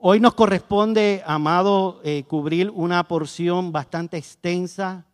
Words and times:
Hoy 0.00 0.20
nos 0.20 0.34
corresponde, 0.34 1.24
amado, 1.26 2.00
eh, 2.04 2.22
cubrir 2.28 2.70
una 2.70 3.02
porción 3.08 3.72
bastante 3.72 4.16
extensa 4.16 5.04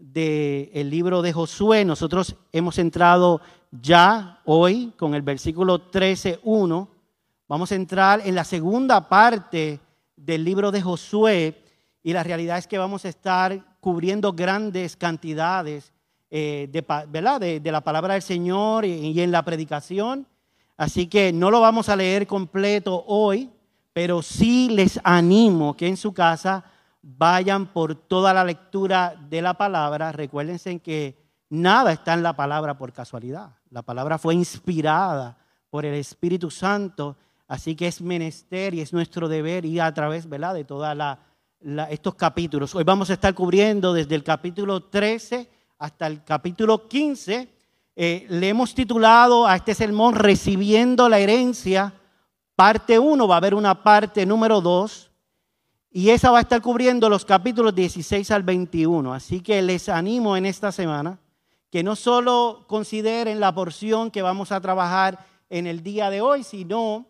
del 0.00 0.90
libro 0.90 1.22
de 1.22 1.32
Josué. 1.32 1.84
Nosotros 1.84 2.34
hemos 2.50 2.76
entrado 2.78 3.40
ya 3.70 4.40
hoy 4.44 4.94
con 4.98 5.14
el 5.14 5.22
versículo 5.22 5.88
13.1. 5.92 6.88
Vamos 7.46 7.70
a 7.70 7.76
entrar 7.76 8.20
en 8.24 8.34
la 8.34 8.42
segunda 8.42 9.08
parte 9.08 9.78
del 10.16 10.42
libro 10.42 10.72
de 10.72 10.82
Josué 10.82 11.62
y 12.02 12.12
la 12.12 12.24
realidad 12.24 12.58
es 12.58 12.66
que 12.66 12.78
vamos 12.78 13.04
a 13.04 13.10
estar 13.10 13.76
cubriendo 13.78 14.32
grandes 14.32 14.96
cantidades 14.96 15.92
eh, 16.32 16.68
de, 16.72 17.60
De, 17.60 17.70
la 17.70 17.80
palabra 17.82 18.14
del 18.14 18.22
Señor 18.22 18.86
y 18.86 19.20
en 19.20 19.30
la 19.30 19.44
predicación. 19.44 20.26
Así 20.76 21.06
que 21.06 21.32
no 21.32 21.48
lo 21.48 21.60
vamos 21.60 21.88
a 21.88 21.94
leer 21.94 22.26
completo 22.26 23.04
hoy, 23.06 23.48
pero 23.92 24.22
sí 24.22 24.68
les 24.70 25.00
animo 25.04 25.76
que 25.76 25.88
en 25.88 25.96
su 25.96 26.12
casa 26.12 26.64
vayan 27.02 27.66
por 27.66 27.94
toda 27.94 28.32
la 28.32 28.44
lectura 28.44 29.14
de 29.28 29.42
la 29.42 29.54
palabra. 29.54 30.12
Recuérdense 30.12 30.78
que 30.80 31.18
nada 31.50 31.92
está 31.92 32.14
en 32.14 32.22
la 32.22 32.34
palabra 32.34 32.78
por 32.78 32.92
casualidad. 32.92 33.50
La 33.70 33.82
palabra 33.82 34.18
fue 34.18 34.34
inspirada 34.34 35.36
por 35.68 35.84
el 35.84 35.94
Espíritu 35.94 36.50
Santo, 36.50 37.16
así 37.48 37.74
que 37.74 37.88
es 37.88 38.00
menester 38.00 38.74
y 38.74 38.80
es 38.80 38.92
nuestro 38.92 39.28
deber 39.28 39.64
ir 39.64 39.82
a 39.82 39.92
través 39.92 40.28
¿verdad? 40.28 40.54
de 40.54 40.64
todos 40.64 40.96
estos 41.90 42.14
capítulos. 42.14 42.74
Hoy 42.74 42.84
vamos 42.84 43.10
a 43.10 43.14
estar 43.14 43.34
cubriendo 43.34 43.92
desde 43.92 44.14
el 44.14 44.22
capítulo 44.22 44.84
13 44.84 45.50
hasta 45.78 46.06
el 46.06 46.22
capítulo 46.24 46.88
15. 46.88 47.48
Eh, 47.94 48.26
le 48.30 48.48
hemos 48.48 48.74
titulado 48.74 49.46
a 49.46 49.56
este 49.56 49.74
sermón 49.74 50.14
Recibiendo 50.14 51.08
la 51.08 51.18
herencia 51.18 51.92
parte 52.56 52.98
1, 52.98 53.28
va 53.28 53.34
a 53.34 53.38
haber 53.38 53.54
una 53.54 53.82
parte 53.82 54.26
número 54.26 54.60
2 54.60 55.10
y 55.90 56.10
esa 56.10 56.30
va 56.30 56.38
a 56.38 56.42
estar 56.42 56.62
cubriendo 56.62 57.08
los 57.08 57.24
capítulos 57.24 57.74
16 57.74 58.30
al 58.30 58.42
21. 58.42 59.12
Así 59.12 59.40
que 59.40 59.60
les 59.60 59.88
animo 59.88 60.36
en 60.36 60.46
esta 60.46 60.72
semana 60.72 61.18
que 61.70 61.82
no 61.82 61.96
solo 61.96 62.64
consideren 62.66 63.40
la 63.40 63.54
porción 63.54 64.10
que 64.10 64.22
vamos 64.22 64.52
a 64.52 64.60
trabajar 64.60 65.26
en 65.50 65.66
el 65.66 65.82
día 65.82 66.10
de 66.10 66.20
hoy, 66.20 66.44
sino 66.44 67.06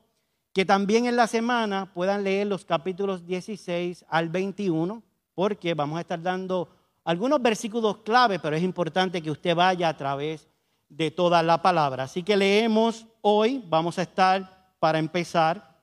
que 0.53 0.65
también 0.65 1.07
en 1.07 1.17
la 1.17 1.27
semana 1.27 1.93
puedan 1.93 2.25
leer 2.25 2.47
los 2.47 2.65
capítulos 2.65 3.27
16 3.27 4.05
al 4.09 4.29
21, 4.29 5.03
porque 5.35 5.75
vamos 5.75 5.99
a 5.99 6.03
estar 6.03 6.21
dando 6.21 6.69
algunos 7.05 7.41
versículos 7.41 7.99
clave, 7.99 8.39
pero 8.39 8.55
es 8.55 8.63
importante 8.63 9.23
que 9.23 9.31
usted 9.31 9.55
vaya 9.55 9.89
a 9.89 9.97
través 9.97 10.49
de 10.89 11.11
toda 11.11 11.43
la 11.43 11.63
palabra. 11.63 12.05
Así 12.05 12.23
que 12.23 12.37
leemos 12.37 13.07
hoy, 13.23 13.65
vamos 13.67 13.99
a 13.99 14.03
estar 14.03 14.62
para 14.83 14.99
empezar, 14.99 15.81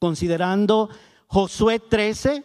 considerando 0.00 0.90
Josué 1.28 1.78
13, 1.78 2.44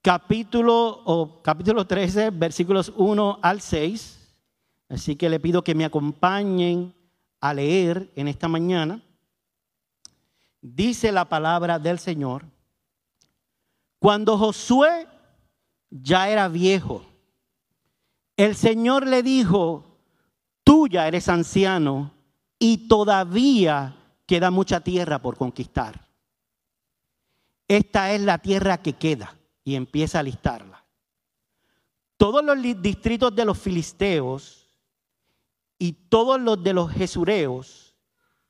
capítulo, 0.00 1.02
o 1.04 1.42
capítulo 1.42 1.86
13, 1.86 2.30
versículos 2.30 2.90
1 2.96 3.40
al 3.42 3.60
6. 3.60 4.36
Así 4.88 5.16
que 5.16 5.28
le 5.28 5.40
pido 5.40 5.62
que 5.62 5.74
me 5.74 5.84
acompañen 5.84 6.94
a 7.42 7.52
leer 7.52 8.10
en 8.16 8.28
esta 8.28 8.48
mañana. 8.48 9.02
Dice 10.62 11.12
la 11.12 11.26
palabra 11.26 11.78
del 11.78 11.98
Señor. 11.98 12.46
Cuando 13.98 14.38
Josué 14.38 15.06
ya 15.90 16.30
era 16.30 16.48
viejo, 16.48 17.04
el 18.38 18.56
Señor 18.56 19.06
le 19.06 19.22
dijo, 19.22 19.98
tú 20.64 20.88
ya 20.88 21.06
eres 21.06 21.28
anciano 21.28 22.14
y 22.58 22.88
todavía 22.88 23.94
queda 24.26 24.50
mucha 24.50 24.80
tierra 24.80 25.20
por 25.20 25.36
conquistar. 25.36 26.06
Esta 27.68 28.12
es 28.12 28.20
la 28.20 28.38
tierra 28.38 28.78
que 28.78 28.94
queda 28.94 29.36
y 29.64 29.74
empieza 29.74 30.20
a 30.20 30.22
listarla. 30.22 30.84
Todos 32.16 32.44
los 32.44 32.60
distritos 32.80 33.34
de 33.34 33.44
los 33.44 33.58
filisteos 33.58 34.68
y 35.78 35.92
todos 35.92 36.40
los 36.40 36.62
de 36.62 36.72
los 36.72 36.90
jesureos, 36.90 37.94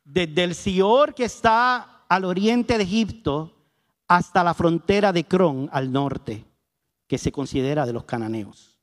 desde 0.05 0.45
el 0.45 0.55
Sior 0.55 1.15
que 1.15 1.25
está 1.25 2.05
al 2.09 2.25
oriente 2.25 2.77
de 2.77 2.85
Egipto 2.85 3.55
hasta 4.07 4.45
la 4.45 4.55
frontera 4.55 5.13
de 5.13 5.25
Cron 5.25 5.69
al 5.73 5.91
norte, 5.91 6.45
que 7.07 7.19
se 7.19 7.33
considera 7.33 7.87
de 7.87 7.93
los 7.93 8.05
cananeos. 8.05 8.79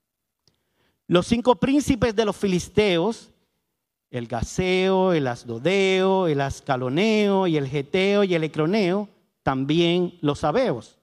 Los 1.08 1.28
cinco 1.28 1.58
príncipes 1.58 2.16
de 2.16 2.26
los 2.26 2.36
filisteos 2.36 3.31
el 4.12 4.28
gaseo, 4.28 5.14
el 5.14 5.26
asdodeo, 5.26 6.28
el 6.28 6.42
ascaloneo 6.42 7.48
y 7.48 7.56
el 7.56 7.68
geteo 7.68 8.26
y 8.26 8.36
el 8.36 8.44
ecroneo, 8.44 9.08
también 9.42 10.18
los 10.22 10.40
sabeos. 10.40 10.98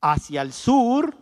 Hacia 0.00 0.40
el 0.42 0.52
sur, 0.52 1.16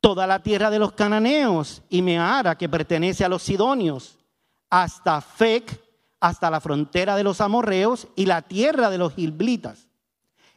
toda 0.00 0.26
la 0.28 0.42
tierra 0.42 0.70
de 0.70 0.78
los 0.78 0.92
cananeos 0.92 1.82
y 1.90 2.02
Meara, 2.02 2.56
que 2.56 2.68
pertenece 2.68 3.24
a 3.24 3.28
los 3.28 3.42
sidonios, 3.42 4.16
hasta 4.70 5.20
Fec, 5.20 5.82
hasta 6.20 6.50
la 6.50 6.60
frontera 6.60 7.16
de 7.16 7.24
los 7.24 7.40
amorreos 7.40 8.06
y 8.14 8.26
la 8.26 8.42
tierra 8.42 8.90
de 8.90 8.98
los 8.98 9.14
gilblitas. 9.14 9.88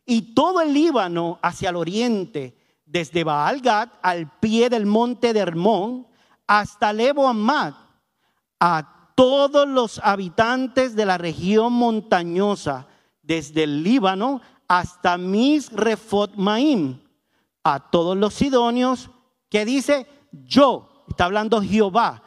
Y 0.06 0.34
todo 0.34 0.62
el 0.62 0.74
Líbano 0.74 1.40
hacia 1.42 1.70
el 1.70 1.76
oriente, 1.76 2.56
desde 2.86 3.24
Baalgad 3.24 3.90
al 4.02 4.30
pie 4.40 4.70
del 4.70 4.86
monte 4.86 5.34
de 5.34 5.40
Hermón, 5.40 6.08
hasta 6.46 6.94
Lebo 6.94 7.28
Amad, 7.28 7.74
a 8.60 9.01
todos 9.16 9.68
los 9.68 10.00
habitantes 10.04 10.96
de 10.96 11.06
la 11.06 11.18
región 11.18 11.74
montañosa, 11.74 12.88
desde 13.22 13.64
el 13.64 13.84
Líbano 13.84 14.42
hasta 14.68 15.18
Misrefot 15.18 16.36
Maim, 16.36 17.00
a 17.64 17.92
todos 17.92 18.18
los 18.18 18.34
sidonios, 18.34 19.10
que 19.50 19.66
dice, 19.66 20.08
yo, 20.32 21.04
está 21.08 21.26
hablando 21.26 21.62
Jehová, 21.62 22.24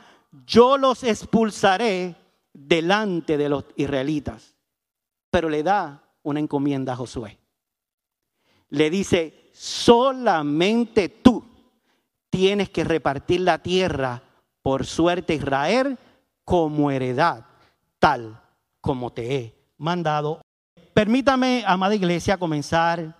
yo 0.47 0.77
los 0.79 1.03
expulsaré 1.05 2.17
delante 2.53 3.37
de 3.37 3.49
los 3.49 3.65
israelitas. 3.77 4.55
Pero 5.31 5.49
le 5.49 5.63
da 5.63 6.03
una 6.23 6.41
encomienda 6.41 6.93
a 6.93 6.97
Josué. 6.97 7.39
Le 8.71 8.91
dice, 8.91 9.51
solamente 9.53 11.09
tú 11.09 11.45
tienes 12.31 12.71
que 12.71 12.85
repartir 12.85 13.41
la 13.41 13.63
tierra 13.63 14.23
por 14.63 14.87
suerte 14.87 15.35
Israel 15.35 15.99
como 16.45 16.91
heredad, 16.91 17.47
tal 17.99 18.41
como 18.81 19.13
te 19.13 19.37
he 19.37 19.55
mandado. 19.79 20.41
Permítame, 20.93 21.65
amada 21.67 21.95
iglesia, 21.95 22.37
comenzar 22.37 23.17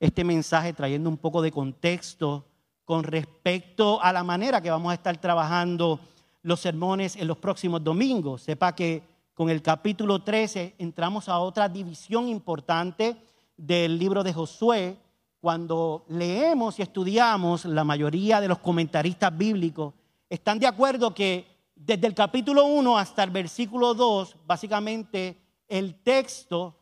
este 0.00 0.24
mensaje 0.24 0.72
trayendo 0.72 1.10
un 1.10 1.18
poco 1.18 1.42
de 1.42 1.50
contexto 1.50 2.44
con 2.84 3.02
respecto 3.04 4.00
a 4.02 4.12
la 4.12 4.24
manera 4.24 4.62
que 4.62 4.70
vamos 4.70 4.90
a 4.90 4.94
estar 4.94 5.16
trabajando 5.18 6.00
los 6.42 6.60
sermones 6.60 7.16
en 7.16 7.26
los 7.26 7.36
próximos 7.36 7.82
domingos. 7.82 8.42
Sepa 8.42 8.74
que 8.74 9.02
con 9.34 9.50
el 9.50 9.60
capítulo 9.60 10.20
13 10.20 10.76
entramos 10.78 11.28
a 11.28 11.38
otra 11.38 11.68
división 11.68 12.28
importante 12.28 13.16
del 13.56 13.98
libro 13.98 14.24
de 14.24 14.32
Josué. 14.32 14.96
Cuando 15.40 16.04
leemos 16.08 16.78
y 16.78 16.82
estudiamos, 16.82 17.64
la 17.64 17.84
mayoría 17.84 18.40
de 18.40 18.48
los 18.48 18.58
comentaristas 18.58 19.36
bíblicos 19.36 19.94
están 20.30 20.58
de 20.58 20.66
acuerdo 20.66 21.14
que 21.14 21.57
desde 21.78 22.08
el 22.08 22.14
capítulo 22.14 22.64
1 22.64 22.98
hasta 22.98 23.22
el 23.22 23.30
versículo 23.30 23.94
2, 23.94 24.36
básicamente 24.44 25.40
el 25.68 26.02
texto 26.02 26.76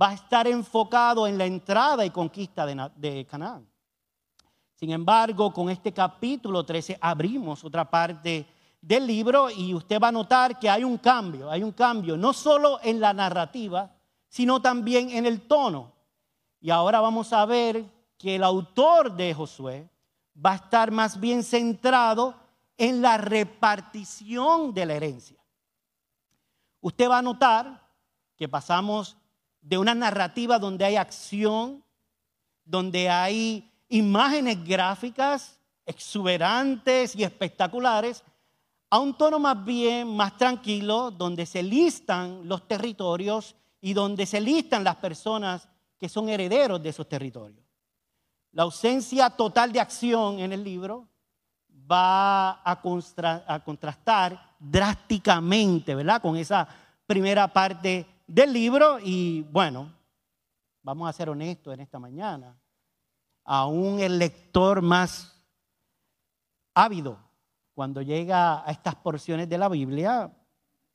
va 0.00 0.10
a 0.10 0.14
estar 0.14 0.46
enfocado 0.46 1.26
en 1.26 1.36
la 1.36 1.44
entrada 1.44 2.04
y 2.06 2.10
conquista 2.10 2.64
de, 2.64 3.26
Canaán. 3.28 3.68
Sin 4.76 4.90
embargo, 4.90 5.52
con 5.52 5.68
este 5.70 5.92
capítulo 5.92 6.64
13 6.64 6.98
abrimos 7.00 7.64
otra 7.64 7.90
parte 7.90 8.46
del 8.80 9.08
libro 9.08 9.50
y 9.50 9.74
usted 9.74 10.00
va 10.00 10.08
a 10.08 10.12
notar 10.12 10.56
que 10.60 10.70
hay 10.70 10.84
un 10.84 10.98
cambio, 10.98 11.50
hay 11.50 11.64
un 11.64 11.72
cambio 11.72 12.16
no 12.16 12.32
solo 12.32 12.78
en 12.84 13.00
la 13.00 13.12
narrativa, 13.12 13.92
sino 14.28 14.62
también 14.62 15.10
en 15.10 15.26
el 15.26 15.40
tono. 15.48 15.92
Y 16.60 16.70
ahora 16.70 17.00
vamos 17.00 17.32
a 17.32 17.44
ver 17.44 17.84
que 18.16 18.36
el 18.36 18.44
autor 18.44 19.16
de 19.16 19.34
Josué 19.34 19.90
va 20.34 20.52
a 20.52 20.56
estar 20.56 20.92
más 20.92 21.18
bien 21.18 21.42
centrado 21.42 22.47
en 22.78 23.02
la 23.02 23.18
repartición 23.18 24.72
de 24.72 24.86
la 24.86 24.94
herencia. 24.94 25.36
Usted 26.80 27.10
va 27.10 27.18
a 27.18 27.22
notar 27.22 27.86
que 28.36 28.48
pasamos 28.48 29.16
de 29.60 29.76
una 29.76 29.94
narrativa 29.94 30.58
donde 30.58 30.84
hay 30.84 30.96
acción, 30.96 31.84
donde 32.64 33.10
hay 33.10 33.68
imágenes 33.88 34.64
gráficas 34.64 35.58
exuberantes 35.84 37.16
y 37.16 37.24
espectaculares, 37.24 38.22
a 38.90 38.98
un 38.98 39.16
tono 39.16 39.38
más 39.38 39.64
bien 39.64 40.14
más 40.14 40.36
tranquilo, 40.36 41.10
donde 41.10 41.46
se 41.46 41.62
listan 41.62 42.46
los 42.46 42.68
territorios 42.68 43.56
y 43.80 43.92
donde 43.94 44.26
se 44.26 44.40
listan 44.40 44.84
las 44.84 44.96
personas 44.96 45.68
que 45.98 46.08
son 46.08 46.28
herederos 46.28 46.82
de 46.82 46.90
esos 46.90 47.08
territorios. 47.08 47.64
La 48.52 48.62
ausencia 48.62 49.30
total 49.30 49.72
de 49.72 49.80
acción 49.80 50.38
en 50.40 50.52
el 50.52 50.62
libro 50.62 51.08
va 51.90 52.60
a, 52.64 52.80
contrastar 53.64 54.54
drásticamente, 54.58 55.94
¿verdad? 55.94 56.20
Con 56.20 56.36
esa 56.36 56.68
primera 57.06 57.48
parte 57.48 58.06
del 58.26 58.52
libro 58.52 58.98
y 59.02 59.42
bueno, 59.42 59.90
vamos 60.82 61.08
a 61.08 61.12
ser 61.12 61.30
honestos 61.30 61.72
en 61.72 61.80
esta 61.80 61.98
mañana. 61.98 62.54
aún 63.44 64.00
el 64.00 64.18
lector 64.18 64.82
más 64.82 65.34
ávido, 66.74 67.18
cuando 67.74 68.02
llega 68.02 68.66
a 68.66 68.70
estas 68.70 68.94
porciones 68.96 69.48
de 69.48 69.56
la 69.56 69.68
Biblia, 69.68 70.30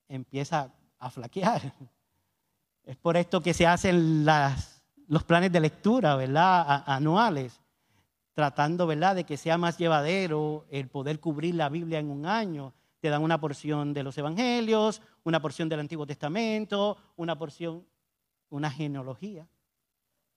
empieza 0.08 0.72
a 1.00 1.10
flaquear. 1.10 1.74
Es 2.84 2.98
por 2.98 3.16
esto 3.16 3.42
que 3.42 3.54
se 3.54 3.66
hacen 3.66 4.26
los 5.08 5.24
planes 5.24 5.52
de 5.54 5.62
lectura, 5.62 6.18
¿verdad? 6.18 6.84
anuales, 6.86 7.63
tratando, 8.34 8.88
¿verdad?, 8.88 9.16
de 9.16 9.24
que 9.24 9.38
sea 9.38 9.58
más 9.58 9.78
llevadero 9.78 10.66
el 10.70 10.88
poder 10.90 11.20
cubrir 11.20 11.56
la 11.56 11.70
Biblia 11.70 12.00
en 12.00 12.10
un 12.10 12.26
año. 12.26 12.74
Te 13.00 13.10
dan 13.10 13.22
una 13.22 13.40
porción 13.40 13.94
de 13.94 14.04
los 14.04 14.18
evangelios, 14.18 15.02
una 15.24 15.42
porción 15.42 15.70
del 15.70 15.82
Antiguo 15.82 16.06
Testamento, 16.06 16.98
una 17.16 17.38
porción, 17.38 17.86
una 18.50 18.72
genealogía. 18.72 19.48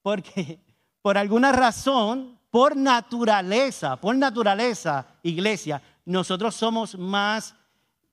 Porque 0.02 0.60
por 1.02 1.16
alguna 1.16 1.52
razón, 1.52 2.38
por 2.50 2.76
naturaleza, 2.76 3.96
por 3.96 4.16
naturaleza, 4.16 5.06
iglesia, 5.22 5.80
nosotros 6.04 6.54
somos 6.54 6.98
más, 6.98 7.54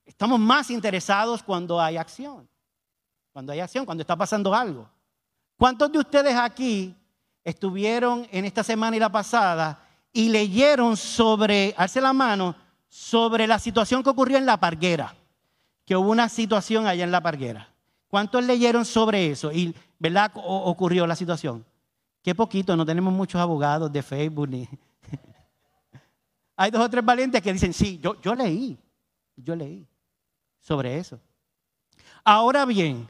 estamos 0.05 0.39
más 0.39 0.69
interesados 0.69 1.43
cuando 1.43 1.79
hay 1.79 1.97
acción. 1.97 2.47
Cuando 3.31 3.51
hay 3.51 3.59
acción, 3.59 3.85
cuando 3.85 4.01
está 4.01 4.15
pasando 4.15 4.53
algo. 4.53 4.87
¿Cuántos 5.57 5.91
de 5.91 5.99
ustedes 5.99 6.35
aquí 6.35 6.95
estuvieron 7.43 8.27
en 8.31 8.45
esta 8.45 8.63
semana 8.63 8.95
y 8.95 8.99
la 8.99 9.11
pasada 9.11 9.79
y 10.11 10.29
leyeron 10.29 10.95
sobre, 10.95 11.73
alce 11.77 11.99
la 11.99 12.13
mano, 12.13 12.55
sobre 12.87 13.47
la 13.47 13.59
situación 13.59 14.03
que 14.03 14.09
ocurrió 14.09 14.37
en 14.37 14.45
la 14.45 14.57
parguera? 14.57 15.15
Que 15.85 15.95
hubo 15.95 16.11
una 16.11 16.29
situación 16.29 16.87
allá 16.87 17.03
en 17.03 17.11
la 17.11 17.21
parguera. 17.21 17.69
¿Cuántos 18.07 18.43
leyeron 18.43 18.85
sobre 18.85 19.31
eso? 19.31 19.51
Y, 19.51 19.75
¿verdad? 19.99 20.31
ocurrió 20.35 21.07
la 21.07 21.15
situación. 21.15 21.65
Qué 22.21 22.33
poquito, 22.33 22.77
no 22.77 22.85
tenemos 22.85 23.11
muchos 23.11 23.41
abogados 23.41 23.91
de 23.91 24.01
Facebook 24.01 24.47
ni... 24.47 24.69
Hay 26.55 26.71
dos 26.71 26.81
o 26.81 26.89
tres 26.89 27.03
valientes 27.03 27.41
que 27.41 27.51
dicen, 27.51 27.73
sí, 27.73 27.99
yo, 28.01 28.21
yo 28.21 28.35
leí, 28.35 28.77
yo 29.35 29.55
leí 29.55 29.85
sobre 30.59 30.97
eso. 30.97 31.19
Ahora 32.23 32.65
bien, 32.65 33.07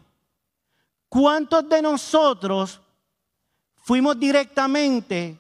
¿cuántos 1.10 1.68
de 1.70 1.82
nosotros 1.82 2.82
fuimos 3.84 4.20
directamente 4.20 5.38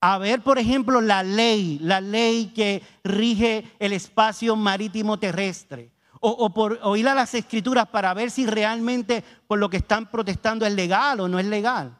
a 0.00 0.18
ver, 0.18 0.42
por 0.42 0.58
ejemplo, 0.58 1.00
la 1.00 1.22
ley, 1.22 1.78
la 1.80 2.00
ley 2.00 2.52
que 2.54 2.82
rige 3.02 3.72
el 3.80 3.92
espacio 3.92 4.54
marítimo 4.54 5.18
terrestre? 5.18 5.92
O, 6.20 6.52
por 6.52 6.80
oír 6.82 7.06
a 7.08 7.14
las 7.14 7.32
escrituras 7.34 7.86
para 7.88 8.12
ver 8.12 8.32
si 8.32 8.44
realmente 8.44 9.22
por 9.46 9.58
lo 9.58 9.70
que 9.70 9.76
están 9.76 10.10
protestando 10.10 10.66
es 10.66 10.72
legal 10.72 11.20
o 11.20 11.28
no 11.28 11.38
es 11.38 11.46
legal. 11.46 11.96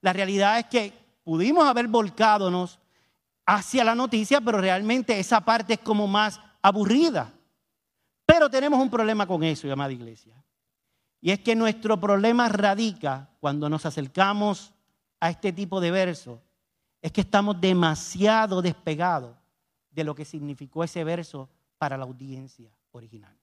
La 0.00 0.12
realidad 0.12 0.58
es 0.58 0.66
que 0.66 0.92
pudimos 1.22 1.64
haber 1.64 1.86
volcadonos 1.86 2.80
hacia 3.46 3.84
la 3.84 3.94
noticia, 3.94 4.40
pero 4.40 4.60
realmente 4.60 5.18
esa 5.20 5.40
parte 5.40 5.74
es 5.74 5.80
como 5.80 6.08
más 6.08 6.40
aburrida. 6.62 7.32
Pero 8.26 8.50
tenemos 8.50 8.80
un 8.80 8.90
problema 8.90 9.26
con 9.26 9.44
eso, 9.44 9.68
llamada 9.68 9.92
iglesia. 9.92 10.34
Y 11.20 11.30
es 11.30 11.38
que 11.40 11.54
nuestro 11.54 12.00
problema 12.00 12.48
radica 12.48 13.28
cuando 13.38 13.68
nos 13.68 13.86
acercamos 13.86 14.72
a 15.20 15.30
este 15.30 15.52
tipo 15.52 15.80
de 15.80 15.90
verso, 15.90 16.42
es 17.02 17.12
que 17.12 17.20
estamos 17.20 17.60
demasiado 17.60 18.62
despegados 18.62 19.36
de 19.90 20.04
lo 20.04 20.14
que 20.14 20.24
significó 20.24 20.82
ese 20.82 21.04
verso 21.04 21.48
para 21.78 21.96
la 21.96 22.04
audiencia 22.04 22.70
original. 22.92 23.36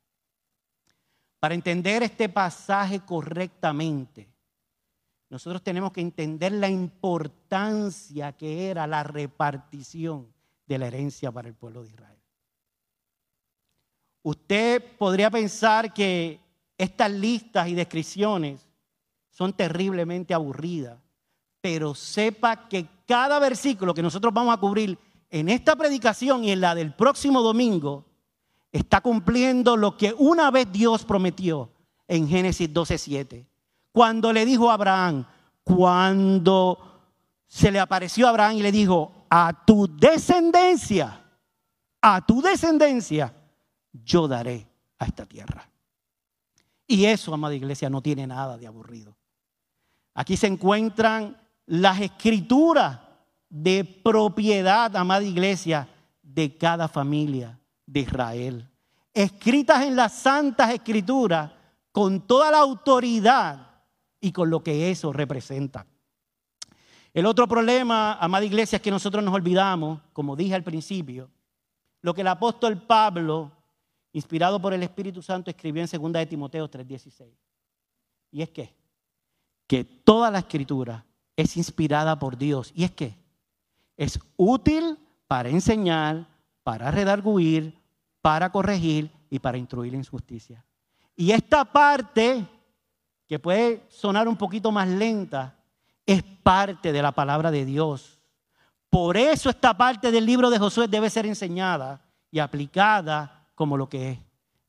Para 1.40 1.54
entender 1.54 2.04
este 2.04 2.30
pasaje 2.30 3.00
correctamente, 3.02 4.28
nosotros 5.30 5.62
tenemos 5.62 5.92
que 5.92 6.02
entender 6.02 6.52
la 6.54 6.70
importancia 6.70 8.32
que 8.32 8.70
era 8.70 8.88
la 8.88 9.04
repartición 9.04 10.34
de 10.66 10.78
la 10.78 10.88
herencia 10.88 11.32
para 11.32 11.48
el 11.48 11.54
pueblo 11.54 11.84
de 11.84 11.90
Israel. 11.90 12.18
Usted 14.24 14.84
podría 14.98 15.30
pensar 15.30 15.94
que 15.94 16.40
estas 16.78 17.12
listas 17.12 17.68
y 17.68 17.76
descripciones 17.76 18.68
son 19.30 19.54
terriblemente 19.54 20.34
aburridas, 20.34 21.00
pero 21.70 21.94
sepa 21.94 22.70
que 22.70 22.88
cada 23.06 23.40
versículo 23.40 23.94
que 23.94 24.02
nosotros 24.02 24.34
vamos 24.34 24.54
a 24.54 24.58
cubrir 24.58 24.98
en 25.30 25.50
esta 25.50 25.76
predicación 25.76 26.46
y 26.46 26.52
en 26.52 26.62
la 26.62 26.74
del 26.74 26.94
próximo 26.94 27.42
domingo 27.42 28.06
está 28.72 29.02
cumpliendo 29.02 29.76
lo 29.76 29.98
que 29.98 30.16
una 30.18 30.50
vez 30.50 30.72
Dios 30.72 31.04
prometió 31.04 31.70
en 32.08 32.30
Génesis 32.30 32.74
12:7 32.74 33.46
cuando 33.92 34.32
le 34.32 34.46
dijo 34.46 34.72
a 34.72 34.76
Abraham, 34.76 35.26
cuando 35.62 36.80
se 37.48 37.70
le 37.70 37.82
apareció 37.82 38.28
a 38.28 38.30
Abraham 38.30 38.56
y 38.56 38.62
le 38.62 38.72
dijo, 38.72 39.26
a 39.30 39.66
tu 39.66 39.94
descendencia, 39.94 41.22
a 42.00 42.26
tu 42.26 42.42
descendencia, 42.42 43.34
yo 43.92 44.26
daré 44.26 44.66
a 45.00 45.06
esta 45.06 45.26
tierra. 45.26 45.70
Y 46.88 47.04
eso, 47.04 47.34
amada 47.34 47.56
iglesia, 47.56 47.90
no 47.90 48.02
tiene 48.02 48.26
nada 48.26 48.58
de 48.58 48.68
aburrido. 48.68 49.18
Aquí 50.14 50.38
se 50.38 50.48
encuentran 50.48 51.36
las 51.68 52.00
escrituras 52.02 53.00
de 53.50 53.84
propiedad, 53.84 54.96
amada 54.96 55.24
iglesia, 55.24 55.88
de 56.22 56.58
cada 56.58 56.88
familia 56.88 57.60
de 57.86 58.02
Israel. 58.02 58.70
Escritas 59.14 59.84
en 59.84 59.96
las 59.96 60.14
santas 60.14 60.74
escrituras 60.74 61.52
con 61.92 62.22
toda 62.22 62.52
la 62.52 62.60
autoridad 62.60 63.68
y 64.20 64.32
con 64.32 64.50
lo 64.50 64.64
que 64.64 64.92
eso 64.92 65.12
representa. 65.14 65.86
El 67.14 67.26
otro 67.26 67.48
problema, 67.48 68.14
amada 68.14 68.46
iglesia, 68.46 68.76
es 68.78 68.82
que 68.82 68.92
nosotros 68.92 69.24
nos 69.24 69.34
olvidamos, 69.34 70.02
como 70.14 70.36
dije 70.36 70.54
al 70.54 70.64
principio, 70.64 71.30
lo 72.02 72.14
que 72.14 72.22
el 72.22 72.28
apóstol 72.28 72.82
Pablo, 72.84 73.52
inspirado 74.14 74.62
por 74.62 74.74
el 74.74 74.84
Espíritu 74.84 75.22
Santo, 75.22 75.50
escribió 75.50 75.84
en 75.84 75.90
2 75.90 76.14
de 76.14 76.26
Timoteo 76.28 76.70
3:16. 76.70 77.34
Y 78.32 78.42
es 78.42 78.50
que, 78.50 78.76
que 79.66 79.84
toda 79.84 80.30
la 80.30 80.40
escritura 80.40 81.04
es 81.38 81.56
inspirada 81.56 82.20
por 82.20 82.38
Dios. 82.38 82.74
Y 82.76 82.84
es 82.84 82.92
que 82.92 83.16
es 83.96 84.20
útil 84.36 85.00
para 85.28 85.48
enseñar, 85.48 86.28
para 86.64 86.92
redarguir, 86.92 87.80
para 88.22 88.52
corregir 88.52 89.10
y 89.30 89.40
para 89.40 89.58
instruir 89.58 89.96
en 89.96 90.04
justicia. 90.04 90.66
Y 91.16 91.32
esta 91.32 91.64
parte 91.64 92.46
que 93.28 93.40
puede 93.40 93.84
sonar 93.90 94.28
un 94.28 94.38
poquito 94.38 94.72
más 94.72 94.88
lenta, 94.88 95.56
es 96.06 96.24
parte 96.24 96.94
de 96.94 97.02
la 97.02 97.12
palabra 97.12 97.52
de 97.52 97.66
Dios. 97.66 98.20
Por 98.90 99.18
eso 99.18 99.50
esta 99.50 99.76
parte 99.76 100.12
del 100.12 100.26
libro 100.26 100.50
de 100.50 100.58
Josué 100.58 100.88
debe 100.88 101.10
ser 101.10 101.26
enseñada 101.26 102.02
y 102.32 102.40
aplicada 102.40 103.46
como 103.54 103.76
lo 103.76 103.90
que 103.90 104.12
es 104.12 104.20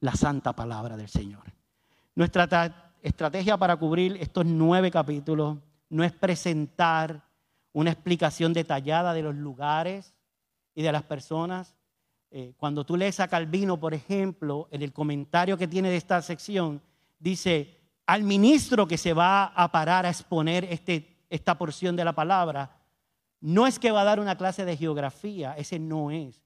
la 0.01 0.15
santa 0.15 0.53
palabra 0.53 0.97
del 0.97 1.09
Señor. 1.09 1.45
Nuestra 2.17 2.93
estrategia 3.01 3.57
para 3.57 3.77
cubrir 3.77 4.17
estos 4.21 4.45
nueve 4.45 4.91
capítulos 4.91 5.59
no 5.89 6.05
es 6.05 6.13
presentar 6.13 7.23
una 7.73 7.91
explicación 7.91 8.53
detallada 8.53 9.13
de 9.13 9.23
los 9.23 9.35
lugares 9.35 10.15
y 10.75 10.83
de 10.83 10.93
las 10.93 11.03
personas. 11.03 11.75
Eh, 12.31 12.55
cuando 12.57 12.85
tú 12.85 12.97
lees 12.97 13.21
a 13.21 13.29
Calvino, 13.29 13.79
por 13.79 13.95
ejemplo, 13.95 14.69
en 14.71 14.83
el 14.83 14.93
comentario 14.93 15.57
que 15.57 15.69
tiene 15.69 15.91
de 15.91 15.97
esta 15.97 16.21
sección, 16.23 16.83
dice, 17.19 17.79
al 18.07 18.23
ministro 18.23 18.87
que 18.87 18.99
se 18.99 19.13
va 19.13 19.45
a 19.45 19.71
parar 19.71 20.07
a 20.07 20.11
exponer 20.11 20.65
este, 20.65 21.25
esta 21.31 21.57
porción 21.57 21.97
de 21.97 22.05
la 22.05 22.15
palabra, 22.15 22.79
no 23.41 23.67
es 23.67 23.79
que 23.79 23.93
va 23.93 24.03
a 24.03 24.05
dar 24.05 24.21
una 24.21 24.37
clase 24.37 24.65
de 24.65 24.77
geografía, 24.77 25.55
ese 25.57 25.79
no 25.79 26.11
es. 26.11 26.43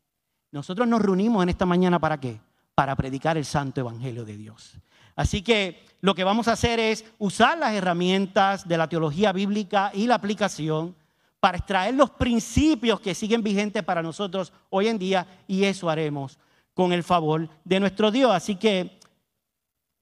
Nosotros 0.50 0.86
nos 0.86 1.00
reunimos 1.00 1.42
en 1.42 1.48
esta 1.48 1.64
mañana 1.64 1.98
para 1.98 2.20
qué? 2.20 2.40
Para 2.74 2.94
predicar 2.94 3.36
el 3.36 3.44
santo 3.44 3.80
evangelio 3.80 4.24
de 4.24 4.36
Dios. 4.36 4.78
Así 5.16 5.42
que 5.42 5.84
lo 6.00 6.14
que 6.14 6.24
vamos 6.24 6.48
a 6.48 6.52
hacer 6.52 6.80
es 6.80 7.04
usar 7.18 7.58
las 7.58 7.74
herramientas 7.74 8.66
de 8.66 8.76
la 8.76 8.88
teología 8.88 9.32
bíblica 9.32 9.90
y 9.94 10.06
la 10.06 10.16
aplicación 10.16 10.94
para 11.40 11.58
extraer 11.58 11.94
los 11.94 12.10
principios 12.10 13.00
que 13.00 13.14
siguen 13.14 13.42
vigentes 13.42 13.82
para 13.82 14.02
nosotros 14.02 14.52
hoy 14.70 14.88
en 14.88 14.98
día 14.98 15.26
y 15.46 15.64
eso 15.64 15.90
haremos 15.90 16.38
con 16.74 16.92
el 16.92 17.02
favor 17.02 17.48
de 17.64 17.80
nuestro 17.80 18.10
Dios. 18.10 18.30
Así 18.32 18.56
que 18.56 18.98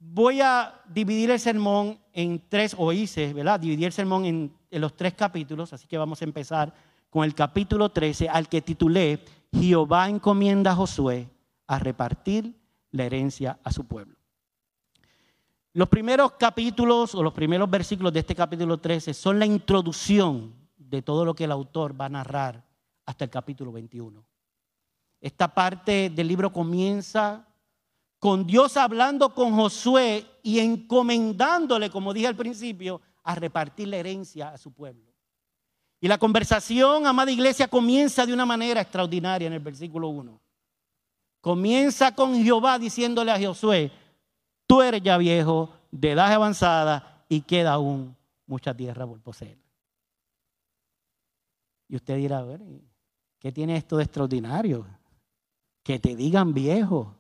Voy 0.03 0.41
a 0.41 0.81
dividir 0.89 1.31
el 1.31 1.39
sermón 1.39 1.99
en 2.15 2.43
tres, 2.49 2.75
o 2.77 2.91
hice, 2.91 3.35
¿verdad? 3.35 3.61
Dividir 3.61 3.85
el 3.85 3.93
sermón 3.93 4.25
en, 4.25 4.51
los 4.71 4.97
tres 4.97 5.13
capítulos, 5.13 5.75
así 5.75 5.87
que 5.87 5.99
vamos 5.99 6.23
a 6.23 6.25
empezar 6.25 6.73
con 7.11 7.23
el 7.23 7.35
capítulo 7.35 7.91
13, 7.91 8.27
al 8.31 8.49
que 8.49 8.63
titulé 8.63 9.23
Jehová 9.53 10.09
encomienda 10.09 10.71
a 10.71 10.77
Josué 10.77 11.29
a 11.67 11.79
repartir 11.79 12.55
la 12.93 13.05
herencia 13.05 13.59
a 13.63 13.73
su 13.73 13.85
pueblo. 13.85 14.17
Los 15.73 15.89
primeros 15.89 16.33
capítulos 16.33 17.15
o 17.15 17.23
los 17.23 17.33
primeros 17.33 17.71
versículos 17.71 18.13
de 18.13 18.21
este 18.21 18.35
capítulo 18.35 18.79
13 18.79 19.15
son 19.15 19.39
la 19.39 19.47
introducción 19.47 20.53
de 20.77 21.01
todo 21.01 21.25
lo 21.25 21.35
que 21.35 21.45
el 21.45 21.53
autor 21.53 21.99
va 21.99 22.07
a 22.07 22.09
narrar 22.09 22.65
hasta 23.07 23.25
el 23.25 23.31
capítulo 23.31 23.71
21. 23.71 24.25
Esta 25.21 25.47
parte 25.47 26.11
del 26.11 26.27
libro 26.27 26.53
comienza 26.53 27.47
con 28.19 28.47
Dios 28.47 28.77
hablando 28.77 29.33
con 29.33 29.55
Josué 29.55 30.27
y 30.43 30.59
encomendándole, 30.59 31.89
como 31.89 32.13
dije 32.13 32.27
al 32.27 32.37
principio, 32.37 33.01
a 33.23 33.37
repartir 33.37 33.89
la 33.89 33.99
herencia 33.99 34.51
a 34.51 34.59
su 34.59 34.73
pueblo. 34.73 35.07
Y 36.01 36.09
la 36.09 36.19
conversación, 36.19 37.07
amada 37.07 37.31
iglesia, 37.31 37.69
comienza 37.69 38.27
de 38.27 38.33
una 38.33 38.45
manera 38.45 38.81
extraordinaria 38.81 39.47
en 39.47 39.53
el 39.53 39.61
versículo 39.61 40.09
1. 40.09 40.41
Comienza 41.41 42.13
con 42.15 42.43
Jehová 42.43 42.79
diciéndole 42.79 43.31
a 43.31 43.41
Josué, 43.41 43.93
tú 44.71 44.83
eres 44.83 45.03
ya 45.03 45.19
viejo, 45.19 45.69
de 45.91 46.13
edad 46.13 46.33
avanzada 46.33 47.25
y 47.29 47.41
queda 47.41 47.73
aún 47.73 48.17
mucha 48.47 48.73
tierra 48.73 49.05
por 49.05 49.21
poseer. 49.21 49.59
Y 51.89 51.97
usted 51.97 52.17
dirá, 52.17 52.47
¿qué 53.41 53.51
tiene 53.51 53.77
esto 53.77 53.97
de 53.97 54.05
extraordinario? 54.05 54.87
Que 55.83 55.99
te 55.99 56.15
digan 56.15 56.55
viejo. 56.55 57.17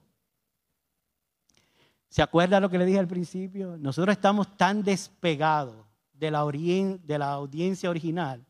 ¿Se 2.08 2.22
acuerda 2.22 2.60
lo 2.60 2.70
que 2.70 2.78
le 2.78 2.86
dije 2.86 3.00
al 3.00 3.08
principio? 3.08 3.76
Nosotros 3.76 4.12
estamos 4.12 4.56
tan 4.56 4.84
despegados 4.84 5.74
de 6.12 6.30
la, 6.30 6.46
de 6.46 7.18
la 7.18 7.32
audiencia 7.32 7.90
original 7.90 8.46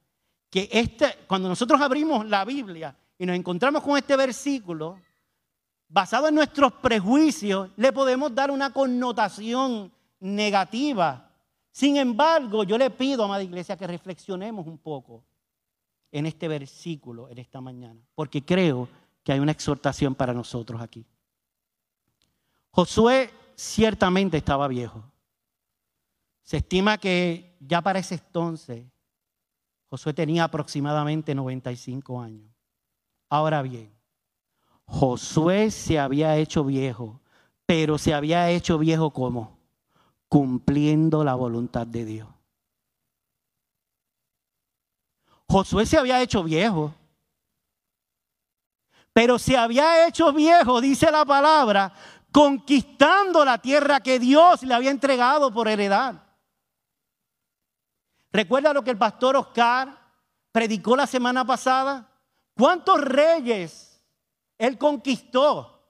que 0.51 0.69
este, 0.71 1.07
cuando 1.27 1.49
nosotros 1.49 1.81
abrimos 1.81 2.27
la 2.27 2.45
Biblia 2.45 2.95
y 3.17 3.25
nos 3.25 3.35
encontramos 3.35 3.83
con 3.83 3.97
este 3.97 4.15
versículo, 4.15 4.99
basado 5.91 6.29
en 6.29 6.37
nuestros 6.37 6.73
prejuicios, 6.75 7.69
le 7.77 7.93
podemos 7.93 8.35
dar 8.35 8.51
una 8.51 8.73
connotación 8.73 9.93
negativa. 10.21 11.31
Sin 11.73 11.97
embargo, 11.97 12.65
yo 12.65 12.79
le 12.79 12.91
pido, 12.91 13.25
amada 13.25 13.43
iglesia, 13.43 13.77
que 13.77 13.87
reflexionemos 13.87 14.67
un 14.67 14.79
poco 14.79 15.25
en 16.13 16.27
este 16.27 16.49
versículo 16.49 17.29
en 17.29 17.39
esta 17.39 17.61
mañana, 17.61 18.01
porque 18.15 18.45
creo 18.45 18.89
que 19.23 19.33
hay 19.33 19.41
una 19.41 19.53
exhortación 19.53 20.15
para 20.15 20.33
nosotros 20.33 20.81
aquí. 20.81 21.05
Josué 22.71 23.31
ciertamente 23.55 24.37
estaba 24.37 24.69
viejo. 24.69 25.05
Se 26.43 26.59
estima 26.59 26.99
que 26.99 27.57
ya 27.61 27.83
para 27.83 27.99
ese 27.99 28.15
entonces 28.15 28.87
Josué 29.89 30.15
tenía 30.15 30.45
aproximadamente 30.45 31.35
95 31.35 32.21
años. 32.21 32.49
Ahora 33.29 33.61
bien, 33.63 33.93
Josué 34.91 35.71
se 35.71 36.01
había 36.01 36.37
hecho 36.37 36.65
viejo, 36.65 37.21
pero 37.65 37.97
se 37.97 38.13
había 38.13 38.51
hecho 38.51 38.77
viejo 38.77 39.13
como 39.13 39.57
cumpliendo 40.29 41.23
la 41.23 41.37
voluntad 41.37 41.87
de 41.87 42.05
Dios. 42.05 42.29
Josué 45.49 45.87
se 45.87 45.97
había 45.97 46.21
hecho 46.21 46.43
viejo, 46.43 46.93
pero 49.13 49.39
se 49.39 49.57
había 49.57 50.07
hecho 50.09 50.33
viejo, 50.33 50.81
dice 50.81 51.11
la 51.11 51.25
palabra, 51.25 51.93
conquistando 52.33 53.45
la 53.45 53.59
tierra 53.59 54.01
que 54.01 54.19
Dios 54.19 54.65
le 54.65 54.75
había 54.75 54.91
entregado 54.91 55.53
por 55.53 55.69
heredad. 55.69 56.21
¿Recuerda 58.33 58.73
lo 58.73 58.83
que 58.83 58.91
el 58.91 58.99
pastor 58.99 59.37
Oscar 59.37 59.97
predicó 60.51 60.97
la 60.97 61.07
semana 61.07 61.45
pasada? 61.45 62.09
¿Cuántos 62.57 63.01
reyes 63.01 63.90
él 64.61 64.79
conquistó? 64.79 65.83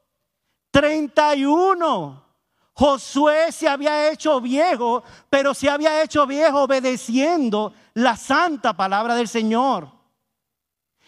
31. 0.70 2.24
Josué 2.72 3.52
se 3.52 3.68
había 3.68 4.10
hecho 4.10 4.40
viejo, 4.40 5.02
pero 5.28 5.52
se 5.52 5.68
había 5.68 6.02
hecho 6.02 6.26
viejo 6.26 6.62
obedeciendo 6.62 7.74
la 7.94 8.16
santa 8.16 8.74
palabra 8.74 9.14
del 9.14 9.28
Señor. 9.28 9.90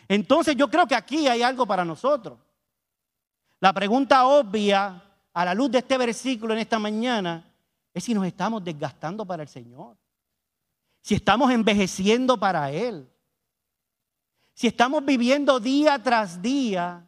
Entonces 0.09 0.55
yo 0.57 0.69
creo 0.69 0.87
que 0.87 0.95
aquí 0.95 1.27
hay 1.29 1.43
algo 1.43 1.67
para 1.67 1.85
nosotros. 1.85 2.39
La 3.61 3.73
pregunta 3.73 4.27
obvia 4.27 5.03
a 5.33 5.45
la 5.45 5.55
luz 5.55 5.71
de 5.71 5.79
este 5.79 5.97
versículo 5.97 6.53
en 6.53 6.61
esta 6.61 6.79
mañana 6.79 7.51
es 7.95 8.05
si 8.05 8.13
nos 8.13 8.27
estamos 8.27 8.63
desgastando 8.63 9.25
para 9.25 9.45
el 9.45 9.49
Señor 9.49 9.97
si 11.03 11.17
estamos 11.17 11.51
envejeciendo 11.51 12.39
para 12.39 12.71
Él, 12.71 13.13
si 14.55 14.69
estamos 14.69 15.05
viviendo 15.05 15.59
día 15.59 16.01
tras 16.01 16.41
día 16.41 17.07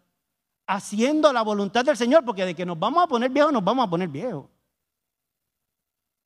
haciendo 0.67 1.33
la 1.33 1.43
voluntad 1.43 1.85
del 1.85 1.97
Señor, 1.97 2.25
porque 2.25 2.45
de 2.45 2.55
que 2.55 2.67
nos 2.67 2.79
vamos 2.79 3.03
a 3.03 3.07
poner 3.07 3.31
viejos, 3.31 3.53
nos 3.53 3.65
vamos 3.65 3.87
a 3.87 3.91
poner 3.91 4.09
viejos. 4.09 4.47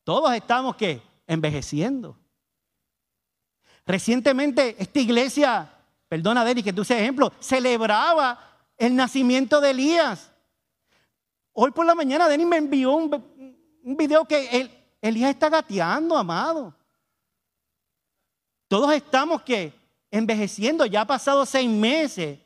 Todos 0.04 0.32
estamos 0.34 0.76
que 0.76 1.02
envejeciendo. 1.26 2.16
Recientemente 3.84 4.76
esta 4.78 5.00
iglesia, 5.00 5.70
perdona 6.08 6.44
Denis 6.44 6.64
que 6.64 6.72
tú 6.72 6.84
seas 6.84 7.00
ejemplo, 7.00 7.32
celebraba 7.40 8.38
el 8.76 8.94
nacimiento 8.94 9.60
de 9.60 9.70
Elías. 9.70 10.30
Hoy 11.52 11.70
por 11.70 11.84
la 11.84 11.94
mañana 11.94 12.28
Denis 12.28 12.46
me 12.46 12.56
envió 12.56 12.92
un, 12.92 13.96
video 13.96 14.24
que 14.24 14.70
Elías 15.00 15.30
está 15.30 15.48
gateando, 15.48 16.16
amado. 16.16 16.74
Todos 18.68 18.92
estamos 18.92 19.42
que 19.42 19.72
envejeciendo, 20.10 20.84
ya 20.86 21.02
ha 21.02 21.06
pasado 21.06 21.44
seis 21.46 21.68
meses. 21.68 22.38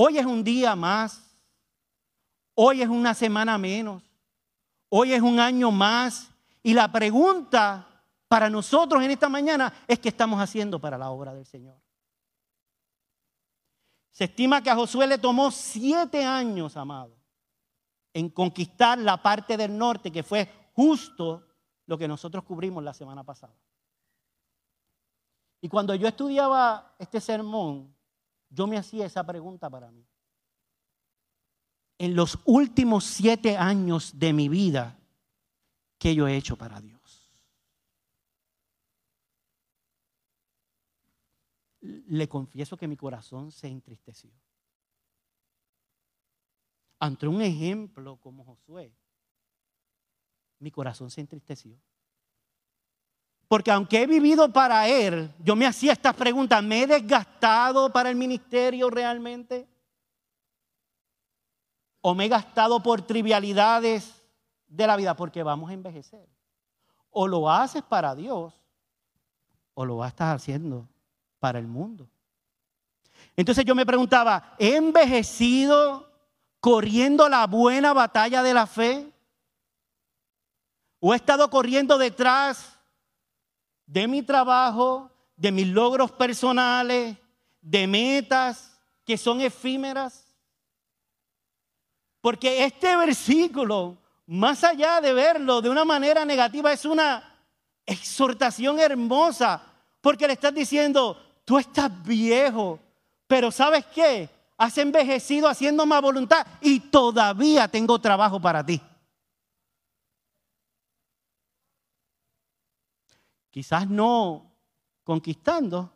Hoy 0.00 0.16
es 0.16 0.26
un 0.26 0.44
día 0.44 0.76
más. 0.76 1.20
Hoy 2.54 2.82
es 2.82 2.88
una 2.88 3.14
semana 3.14 3.58
menos. 3.58 4.00
Hoy 4.88 5.12
es 5.12 5.20
un 5.20 5.40
año 5.40 5.72
más. 5.72 6.30
Y 6.62 6.72
la 6.72 6.92
pregunta 6.92 8.04
para 8.28 8.48
nosotros 8.48 9.02
en 9.02 9.10
esta 9.10 9.28
mañana 9.28 9.74
es 9.88 9.98
qué 9.98 10.10
estamos 10.10 10.40
haciendo 10.40 10.78
para 10.78 10.96
la 10.96 11.10
obra 11.10 11.34
del 11.34 11.46
Señor. 11.46 11.76
Se 14.12 14.26
estima 14.26 14.62
que 14.62 14.70
a 14.70 14.76
Josué 14.76 15.08
le 15.08 15.18
tomó 15.18 15.50
siete 15.50 16.24
años, 16.24 16.76
amado, 16.76 17.16
en 18.12 18.28
conquistar 18.28 18.98
la 18.98 19.20
parte 19.20 19.56
del 19.56 19.76
norte, 19.76 20.12
que 20.12 20.22
fue 20.22 20.48
justo 20.74 21.44
lo 21.86 21.98
que 21.98 22.06
nosotros 22.06 22.44
cubrimos 22.44 22.84
la 22.84 22.94
semana 22.94 23.24
pasada. 23.24 23.58
Y 25.60 25.68
cuando 25.68 25.92
yo 25.96 26.06
estudiaba 26.06 26.94
este 27.00 27.20
sermón, 27.20 27.97
yo 28.50 28.66
me 28.66 28.78
hacía 28.78 29.06
esa 29.06 29.24
pregunta 29.24 29.68
para 29.68 29.90
mí. 29.90 30.06
En 31.98 32.14
los 32.14 32.38
últimos 32.44 33.04
siete 33.04 33.56
años 33.56 34.18
de 34.18 34.32
mi 34.32 34.48
vida, 34.48 34.98
¿qué 35.98 36.14
yo 36.14 36.28
he 36.28 36.36
hecho 36.36 36.56
para 36.56 36.80
Dios? 36.80 37.32
Le 41.80 42.28
confieso 42.28 42.76
que 42.76 42.88
mi 42.88 42.96
corazón 42.96 43.50
se 43.50 43.68
entristeció. 43.68 44.30
Ante 47.00 47.26
un 47.26 47.42
ejemplo 47.42 48.16
como 48.16 48.44
Josué, 48.44 48.92
mi 50.58 50.70
corazón 50.70 51.10
se 51.10 51.20
entristeció. 51.20 51.78
Porque 53.48 53.70
aunque 53.70 54.02
he 54.02 54.06
vivido 54.06 54.52
para 54.52 54.86
Él, 54.86 55.34
yo 55.42 55.56
me 55.56 55.66
hacía 55.66 55.92
estas 55.92 56.14
preguntas, 56.14 56.62
¿me 56.62 56.82
he 56.82 56.86
desgastado 56.86 57.90
para 57.90 58.10
el 58.10 58.16
ministerio 58.16 58.90
realmente? 58.90 59.66
¿O 62.02 62.14
me 62.14 62.26
he 62.26 62.28
gastado 62.28 62.82
por 62.82 63.00
trivialidades 63.02 64.22
de 64.66 64.86
la 64.86 64.96
vida? 64.96 65.16
Porque 65.16 65.42
vamos 65.42 65.70
a 65.70 65.72
envejecer. 65.72 66.28
O 67.10 67.26
lo 67.26 67.50
haces 67.50 67.82
para 67.82 68.14
Dios, 68.14 68.52
o 69.72 69.84
lo 69.86 70.04
estar 70.04 70.36
haciendo 70.36 70.86
para 71.40 71.58
el 71.58 71.66
mundo. 71.66 72.06
Entonces 73.34 73.64
yo 73.64 73.74
me 73.74 73.86
preguntaba, 73.86 74.54
¿he 74.58 74.76
envejecido 74.76 76.12
corriendo 76.60 77.30
la 77.30 77.46
buena 77.46 77.94
batalla 77.94 78.42
de 78.42 78.52
la 78.52 78.66
fe? 78.66 79.10
¿O 81.00 81.14
he 81.14 81.16
estado 81.16 81.48
corriendo 81.48 81.96
detrás 81.96 82.77
de 83.88 84.06
mi 84.06 84.22
trabajo, 84.22 85.10
de 85.34 85.50
mis 85.50 85.66
logros 85.66 86.12
personales, 86.12 87.16
de 87.60 87.86
metas 87.86 88.78
que 89.04 89.16
son 89.16 89.40
efímeras. 89.40 90.26
Porque 92.20 92.64
este 92.64 92.94
versículo, 92.96 93.96
más 94.26 94.62
allá 94.62 95.00
de 95.00 95.14
verlo 95.14 95.62
de 95.62 95.70
una 95.70 95.86
manera 95.86 96.24
negativa, 96.24 96.70
es 96.70 96.84
una 96.84 97.24
exhortación 97.86 98.78
hermosa, 98.78 99.62
porque 100.02 100.26
le 100.26 100.34
estás 100.34 100.54
diciendo, 100.54 101.18
tú 101.46 101.58
estás 101.58 101.90
viejo, 102.02 102.78
pero 103.26 103.50
¿sabes 103.50 103.86
qué? 103.86 104.28
Has 104.58 104.76
envejecido 104.76 105.48
haciendo 105.48 105.86
más 105.86 106.02
voluntad 106.02 106.46
y 106.60 106.78
todavía 106.80 107.68
tengo 107.68 107.98
trabajo 107.98 108.38
para 108.38 108.64
ti. 108.64 108.82
Quizás 113.50 113.88
no 113.88 114.52
conquistando, 115.04 115.92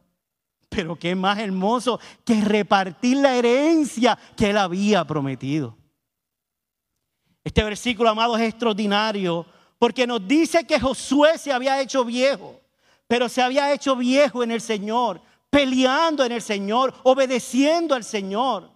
pero 0.69 0.97
qué 0.97 1.15
más 1.15 1.39
hermoso 1.39 2.01
que 2.25 2.41
repartir 2.41 3.19
la 3.19 3.35
herencia 3.37 4.19
que 4.37 4.51
él 4.51 4.57
había 4.57 5.05
prometido. 5.05 5.77
Este 7.45 7.63
versículo, 7.63 8.09
amado, 8.09 8.37
es 8.37 8.43
extraordinario 8.43 9.45
porque 9.79 10.07
nos 10.07 10.27
dice 10.27 10.65
que 10.65 10.79
Josué 10.79 11.39
se 11.39 11.53
había 11.53 11.81
hecho 11.81 12.05
viejo, 12.05 12.61
pero 13.09 13.29
se 13.29 13.43
había 13.43 13.73
hecho 13.73 13.97
viejo 13.97 14.43
en 14.43 14.53
el 14.53 14.61
Señor, 14.61 15.21
peleando 15.51 16.25
en 16.25 16.33
el 16.33 16.41
Señor, 16.41 16.95
obedeciendo 17.03 17.95
al 17.95 18.05
Señor. 18.05 18.71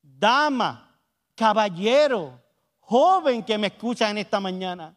Dama, 0.00 0.96
caballero, 1.34 2.40
joven 2.78 3.42
que 3.42 3.58
me 3.58 3.66
escucha 3.66 4.08
en 4.10 4.18
esta 4.18 4.38
mañana. 4.38 4.96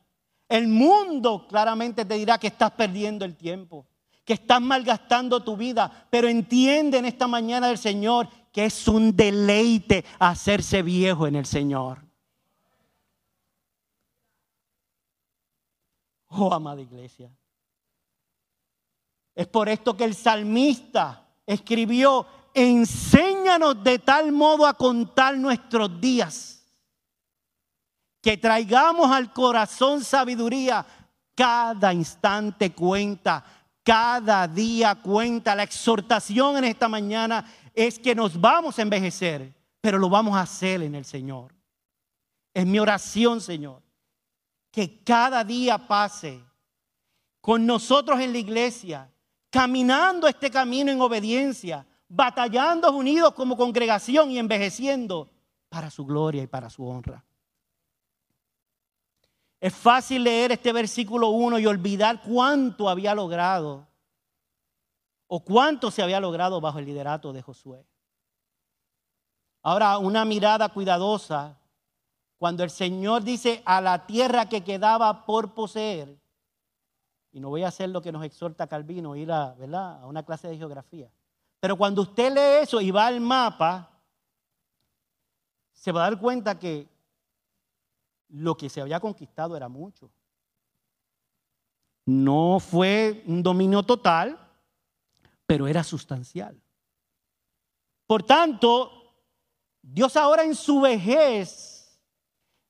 El 0.53 0.67
mundo 0.67 1.48
claramente 1.48 2.05
te 2.05 2.13
dirá 2.13 2.38
que 2.38 2.45
estás 2.45 2.69
perdiendo 2.69 3.25
el 3.25 3.36
tiempo, 3.36 3.88
que 4.24 4.33
estás 4.33 4.62
malgastando 4.62 5.43
tu 5.43 5.57
vida, 5.57 6.05
pero 6.12 6.27
entiende 6.27 7.00
en 7.00 7.05
esta 7.05 7.27
mañana 7.27 7.69
del 7.69 7.79
Señor 7.79 8.29
que 8.51 8.65
es 8.65 8.88
un 8.88 9.15
deleite 9.15 10.05
hacerse 10.19 10.83
viejo 10.83 11.25
en 11.25 11.38
el 11.38 11.48
Señor. 11.48 12.05
Oh, 16.27 16.53
amada 16.53 16.81
iglesia. 16.81 17.31
Es 19.33 19.48
por 19.48 19.67
esto 19.69 19.98
que 19.98 20.03
el 20.03 20.13
salmista 20.13 21.29
escribió, 21.48 22.27
enséñanos 22.53 23.83
de 23.83 23.98
tal 23.98 24.31
modo 24.31 24.67
a 24.67 24.75
contar 24.75 25.36
nuestros 25.36 26.00
días, 26.00 26.52
que 28.23 28.37
traigamos 28.37 29.11
al 29.11 29.33
corazón 29.33 30.01
sabiduría. 30.01 30.85
Cada 31.35 31.93
instante 31.93 32.71
cuenta, 32.71 33.43
cada 33.83 34.47
día 34.47 34.95
cuenta. 34.95 35.53
La 35.53 35.63
exhortación 35.63 36.57
en 36.57 36.63
esta 36.63 36.87
mañana 36.87 37.45
es 37.73 37.99
que 37.99 38.15
nos 38.15 38.39
vamos 38.39 38.79
a 38.79 38.81
envejecer, 38.81 39.53
pero 39.81 39.97
lo 39.99 40.09
vamos 40.09 40.37
a 40.37 40.41
hacer 40.41 40.81
en 40.83 40.95
el 40.95 41.03
Señor. 41.03 41.53
Es 42.53 42.65
mi 42.65 42.79
oración, 42.79 43.41
Señor, 43.41 43.81
que 44.71 45.03
cada 45.03 45.43
día 45.43 45.77
pase 45.77 46.41
con 47.41 47.65
nosotros 47.65 48.21
en 48.21 48.31
la 48.31 48.37
iglesia 48.37 49.11
caminando 49.49 50.27
este 50.27 50.49
camino 50.49 50.91
en 50.91 51.01
obediencia, 51.01 51.85
batallando 52.07 52.89
unidos 52.93 53.33
como 53.33 53.57
congregación 53.57 54.31
y 54.31 54.39
envejeciendo 54.39 55.29
para 55.67 55.89
su 55.89 56.05
gloria 56.05 56.43
y 56.43 56.47
para 56.47 56.69
su 56.69 56.87
honra. 56.87 57.23
Es 59.63 59.74
fácil 59.74 60.25
leer 60.25 60.51
este 60.51 60.74
versículo 60.74 61.29
1 61.29 61.58
y 61.60 61.65
olvidar 61.67 62.22
cuánto 62.22 62.89
había 62.89 63.15
logrado 63.15 63.88
o 65.27 65.41
cuánto 65.46 65.89
se 65.89 66.03
había 66.03 66.20
logrado 66.20 66.60
bajo 66.60 66.79
el 66.79 66.86
liderato 66.86 67.32
de 67.32 67.41
Josué. 67.41 67.88
Ahora, 69.62 70.00
una 70.00 70.25
mirada 70.25 70.67
cuidadosa, 70.67 71.58
cuando 72.38 72.65
el 72.65 72.72
Señor 72.72 73.24
dice 73.24 73.63
a 73.63 73.79
la 73.79 74.05
tierra 74.05 74.50
que 74.50 74.65
quedaba 74.65 75.25
por 75.25 75.53
poseer, 75.53 76.13
y 77.32 77.39
no 77.39 77.48
voy 77.48 77.63
a 77.63 77.70
hacer 77.70 77.88
lo 77.88 78.01
que 78.01 78.12
nos 78.12 78.25
exhorta 78.25 78.67
Calvino, 78.67 79.15
ir 79.15 79.32
a, 79.32 79.51
a 79.51 80.05
una 80.08 80.24
clase 80.24 80.50
de 80.50 80.58
geografía. 80.58 81.10
Pero 81.62 81.77
cuando 81.77 82.01
usted 82.01 82.34
lee 82.34 82.63
eso 82.63 82.82
y 82.82 82.91
va 82.91 83.08
al 83.08 83.22
mapa, 83.22 83.89
se 85.72 85.93
va 85.93 86.05
a 86.05 86.10
dar 86.10 86.20
cuenta 86.20 86.60
que 86.60 86.92
lo 88.33 88.57
que 88.57 88.69
se 88.69 88.81
había 88.81 88.99
conquistado 88.99 89.55
era 89.55 89.69
mucho. 89.69 90.11
No 92.05 92.59
fue 92.59 93.23
un 93.27 93.43
dominio 93.43 93.83
total, 93.83 94.37
pero 95.45 95.67
era 95.67 95.83
sustancial. 95.83 96.59
Por 98.07 98.23
tanto, 98.23 98.91
Dios 99.81 100.17
ahora 100.17 100.43
en 100.43 100.55
su 100.55 100.81
vejez 100.81 102.01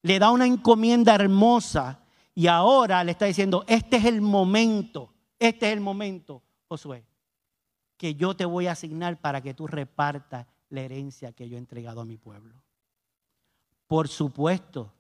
le 0.01 0.20
da 0.20 0.32
una 0.32 0.46
encomienda 0.46 1.15
hermosa 1.15 2.03
y 2.36 2.48
ahora 2.48 3.03
le 3.03 3.12
está 3.12 3.25
diciendo, 3.25 3.63
este 3.67 3.98
es 3.98 4.05
el 4.05 4.22
momento, 4.22 5.13
este 5.39 5.67
es 5.67 5.74
el 5.74 5.79
momento, 5.79 6.43
Josué, 6.67 7.05
que 7.96 8.15
yo 8.15 8.36
te 8.36 8.46
voy 8.46 8.67
a 8.67 8.74
asignar 8.74 9.20
para 9.22 9.41
que 9.41 9.53
tú 9.53 9.65
repartas 9.65 10.46
la 10.70 10.82
herencia 10.82 11.32
que 11.32 11.48
yo 11.48 11.55
he 11.55 11.60
entregado 11.60 12.01
a 12.01 12.05
mi 12.05 12.17
pueblo. 12.17 12.62
Por 13.88 14.08
supuesto, 14.08 14.91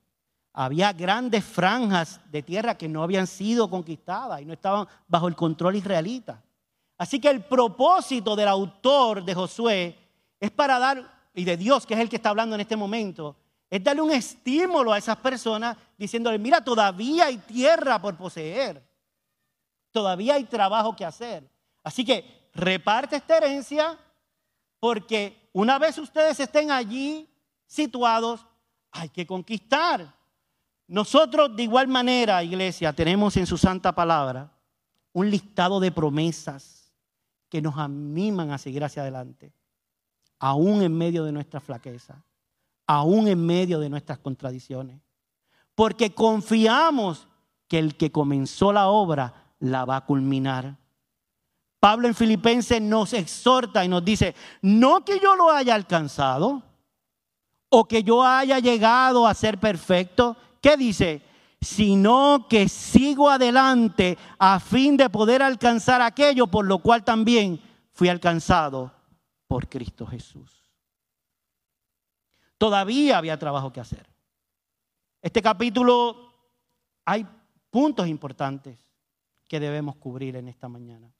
había 0.53 0.93
grandes 0.93 1.43
franjas 1.43 2.21
de 2.31 2.43
tierra 2.43 2.77
que 2.77 2.87
no 2.87 3.01
habían 3.01 3.25
sido 3.25 3.69
conquistadas 3.69 4.41
y 4.41 4.45
no 4.45 4.53
estaban 4.53 4.87
bajo 5.07 5.27
el 5.27 5.35
control 5.35 5.75
israelita. 5.75 6.41
Así 6.97 7.19
que 7.19 7.29
el 7.29 7.43
propósito 7.43 8.35
del 8.35 8.47
autor 8.47 9.25
de 9.25 9.33
Josué 9.33 9.97
es 10.39 10.51
para 10.51 10.77
dar, 10.77 11.29
y 11.33 11.43
de 11.43 11.57
Dios, 11.57 11.85
que 11.85 11.95
es 11.95 11.99
el 11.99 12.09
que 12.09 12.17
está 12.17 12.29
hablando 12.29 12.53
en 12.53 12.61
este 12.61 12.75
momento, 12.75 13.35
es 13.69 13.83
darle 13.83 14.03
un 14.03 14.11
estímulo 14.11 14.93
a 14.93 14.99
esas 14.99 15.17
personas 15.17 15.75
diciéndole, 15.97 16.37
mira, 16.37 16.63
todavía 16.63 17.25
hay 17.25 17.37
tierra 17.37 17.99
por 17.99 18.15
poseer, 18.15 18.87
todavía 19.91 20.35
hay 20.35 20.43
trabajo 20.43 20.95
que 20.95 21.03
hacer. 21.03 21.49
Así 21.83 22.05
que 22.05 22.49
reparte 22.53 23.15
esta 23.15 23.37
herencia 23.37 23.97
porque 24.79 25.49
una 25.53 25.79
vez 25.79 25.97
ustedes 25.97 26.39
estén 26.39 26.69
allí 26.69 27.27
situados, 27.65 28.45
hay 28.91 29.09
que 29.09 29.25
conquistar. 29.25 30.13
Nosotros 30.93 31.55
de 31.55 31.63
igual 31.63 31.87
manera, 31.87 32.43
iglesia, 32.43 32.93
tenemos 32.93 33.35
en 33.37 33.47
su 33.47 33.57
santa 33.57 33.93
palabra 33.93 34.51
un 35.11 35.29
listado 35.29 35.79
de 35.79 35.91
promesas 35.91 36.93
que 37.49 37.61
nos 37.61 37.77
animan 37.77 38.51
a 38.51 38.57
seguir 38.57 38.83
hacia 38.83 39.01
adelante, 39.01 39.53
aún 40.39 40.81
en 40.81 40.97
medio 40.97 41.23
de 41.23 41.31
nuestra 41.31 41.59
flaqueza 41.59 42.23
aún 42.87 43.27
en 43.27 43.45
medio 43.45 43.79
de 43.79 43.89
nuestras 43.89 44.19
contradicciones. 44.19 45.01
Porque 45.75 46.13
confiamos 46.13 47.27
que 47.67 47.79
el 47.79 47.95
que 47.95 48.11
comenzó 48.11 48.71
la 48.71 48.87
obra 48.87 49.33
la 49.59 49.85
va 49.85 49.97
a 49.97 50.05
culminar. 50.05 50.77
Pablo 51.79 52.07
en 52.07 52.15
Filipenses 52.15 52.81
nos 52.81 53.13
exhorta 53.13 53.83
y 53.83 53.87
nos 53.87 54.05
dice, 54.05 54.35
no 54.61 55.03
que 55.03 55.19
yo 55.19 55.35
lo 55.35 55.49
haya 55.49 55.75
alcanzado 55.75 56.63
o 57.69 57.87
que 57.87 58.03
yo 58.03 58.23
haya 58.23 58.59
llegado 58.59 59.27
a 59.27 59.33
ser 59.33 59.59
perfecto. 59.59 60.37
¿Qué 60.63 60.77
dice? 60.77 61.21
Sino 61.59 62.47
que 62.49 62.69
sigo 62.69 63.29
adelante 63.29 64.17
a 64.39 64.61
fin 64.61 64.95
de 64.95 65.09
poder 65.09 65.41
alcanzar 65.41 66.01
aquello 66.01 66.47
por 66.47 66.65
lo 66.65 66.79
cual 66.79 67.03
también 67.03 67.59
fui 67.91 68.07
alcanzado 68.07 68.93
por 69.45 69.67
Cristo 69.67 70.07
Jesús. 70.07 70.71
Todavía 72.57 73.17
había 73.17 73.37
trabajo 73.37 73.73
que 73.73 73.81
hacer. 73.81 74.09
Este 75.21 75.41
capítulo 75.41 76.33
hay 77.03 77.27
puntos 77.69 78.07
importantes 78.07 78.79
que 79.49 79.59
debemos 79.59 79.97
cubrir 79.97 80.37
en 80.37 80.47
esta 80.47 80.69
mañana. 80.69 81.13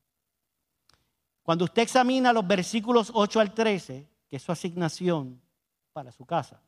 Cuando 1.42 1.66
usted 1.66 1.82
examina 1.82 2.32
los 2.32 2.48
versículos 2.48 3.12
8 3.14 3.42
al 3.42 3.54
13, 3.54 4.10
que 4.30 4.38
es 4.38 4.42
su 4.42 4.54
asignación 4.54 5.42
para 5.92 6.14
su 6.14 6.26
casa, 6.26 6.62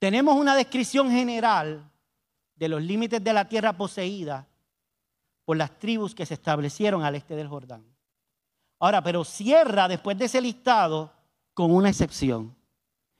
tenemos 0.00 0.34
una 0.34 0.56
descripción 0.56 1.10
general 1.10 1.88
de 2.56 2.68
los 2.68 2.82
límites 2.82 3.22
de 3.22 3.32
la 3.32 3.48
tierra 3.48 3.74
poseída 3.74 4.48
por 5.44 5.58
las 5.58 5.78
tribus 5.78 6.14
que 6.14 6.26
se 6.26 6.34
establecieron 6.34 7.04
al 7.04 7.14
este 7.14 7.36
del 7.36 7.48
Jordán. 7.48 7.84
Ahora, 8.78 9.02
pero 9.02 9.24
cierra 9.24 9.86
después 9.88 10.16
de 10.16 10.24
ese 10.24 10.40
listado 10.40 11.12
con 11.52 11.70
una 11.70 11.90
excepción. 11.90 12.56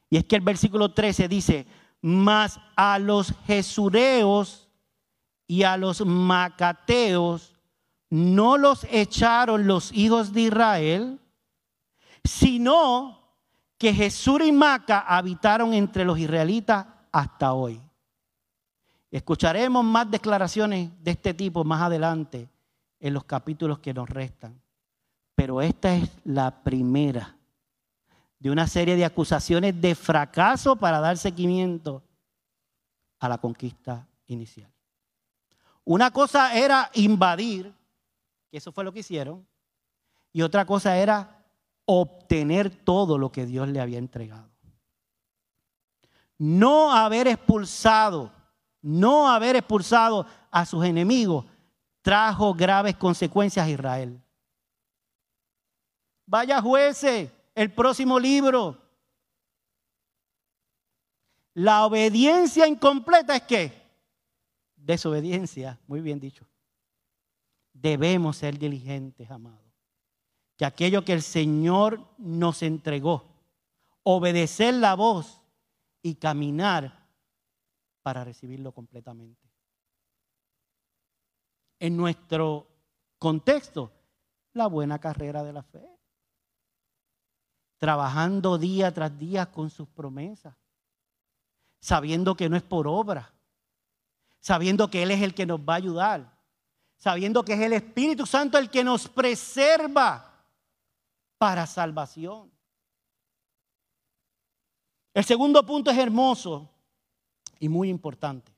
Y 0.09 0.17
es 0.17 0.25
que 0.25 0.37
el 0.37 0.43
versículo 0.43 0.93
13 0.93 1.29
dice, 1.29 1.67
mas 2.01 2.59
a 2.75 2.99
los 2.99 3.35
jesureos 3.47 4.71
y 5.47 5.65
a 5.65 5.77
los 5.77 6.05
macateos 6.07 7.55
no 8.09 8.57
los 8.57 8.87
echaron 8.91 9.67
los 9.67 9.93
hijos 9.93 10.33
de 10.33 10.41
Israel, 10.43 11.21
sino 12.25 13.20
que 13.81 13.95
Jesús 13.95 14.43
y 14.45 14.53
Maca 14.53 15.01
habitaron 15.01 15.73
entre 15.73 16.05
los 16.05 16.19
israelitas 16.19 16.87
hasta 17.11 17.55
hoy. 17.55 17.81
Escucharemos 19.11 19.83
más 19.83 20.11
declaraciones 20.11 20.91
de 21.03 21.13
este 21.13 21.33
tipo 21.33 21.65
más 21.65 21.81
adelante 21.81 22.51
en 23.01 23.15
los 23.15 23.25
capítulos 23.25 23.79
que 23.79 23.95
nos 23.95 24.07
restan. 24.11 24.61
Pero 25.35 25.63
esta 25.63 25.97
es 25.97 26.11
la 26.25 26.63
primera 26.63 27.35
de 28.39 28.51
una 28.51 28.67
serie 28.67 28.97
de 28.97 29.07
acusaciones 29.07 29.81
de 29.81 29.95
fracaso 29.95 30.77
para 30.77 31.01
dar 31.01 31.17
seguimiento 31.17 32.03
a 33.19 33.31
la 33.31 33.39
conquista 33.39 34.07
inicial. 34.27 34.71
Una 35.85 36.11
cosa 36.11 36.55
era 36.55 36.91
invadir, 36.93 37.73
que 38.51 38.59
eso 38.59 38.73
fue 38.73 38.85
lo 38.85 38.93
que 38.93 39.01
hicieron, 39.01 39.47
y 40.35 40.43
otra 40.43 40.67
cosa 40.67 40.99
era 40.99 41.40
obtener 41.93 42.71
todo 42.71 43.19
lo 43.19 43.33
que 43.33 43.47
Dios 43.47 43.69
le 43.69 43.81
había 43.81 43.99
entregado. 43.99 44.49
No 46.39 46.93
haber 46.93 47.27
expulsado, 47.27 48.33
no 48.81 49.29
haber 49.29 49.57
expulsado 49.57 50.25
a 50.51 50.65
sus 50.65 50.85
enemigos 50.85 51.45
trajo 52.03 52.55
graves 52.55 52.97
consecuencias 52.97 53.67
a 53.67 53.71
Israel. 53.71 54.23
Vaya 56.27 56.63
jueces, 56.63 57.31
el 57.55 57.73
próximo 57.73 58.19
libro. 58.19 58.81
La 61.55 61.85
obediencia 61.85 62.67
incompleta 62.67 63.35
es 63.35 63.43
qué? 63.43 63.83
Desobediencia, 64.77 65.79
muy 65.87 66.01
bien 66.01 66.21
dicho. 66.21 66.47
Debemos 67.73 68.37
ser 68.37 68.59
diligentes, 68.59 69.31
amados. 69.31 69.70
Que 70.61 70.67
aquello 70.67 71.07
que 71.07 71.15
el 71.15 71.23
Señor 71.23 72.07
nos 72.19 72.63
entregó, 72.63 73.25
obedecer 74.03 74.75
la 74.75 74.95
voz 74.95 75.41
y 76.03 76.17
caminar 76.17 77.09
para 78.03 78.25
recibirlo 78.25 78.71
completamente. 78.71 79.51
En 81.79 81.97
nuestro 81.97 82.67
Contexto, 83.19 83.91
la 84.53 84.67
buena 84.67 84.99
carrera 84.99 85.43
de 85.45 85.55
la 85.55 85.63
fe. 85.63 85.83
Trabajando 87.79 88.59
día 88.59 88.93
tras 88.93 89.19
día 89.19 89.51
con 89.51 89.71
sus 89.71 89.89
promesas. 89.89 90.55
Sabiendo 91.81 92.35
que 92.35 92.51
no 92.51 92.57
es 92.59 92.63
por 92.63 92.87
obra. 92.87 93.33
Sabiendo 94.41 94.91
que 94.91 95.05
Él 95.05 95.11
es 95.11 95.23
el 95.23 95.33
que 95.33 95.47
nos 95.47 95.61
va 95.61 95.73
a 95.73 95.77
ayudar. 95.77 96.39
Sabiendo 96.99 97.47
que 97.47 97.55
es 97.55 97.61
el 97.61 97.73
Espíritu 97.73 98.27
Santo 98.27 98.59
el 98.59 98.69
que 98.69 98.85
nos 98.85 99.09
preserva 99.09 100.30
para 101.41 101.67
salvación. 101.67 102.51
El 105.15 105.25
segundo 105.25 105.65
punto 105.65 105.91
es 105.91 105.97
hermoso 105.97 106.69
y 107.59 107.71
muy 107.71 107.89
importante. 107.89 108.53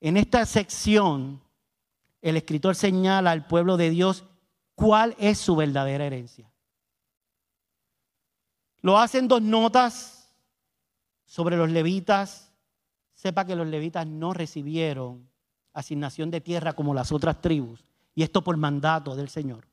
En 0.00 0.16
esta 0.16 0.46
sección, 0.46 1.38
el 2.22 2.38
escritor 2.38 2.74
señala 2.74 3.30
al 3.32 3.46
pueblo 3.46 3.76
de 3.76 3.90
Dios 3.90 4.24
cuál 4.74 5.14
es 5.18 5.36
su 5.36 5.54
verdadera 5.54 6.06
herencia. 6.06 6.50
Lo 8.80 8.96
hacen 8.96 9.28
dos 9.28 9.42
notas 9.42 10.32
sobre 11.26 11.58
los 11.58 11.68
levitas. 11.68 12.54
Sepa 13.12 13.44
que 13.44 13.54
los 13.54 13.66
levitas 13.66 14.06
no 14.06 14.32
recibieron 14.32 15.28
asignación 15.74 16.30
de 16.30 16.40
tierra 16.40 16.72
como 16.72 16.94
las 16.94 17.12
otras 17.12 17.42
tribus, 17.42 17.84
y 18.14 18.22
esto 18.22 18.42
por 18.42 18.56
mandato 18.56 19.14
del 19.14 19.28
Señor. 19.28 19.69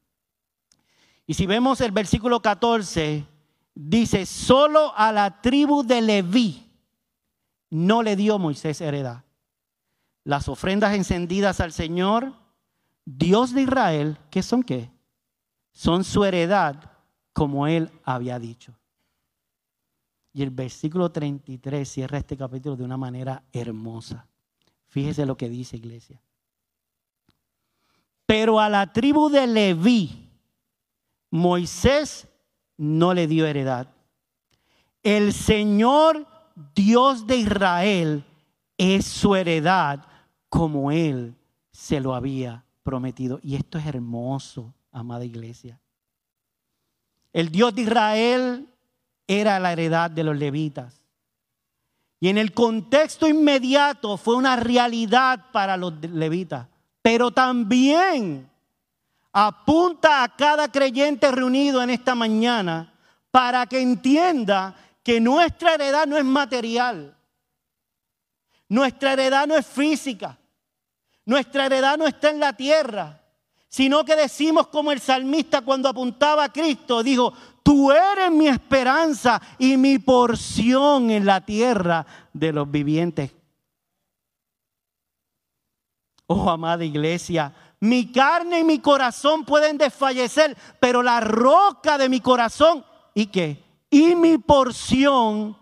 Y 1.27 1.33
si 1.33 1.45
vemos 1.45 1.81
el 1.81 1.91
versículo 1.91 2.41
14, 2.41 3.25
dice, 3.75 4.25
solo 4.25 4.93
a 4.95 5.11
la 5.11 5.41
tribu 5.41 5.83
de 5.83 6.01
Leví 6.01 6.71
no 7.69 8.01
le 8.01 8.15
dio 8.15 8.39
Moisés 8.39 8.79
heredad. 8.79 9.25
Las 10.23 10.47
ofrendas 10.47 10.95
encendidas 10.95 11.59
al 11.59 11.73
Señor, 11.73 12.33
Dios 13.05 13.53
de 13.53 13.63
Israel, 13.63 14.17
¿qué 14.31 14.41
son 14.41 14.63
qué? 14.63 14.89
Son 15.73 16.05
su 16.05 16.23
heredad, 16.23 16.91
como 17.33 17.67
él 17.67 17.91
había 18.03 18.39
dicho. 18.39 18.73
Y 20.33 20.43
el 20.43 20.49
versículo 20.49 21.11
33 21.11 21.89
cierra 21.89 22.19
este 22.19 22.37
capítulo 22.37 22.75
de 22.75 22.83
una 22.83 22.97
manera 22.97 23.43
hermosa. 23.51 24.27
Fíjese 24.87 25.25
lo 25.25 25.35
que 25.35 25.49
dice 25.49 25.75
iglesia. 25.75 26.21
Pero 28.25 28.59
a 28.59 28.69
la 28.69 28.91
tribu 28.93 29.29
de 29.29 29.47
Leví, 29.47 30.26
Moisés 31.29 32.27
no 32.77 33.13
le 33.13 33.27
dio 33.27 33.45
heredad. 33.45 33.89
El 35.03 35.33
Señor 35.33 36.27
Dios 36.73 37.27
de 37.27 37.37
Israel 37.37 38.25
es 38.77 39.05
su 39.05 39.35
heredad 39.35 40.05
como 40.49 40.91
Él 40.91 41.35
se 41.71 41.99
lo 41.99 42.15
había 42.15 42.63
prometido. 42.83 43.39
Y 43.43 43.55
esto 43.55 43.77
es 43.77 43.85
hermoso, 43.85 44.73
amada 44.91 45.25
iglesia. 45.25 45.79
El 47.33 47.49
Dios 47.49 47.75
de 47.75 47.83
Israel 47.83 48.69
era 49.27 49.59
la 49.59 49.73
heredad 49.73 50.09
de 50.09 50.23
los 50.23 50.37
levitas. 50.37 51.03
Y 52.19 52.29
en 52.29 52.37
el 52.39 52.53
contexto 52.53 53.27
inmediato 53.27 54.17
fue 54.17 54.35
una 54.35 54.55
realidad 54.55 55.51
para 55.51 55.77
los 55.77 55.93
levitas. 56.01 56.67
Pero 57.03 57.29
también 57.29 58.49
apunta 59.39 60.23
a 60.23 60.35
cada 60.35 60.71
creyente 60.71 61.29
reunido 61.29 61.83
en 61.83 61.91
esta 61.91 62.15
mañana 62.15 62.91
para 63.29 63.67
que 63.67 63.79
entienda 63.79 64.75
que 65.03 65.21
nuestra 65.21 65.75
heredad 65.75 66.07
no 66.07 66.17
es 66.17 66.25
material. 66.25 67.15
Nuestra 68.67 69.13
heredad 69.13 69.45
no 69.45 69.55
es 69.55 69.67
física. 69.67 70.39
Nuestra 71.23 71.67
heredad 71.67 71.99
no 71.99 72.07
está 72.07 72.31
en 72.31 72.39
la 72.39 72.53
tierra, 72.53 73.21
sino 73.69 74.03
que 74.03 74.15
decimos 74.15 74.69
como 74.69 74.91
el 74.91 74.99
salmista 74.99 75.61
cuando 75.61 75.87
apuntaba 75.87 76.45
a 76.45 76.51
Cristo, 76.51 77.03
dijo, 77.03 77.31
tú 77.61 77.91
eres 77.91 78.31
mi 78.31 78.47
esperanza 78.47 79.39
y 79.59 79.77
mi 79.77 79.99
porción 79.99 81.11
en 81.11 81.27
la 81.27 81.41
tierra 81.41 82.07
de 82.33 82.53
los 82.53 82.71
vivientes. 82.71 83.35
Oh, 86.25 86.49
amada 86.49 86.83
iglesia, 86.83 87.53
mi 87.79 88.11
carne 88.11 88.59
y 88.59 88.63
mi 88.63 88.79
corazón 88.79 89.45
pueden 89.45 89.77
desfallecer, 89.77 90.57
pero 90.79 91.03
la 91.03 91.19
roca 91.19 91.97
de 91.97 92.09
mi 92.09 92.19
corazón, 92.19 92.83
¿y 93.13 93.27
qué? 93.27 93.63
Y 93.89 94.15
mi 94.15 94.37
porción 94.37 95.57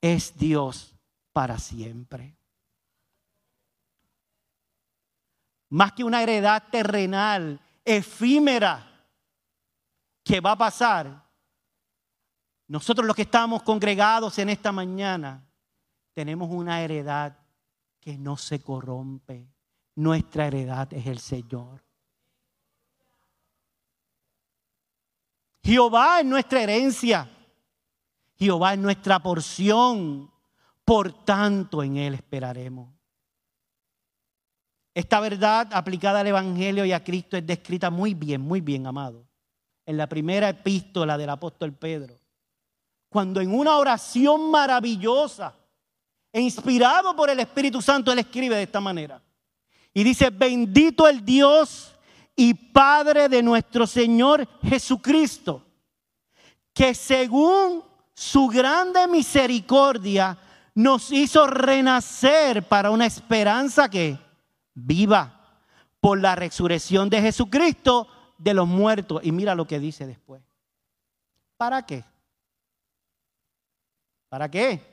es 0.00 0.36
Dios 0.36 0.94
para 1.32 1.58
siempre. 1.58 2.36
Más 5.68 5.92
que 5.92 6.02
una 6.02 6.22
heredad 6.22 6.64
terrenal, 6.70 7.60
efímera, 7.84 8.86
que 10.24 10.40
va 10.40 10.52
a 10.52 10.58
pasar. 10.58 11.24
Nosotros 12.66 13.06
los 13.06 13.14
que 13.14 13.22
estamos 13.22 13.62
congregados 13.62 14.38
en 14.38 14.48
esta 14.48 14.72
mañana, 14.72 15.44
tenemos 16.12 16.50
una 16.50 16.82
heredad 16.82 17.36
que 18.00 18.18
no 18.18 18.36
se 18.36 18.60
corrompe 18.60 19.48
nuestra 20.00 20.46
heredad 20.46 20.92
es 20.92 21.06
el 21.06 21.18
Señor. 21.18 21.84
Jehová 25.62 26.20
es 26.20 26.26
nuestra 26.26 26.62
herencia. 26.62 27.28
Jehová 28.36 28.72
es 28.72 28.78
nuestra 28.78 29.20
porción. 29.20 30.30
Por 30.84 31.24
tanto, 31.24 31.82
en 31.82 31.96
Él 31.96 32.14
esperaremos. 32.14 32.88
Esta 34.94 35.20
verdad 35.20 35.68
aplicada 35.72 36.20
al 36.20 36.26
Evangelio 36.26 36.84
y 36.84 36.92
a 36.92 37.04
Cristo 37.04 37.36
es 37.36 37.46
descrita 37.46 37.90
muy 37.90 38.14
bien, 38.14 38.40
muy 38.40 38.60
bien, 38.60 38.86
amado. 38.86 39.28
En 39.86 39.96
la 39.96 40.08
primera 40.08 40.48
epístola 40.48 41.16
del 41.16 41.30
apóstol 41.30 41.74
Pedro. 41.74 42.16
Cuando 43.08 43.40
en 43.40 43.54
una 43.54 43.76
oración 43.76 44.50
maravillosa 44.50 45.54
e 46.32 46.40
inspirado 46.40 47.14
por 47.14 47.28
el 47.28 47.40
Espíritu 47.40 47.82
Santo, 47.82 48.10
Él 48.10 48.20
escribe 48.20 48.56
de 48.56 48.62
esta 48.62 48.80
manera. 48.80 49.22
Y 49.92 50.04
dice, 50.04 50.30
bendito 50.30 51.08
el 51.08 51.24
Dios 51.24 51.96
y 52.36 52.54
Padre 52.54 53.28
de 53.28 53.42
nuestro 53.42 53.86
Señor 53.86 54.48
Jesucristo, 54.62 55.64
que 56.72 56.94
según 56.94 57.82
su 58.14 58.46
grande 58.48 59.06
misericordia 59.08 60.38
nos 60.74 61.10
hizo 61.10 61.46
renacer 61.46 62.62
para 62.62 62.90
una 62.90 63.06
esperanza 63.06 63.88
que 63.88 64.18
viva 64.74 65.40
por 66.00 66.20
la 66.20 66.36
resurrección 66.36 67.10
de 67.10 67.20
Jesucristo 67.20 68.08
de 68.38 68.54
los 68.54 68.66
muertos. 68.66 69.20
Y 69.24 69.32
mira 69.32 69.54
lo 69.54 69.66
que 69.66 69.78
dice 69.78 70.06
después. 70.06 70.42
¿Para 71.56 71.84
qué? 71.84 72.04
¿Para 74.28 74.50
qué? 74.50 74.89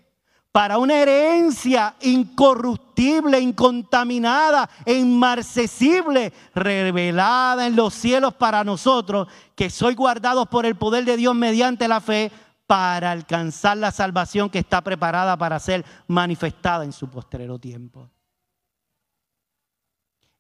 Para 0.52 0.78
una 0.78 0.96
herencia 0.96 1.96
incorruptible, 2.02 3.40
incontaminada 3.40 4.70
e 4.86 4.96
inmarcesible, 4.96 6.34
revelada 6.56 7.68
en 7.68 7.76
los 7.76 7.94
cielos 7.94 8.34
para 8.34 8.64
nosotros, 8.64 9.28
que 9.56 9.70
soy 9.70 9.94
guardados 9.94 10.48
por 10.48 10.66
el 10.66 10.76
poder 10.76 11.06
de 11.06 11.18
Dios 11.18 11.36
mediante 11.36 11.88
la 11.88 12.02
fe, 12.02 12.32
para 12.68 13.12
alcanzar 13.12 13.78
la 13.78 13.92
salvación 13.92 14.50
que 14.50 14.60
está 14.60 14.82
preparada 14.82 15.38
para 15.38 15.58
ser 15.58 15.86
manifestada 16.08 16.84
en 16.84 16.92
su 16.92 17.10
postrero 17.10 17.58
tiempo. 17.58 18.12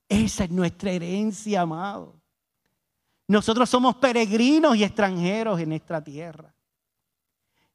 Esa 0.09 0.43
es 0.43 0.51
nuestra 0.51 0.91
herencia, 0.91 1.61
amado. 1.61 2.21
Nosotros 3.27 3.69
somos 3.69 3.95
peregrinos 3.95 4.75
y 4.75 4.83
extranjeros 4.83 5.59
en 5.59 5.71
esta 5.71 6.03
tierra. 6.03 6.53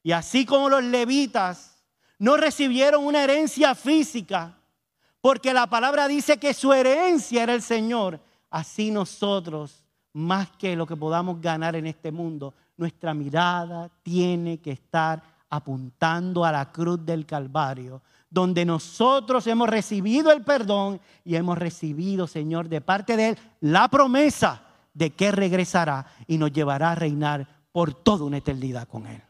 Y 0.02 0.12
así 0.12 0.44
como 0.44 0.68
los 0.68 0.82
levitas 0.82 1.71
no 2.22 2.36
recibieron 2.36 3.04
una 3.04 3.24
herencia 3.24 3.74
física, 3.74 4.56
porque 5.20 5.52
la 5.52 5.66
palabra 5.66 6.06
dice 6.06 6.38
que 6.38 6.54
su 6.54 6.72
herencia 6.72 7.42
era 7.42 7.52
el 7.52 7.62
Señor. 7.62 8.20
Así 8.48 8.92
nosotros, 8.92 9.82
más 10.12 10.48
que 10.52 10.76
lo 10.76 10.86
que 10.86 10.94
podamos 10.94 11.40
ganar 11.40 11.74
en 11.74 11.88
este 11.88 12.12
mundo, 12.12 12.54
nuestra 12.76 13.12
mirada 13.12 13.90
tiene 14.04 14.58
que 14.58 14.70
estar 14.70 15.20
apuntando 15.50 16.44
a 16.44 16.52
la 16.52 16.70
cruz 16.70 17.04
del 17.04 17.26
Calvario, 17.26 18.02
donde 18.30 18.64
nosotros 18.64 19.44
hemos 19.48 19.68
recibido 19.68 20.30
el 20.30 20.44
perdón 20.44 21.00
y 21.24 21.34
hemos 21.34 21.58
recibido, 21.58 22.28
Señor, 22.28 22.68
de 22.68 22.80
parte 22.80 23.16
de 23.16 23.30
Él 23.30 23.38
la 23.58 23.88
promesa 23.88 24.62
de 24.94 25.10
que 25.10 25.32
regresará 25.32 26.06
y 26.28 26.38
nos 26.38 26.52
llevará 26.52 26.92
a 26.92 26.94
reinar 26.94 27.48
por 27.72 27.92
toda 27.92 28.24
una 28.24 28.36
eternidad 28.36 28.86
con 28.86 29.08
Él. 29.08 29.20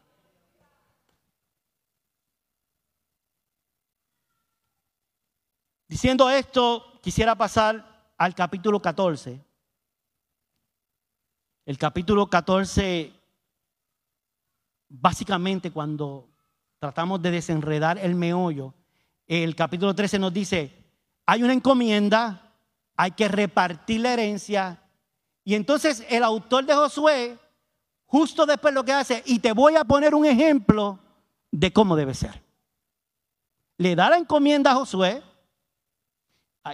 Diciendo 5.93 6.27
esto, 6.27 6.99
quisiera 7.03 7.35
pasar 7.35 8.11
al 8.17 8.33
capítulo 8.33 8.81
14. 8.81 9.39
El 11.67 11.77
capítulo 11.77 12.25
14, 12.25 13.13
básicamente 14.89 15.69
cuando 15.69 16.27
tratamos 16.79 17.21
de 17.21 17.29
desenredar 17.29 17.99
el 17.99 18.15
meollo, 18.15 18.73
el 19.27 19.55
capítulo 19.55 19.93
13 19.93 20.17
nos 20.17 20.33
dice, 20.33 20.75
hay 21.27 21.43
una 21.43 21.53
encomienda, 21.53 22.55
hay 22.97 23.11
que 23.11 23.27
repartir 23.27 24.01
la 24.01 24.13
herencia 24.13 24.81
Y 25.43 25.53
entonces 25.53 26.03
el 26.09 26.23
autor 26.23 26.65
de 26.65 26.73
Josué, 26.73 27.37
justo 28.07 28.47
después 28.47 28.73
lo 28.73 28.83
que 28.83 28.93
hace, 28.93 29.21
y 29.27 29.37
te 29.37 29.51
voy 29.51 29.75
a 29.75 29.83
poner 29.83 30.15
un 30.15 30.25
ejemplo 30.25 30.97
de 31.51 31.71
cómo 31.71 31.95
debe 31.95 32.15
ser. 32.15 32.41
Le 33.77 33.95
da 33.95 34.09
la 34.09 34.17
encomienda 34.17 34.71
a 34.71 34.75
Josué, 34.75 35.21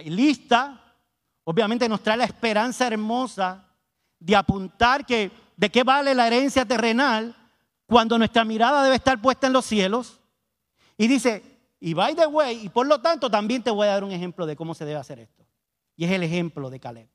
lista, 0.04 0.80
obviamente 1.44 1.88
nos 1.88 2.02
trae 2.02 2.16
la 2.16 2.24
esperanza 2.24 2.86
hermosa 2.86 3.64
de 4.18 4.36
apuntar 4.36 5.04
que 5.04 5.30
de 5.56 5.70
qué 5.70 5.82
vale 5.82 6.14
la 6.14 6.26
herencia 6.26 6.64
terrenal 6.64 7.36
cuando 7.86 8.16
nuestra 8.16 8.44
mirada 8.44 8.82
debe 8.82 8.96
estar 8.96 9.20
puesta 9.20 9.46
en 9.46 9.52
los 9.52 9.66
cielos. 9.66 10.20
Y 10.96 11.08
dice, 11.08 11.42
y 11.80 11.94
by 11.94 12.14
the 12.14 12.26
way, 12.26 12.66
y 12.66 12.68
por 12.68 12.86
lo 12.86 13.00
tanto 13.00 13.30
también 13.30 13.62
te 13.62 13.70
voy 13.70 13.86
a 13.86 13.92
dar 13.92 14.04
un 14.04 14.12
ejemplo 14.12 14.46
de 14.46 14.56
cómo 14.56 14.74
se 14.74 14.84
debe 14.84 14.98
hacer 14.98 15.18
esto. 15.18 15.44
Y 15.96 16.04
es 16.04 16.12
el 16.12 16.22
ejemplo 16.22 16.70
de 16.70 16.78
Caleb. 16.78 17.08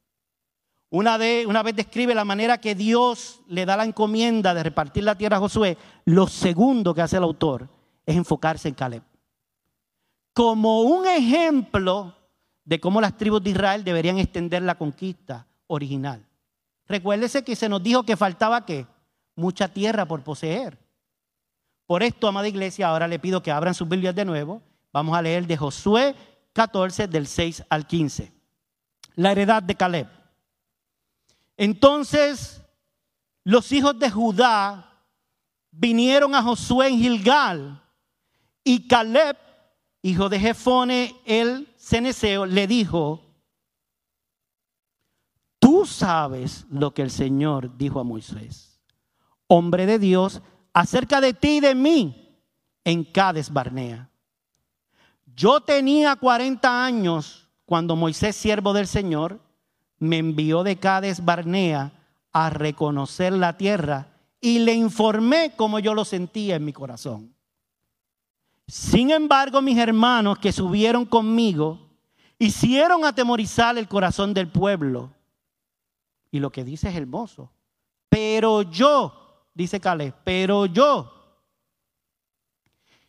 Una, 0.89 1.17
de, 1.17 1.45
una 1.47 1.63
vez 1.63 1.75
describe 1.75 2.13
la 2.13 2.25
manera 2.25 2.59
que 2.59 2.75
Dios 2.75 3.41
le 3.47 3.65
da 3.65 3.77
la 3.77 3.85
encomienda 3.85 4.53
de 4.53 4.63
repartir 4.63 5.03
la 5.03 5.17
tierra 5.17 5.37
a 5.37 5.39
Josué. 5.39 5.77
Lo 6.05 6.27
segundo 6.27 6.93
que 6.93 7.01
hace 7.01 7.17
el 7.17 7.23
autor 7.23 7.67
es 8.05 8.15
enfocarse 8.15 8.67
en 8.67 8.75
Caleb. 8.75 9.03
Como 10.33 10.81
un 10.81 11.07
ejemplo 11.07 12.14
de 12.65 12.79
cómo 12.79 12.99
las 12.99 13.15
tribus 13.15 13.43
de 13.43 13.51
Israel 13.51 13.83
deberían 13.83 14.17
extender 14.17 14.63
la 14.63 14.75
conquista 14.75 15.47
original. 15.67 16.25
Recuérdese 16.87 17.43
que 17.43 17.55
se 17.55 17.69
nos 17.69 17.81
dijo 17.81 18.03
que 18.03 18.17
faltaba 18.17 18.65
qué? 18.65 18.85
Mucha 19.35 19.67
tierra 19.67 20.05
por 20.05 20.23
poseer. 20.23 20.77
Por 21.85 22.01
esto, 22.01 22.27
amada 22.27 22.47
iglesia, 22.47 22.87
ahora 22.87 23.07
le 23.07 23.19
pido 23.19 23.43
que 23.43 23.51
abran 23.51 23.75
sus 23.75 23.87
Biblias 23.87 24.15
de 24.15 24.25
nuevo. 24.25 24.61
Vamos 24.91 25.15
a 25.15 25.21
leer 25.21 25.45
de 25.45 25.57
Josué 25.57 26.15
14, 26.53 27.07
del 27.07 27.27
6 27.27 27.63
al 27.69 27.85
15. 27.85 28.31
La 29.15 29.31
heredad 29.31 29.61
de 29.61 29.75
Caleb. 29.75 30.07
Entonces, 31.57 32.61
los 33.43 33.71
hijos 33.71 33.97
de 33.99 34.09
Judá 34.09 35.03
vinieron 35.69 36.33
a 36.33 36.41
Josué 36.41 36.87
en 36.87 36.97
Gilgal 36.97 37.83
y 38.63 38.87
Caleb, 38.87 39.37
hijo 40.01 40.29
de 40.29 40.39
Jefone, 40.39 41.15
el 41.25 41.74
ceneseo, 41.85 42.47
le 42.47 42.65
dijo, 42.65 43.21
tú 45.59 45.85
sabes 45.85 46.65
lo 46.71 46.93
que 46.93 47.03
el 47.03 47.11
Señor 47.11 47.77
dijo 47.77 47.99
a 47.99 48.03
Moisés, 48.03 48.81
hombre 49.47 49.85
de 49.85 49.99
Dios, 49.99 50.41
acerca 50.73 51.21
de 51.21 51.33
ti 51.33 51.57
y 51.57 51.59
de 51.59 51.75
mí 51.75 52.41
en 52.83 53.03
Cades 53.03 53.53
Barnea. 53.53 54.09
Yo 55.35 55.61
tenía 55.61 56.15
40 56.15 56.85
años 56.85 57.49
cuando 57.65 57.95
Moisés, 57.95 58.35
siervo 58.35 58.73
del 58.73 58.87
Señor, 58.87 59.39
me 59.99 60.17
envió 60.17 60.63
de 60.63 60.77
Cades 60.77 61.23
Barnea 61.23 61.91
a 62.31 62.49
reconocer 62.49 63.31
la 63.31 63.57
tierra 63.57 64.07
y 64.41 64.59
le 64.59 64.73
informé 64.73 65.53
como 65.55 65.79
yo 65.79 65.93
lo 65.93 66.03
sentía 66.03 66.55
en 66.55 66.65
mi 66.65 66.73
corazón. 66.73 67.34
Sin 68.67 69.11
embargo, 69.11 69.61
mis 69.61 69.77
hermanos 69.77 70.39
que 70.39 70.51
subieron 70.51 71.05
conmigo 71.05 71.79
hicieron 72.39 73.05
atemorizar 73.05 73.77
el 73.77 73.87
corazón 73.87 74.33
del 74.33 74.47
pueblo. 74.47 75.13
Y 76.31 76.39
lo 76.39 76.51
que 76.51 76.63
dice 76.63 76.89
es 76.89 76.95
hermoso. 76.95 77.51
Pero 78.09 78.63
yo 78.63 79.47
dice 79.53 79.79
Caleb, 79.79 80.15
pero 80.23 80.65
yo 80.65 81.11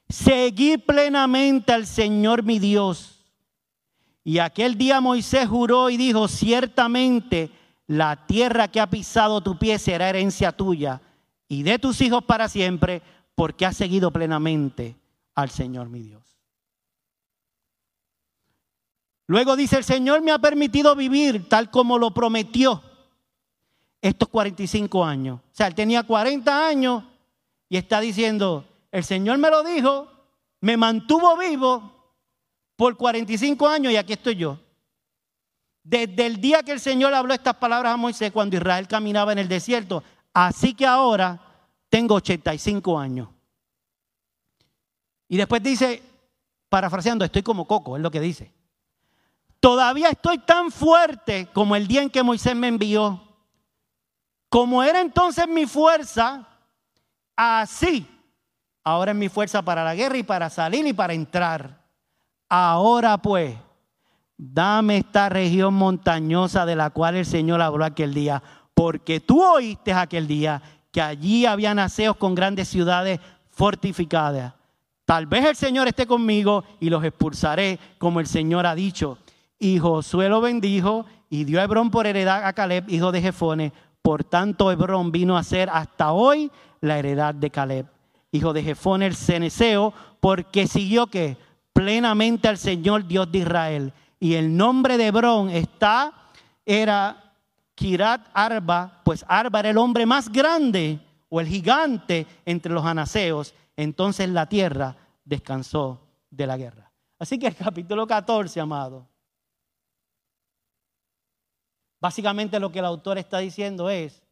seguí 0.09 0.79
plenamente 0.79 1.73
al 1.73 1.87
Señor 1.87 2.43
mi 2.43 2.59
Dios. 2.59 3.25
Y 4.23 4.39
aquel 4.39 4.77
día 4.77 5.01
Moisés 5.01 5.49
juró 5.49 5.89
y 5.91 5.97
dijo, 5.97 6.29
ciertamente 6.29 7.51
la 7.87 8.27
tierra 8.27 8.69
que 8.69 8.81
ha 8.81 8.91
pisado 8.91 9.41
tu 9.41 9.59
pie 9.59 9.79
será 9.79 10.09
herencia 10.09 10.53
tuya 10.53 11.01
y 11.49 11.63
de 11.63 11.79
tus 11.79 12.01
hijos 12.01 12.25
para 12.25 12.49
siempre, 12.49 13.03
porque 13.37 13.65
has 13.65 13.77
seguido 13.77 14.11
plenamente 14.11 14.97
al 15.37 15.51
Señor 15.51 15.89
mi 15.89 16.03
Dios. 16.03 16.37
Luego 19.29 19.57
dice, 19.57 19.77
el 19.77 19.85
Señor 19.85 20.23
me 20.23 20.33
ha 20.33 20.39
permitido 20.39 20.95
vivir 20.97 21.49
tal 21.49 21.71
como 21.71 21.99
lo 21.99 22.13
prometió 22.13 22.83
estos 24.01 24.29
45 24.29 25.05
años. 25.05 25.41
O 25.41 25.55
sea, 25.55 25.67
él 25.67 25.75
tenía 25.75 26.05
40 26.05 26.67
años 26.67 27.05
y 27.69 27.77
está 27.77 28.01
diciendo, 28.01 28.65
el 28.93 29.05
Señor 29.05 29.39
me 29.39 29.51
lo 29.51 29.63
dijo, 29.65 30.09
me 30.61 30.77
mantuvo 30.77 31.37
vivo 31.37 31.93
por 32.77 32.97
45 32.97 33.69
años 33.69 33.93
y 33.93 33.97
aquí 33.97 34.13
estoy 34.13 34.37
yo. 34.37 34.61
Desde 35.83 36.27
el 36.27 36.41
día 36.41 36.63
que 36.63 36.73
el 36.73 36.81
Señor 36.81 37.13
habló 37.15 37.35
estas 37.35 37.57
palabras 37.57 37.95
a 37.95 37.97
Moisés 37.97 38.33
cuando 38.33 38.57
Israel 38.57 38.89
caminaba 38.89 39.33
en 39.33 39.39
el 39.39 39.49
desierto, 39.49 40.03
así 40.33 40.75
que 40.75 40.87
ahora 40.87 41.41
tengo 41.89 42.15
85 42.15 42.99
años. 42.99 43.29
Y 45.29 45.37
después 45.37 45.63
dice, 45.63 46.03
parafraseando, 46.69 47.25
estoy 47.25 47.43
como 47.43 47.67
coco, 47.67 47.97
es 47.97 48.03
lo 48.03 48.11
que 48.11 48.21
dice. 48.21 48.53
Todavía 49.61 50.11
estoy 50.11 50.39
tan 50.39 50.71
fuerte 50.71 51.49
como 51.53 51.77
el 51.77 51.87
día 51.87 52.03
en 52.03 52.11
que 52.11 52.23
Moisés 52.23 52.55
me 52.55 52.69
envió 52.69 53.27
como 54.49 54.83
era 54.83 55.01
entonces 55.01 55.47
mi 55.49 55.67
fuerza, 55.67 56.47
así 57.37 58.09
ahora 58.85 59.11
es 59.11 59.17
mi 59.19 59.29
fuerza 59.29 59.63
para 59.63 59.85
la 59.85 59.95
guerra 59.95 60.17
y 60.17 60.23
para 60.23 60.49
salir 60.49 60.87
y 60.87 60.93
para 60.93 61.13
entrar. 61.13 61.85
Ahora 62.49 63.19
pues, 63.19 63.57
dame 64.37 64.99
esta 64.99 65.29
región 65.29 65.75
montañosa 65.75 66.65
de 66.65 66.77
la 66.77 66.91
cual 66.91 67.17
el 67.17 67.27
Señor 67.27 67.61
habló 67.61 67.85
aquel 67.85 68.15
día, 68.15 68.43
porque 68.75 69.21
tú 69.21 69.43
oíste 69.43 69.93
aquel 69.93 70.27
día 70.27 70.63
que 70.93 71.03
allí 71.03 71.45
había 71.45 71.75
naceos 71.75 72.17
con 72.17 72.35
grandes 72.35 72.69
ciudades 72.69 73.21
fortificadas. 73.51 74.55
Tal 75.07 75.25
vez 75.27 75.47
el 75.47 75.57
Señor 75.57 75.89
esté 75.89 76.07
conmigo 76.07 76.65
y 76.81 76.91
los 76.91 77.03
expulsaré, 77.03 77.79
como 77.97 78.21
el 78.21 78.27
Señor 78.27 78.67
ha 78.67 78.75
dicho. 78.75 79.17
Y 79.59 79.79
Josué 79.79 80.29
lo 80.29 80.43
bendijo 80.43 81.07
y 81.31 81.45
dio 81.45 81.61
a 81.61 81.65
Hebrón 81.65 81.91
por 81.91 82.07
heredad 82.07 82.45
a 82.45 82.53
Caleb, 82.53 82.85
hijo 82.89 83.11
de 83.11 83.23
Jefone, 83.23 83.73
por 84.07 84.23
tanto, 84.23 84.71
Hebrón 84.71 85.11
vino 85.11 85.37
a 85.37 85.43
ser 85.43 85.69
hasta 85.69 86.13
hoy 86.13 86.53
la 86.81 86.97
heredad 86.97 87.35
de 87.35 87.51
Caleb, 87.51 87.87
hijo 88.31 88.53
de 88.53 88.63
Jefón 88.63 89.03
el 89.03 89.17
Ceneseo, 89.17 89.93
porque 90.21 90.69
siguió 90.69 91.09
que 91.09 91.37
plenamente 91.73 92.47
al 92.47 92.57
Señor 92.57 93.09
Dios 93.09 93.33
de 93.33 93.39
Israel. 93.39 93.93
Y 94.21 94.35
el 94.35 94.57
nombre 94.57 94.97
de 94.97 95.09
Hebrón 95.09 95.51
está, 95.51 96.13
era 96.65 97.35
Kirat 97.75 98.29
Arba, 98.33 99.01
pues 99.03 99.25
Arba 99.27 99.59
era 99.59 99.71
el 99.71 99.79
hombre 99.79 100.07
más 100.07 100.31
grande 100.31 101.01
o 101.29 101.41
el 101.41 101.49
gigante 101.49 102.29
entre 102.45 102.73
los 102.73 102.85
anaseos. 102.85 103.55
Entonces 103.77 104.29
la 104.29 104.49
tierra 104.49 104.97
descansó 105.25 106.01
de 106.31 106.47
la 106.47 106.57
guerra. 106.57 106.91
Así 107.19 107.39
que 107.39 107.47
el 107.47 107.57
capítulo 107.57 108.07
14, 108.07 108.61
amado, 108.61 109.09
Básicamente 112.01 112.61
lo 112.61 112.71
que 112.71 112.79
el 112.79 112.85
autor 112.85 113.19
está 113.19 113.39
diciendo 113.39 113.89
es, 113.91 114.23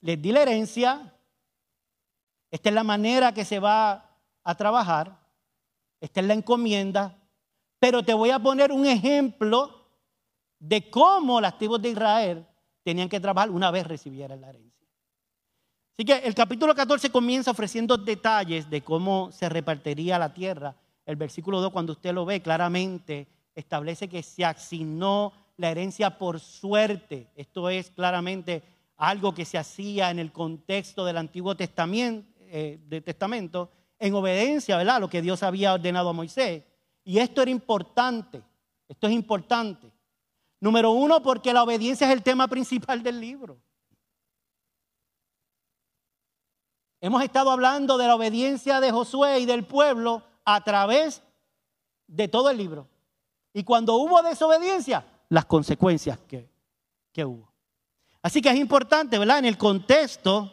les 0.00 0.20
di 0.20 0.32
la 0.32 0.42
herencia, 0.42 1.14
esta 2.50 2.68
es 2.68 2.74
la 2.74 2.84
manera 2.84 3.34
que 3.34 3.44
se 3.44 3.58
va 3.58 4.16
a 4.42 4.54
trabajar, 4.54 5.18
esta 6.00 6.20
es 6.20 6.26
la 6.26 6.34
encomienda, 6.34 7.18
pero 7.78 8.02
te 8.02 8.14
voy 8.14 8.30
a 8.30 8.38
poner 8.38 8.72
un 8.72 8.86
ejemplo 8.86 9.88
de 10.58 10.88
cómo 10.90 11.40
las 11.40 11.58
tribus 11.58 11.82
de 11.82 11.90
Israel 11.90 12.46
tenían 12.82 13.08
que 13.08 13.20
trabajar 13.20 13.50
una 13.50 13.70
vez 13.70 13.86
recibieran 13.86 14.40
la 14.40 14.50
herencia. 14.50 14.79
Así 16.00 16.06
que 16.06 16.16
el 16.26 16.34
capítulo 16.34 16.74
14 16.74 17.10
comienza 17.10 17.50
ofreciendo 17.50 17.98
detalles 17.98 18.70
de 18.70 18.80
cómo 18.80 19.30
se 19.32 19.50
repartiría 19.50 20.18
la 20.18 20.32
tierra. 20.32 20.74
El 21.04 21.16
versículo 21.16 21.60
2, 21.60 21.70
cuando 21.70 21.92
usted 21.92 22.14
lo 22.14 22.24
ve 22.24 22.40
claramente, 22.40 23.28
establece 23.54 24.08
que 24.08 24.22
se 24.22 24.42
asignó 24.42 25.34
la 25.58 25.70
herencia 25.70 26.16
por 26.16 26.40
suerte. 26.40 27.28
Esto 27.36 27.68
es 27.68 27.90
claramente 27.90 28.62
algo 28.96 29.34
que 29.34 29.44
se 29.44 29.58
hacía 29.58 30.10
en 30.10 30.18
el 30.18 30.32
contexto 30.32 31.04
del 31.04 31.18
Antiguo 31.18 31.54
Testamento, 31.54 32.26
eh, 32.46 33.02
Testamento 33.04 33.70
en 33.98 34.14
obediencia 34.14 34.78
¿verdad? 34.78 34.96
a 34.96 35.00
lo 35.00 35.10
que 35.10 35.20
Dios 35.20 35.42
había 35.42 35.74
ordenado 35.74 36.08
a 36.08 36.14
Moisés. 36.14 36.62
Y 37.04 37.18
esto 37.18 37.42
era 37.42 37.50
importante, 37.50 38.40
esto 38.88 39.06
es 39.06 39.12
importante. 39.12 39.92
Número 40.60 40.92
uno, 40.92 41.22
porque 41.22 41.52
la 41.52 41.62
obediencia 41.62 42.06
es 42.06 42.14
el 42.14 42.22
tema 42.22 42.48
principal 42.48 43.02
del 43.02 43.20
libro. 43.20 43.58
Hemos 47.00 47.22
estado 47.22 47.50
hablando 47.50 47.96
de 47.96 48.06
la 48.06 48.14
obediencia 48.14 48.80
de 48.80 48.92
Josué 48.92 49.40
y 49.40 49.46
del 49.46 49.64
pueblo 49.64 50.22
a 50.44 50.62
través 50.62 51.22
de 52.06 52.28
todo 52.28 52.50
el 52.50 52.58
libro. 52.58 52.88
Y 53.54 53.64
cuando 53.64 53.94
hubo 53.96 54.22
desobediencia, 54.22 55.04
las 55.30 55.46
consecuencias 55.46 56.18
que, 56.28 56.48
hubo. 57.24 57.52
Así 58.22 58.40
que 58.40 58.48
es 58.48 58.56
importante, 58.56 59.18
¿verdad? 59.18 59.40
En 59.40 59.44
el 59.44 59.58
contexto, 59.58 60.52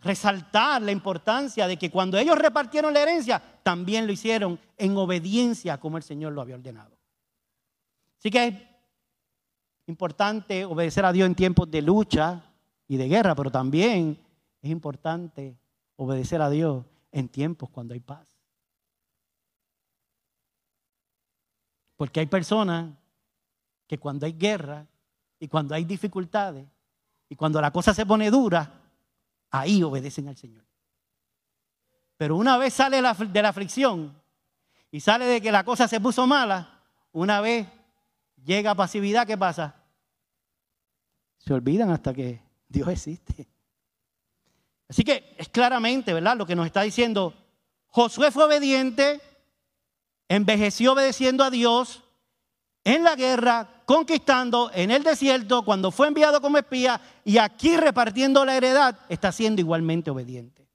resaltar 0.00 0.82
la 0.82 0.92
importancia 0.92 1.66
de 1.66 1.76
que 1.76 1.90
cuando 1.90 2.18
ellos 2.18 2.36
repartieron 2.36 2.92
la 2.92 3.00
herencia, 3.00 3.42
también 3.62 4.06
lo 4.06 4.12
hicieron 4.12 4.58
en 4.76 4.96
obediencia 4.96 5.78
como 5.78 5.96
el 5.96 6.02
Señor 6.02 6.32
lo 6.32 6.42
había 6.42 6.56
ordenado. 6.56 6.96
Así 8.18 8.30
que 8.30 8.68
importante 9.86 10.64
obedecer 10.64 11.04
a 11.04 11.12
Dios 11.12 11.26
en 11.26 11.34
tiempos 11.34 11.70
de 11.70 11.80
lucha 11.80 12.42
y 12.86 12.96
de 12.96 13.08
guerra, 13.08 13.34
pero 13.34 13.50
también 13.50 14.18
es 14.62 14.70
importante 14.70 15.58
obedecer 15.96 16.42
a 16.42 16.50
Dios 16.50 16.84
en 17.12 17.28
tiempos 17.28 17.70
cuando 17.70 17.94
hay 17.94 18.00
paz. 18.00 18.26
Porque 21.96 22.20
hay 22.20 22.26
personas 22.26 22.94
que 23.86 23.98
cuando 23.98 24.26
hay 24.26 24.32
guerra 24.32 24.86
y 25.40 25.48
cuando 25.48 25.74
hay 25.74 25.84
dificultades 25.84 26.66
y 27.28 27.34
cuando 27.34 27.60
la 27.60 27.72
cosa 27.72 27.92
se 27.92 28.06
pone 28.06 28.30
dura, 28.30 28.72
ahí 29.50 29.82
obedecen 29.82 30.28
al 30.28 30.36
Señor. 30.36 30.64
Pero 32.16 32.36
una 32.36 32.56
vez 32.58 32.74
sale 32.74 32.96
de 32.96 33.42
la 33.42 33.48
aflicción 33.48 34.20
y 34.90 35.00
sale 35.00 35.26
de 35.26 35.40
que 35.40 35.52
la 35.52 35.64
cosa 35.64 35.86
se 35.88 36.00
puso 36.00 36.26
mala, 36.26 36.82
una 37.12 37.40
vez 37.40 37.66
llega 38.44 38.74
pasividad, 38.74 39.26
¿qué 39.26 39.36
pasa? 39.36 39.74
Se 41.38 41.52
olvidan 41.52 41.90
hasta 41.90 42.12
que 42.12 42.42
Dios 42.68 42.88
existe. 42.88 43.48
Así 44.88 45.04
que 45.04 45.34
es 45.36 45.48
claramente, 45.48 46.14
¿verdad? 46.14 46.36
Lo 46.36 46.46
que 46.46 46.56
nos 46.56 46.66
está 46.66 46.82
diciendo, 46.82 47.34
Josué 47.88 48.30
fue 48.30 48.44
obediente, 48.44 49.20
envejeció 50.28 50.92
obedeciendo 50.92 51.44
a 51.44 51.50
Dios 51.50 52.02
en 52.84 53.04
la 53.04 53.14
guerra, 53.14 53.82
conquistando 53.84 54.70
en 54.72 54.90
el 54.90 55.02
desierto, 55.02 55.62
cuando 55.64 55.90
fue 55.90 56.08
enviado 56.08 56.40
como 56.40 56.56
espía 56.56 57.00
y 57.24 57.36
aquí 57.36 57.76
repartiendo 57.76 58.44
la 58.44 58.56
heredad, 58.56 58.98
está 59.10 59.30
siendo 59.30 59.60
igualmente 59.60 60.10
obediente. 60.10 60.66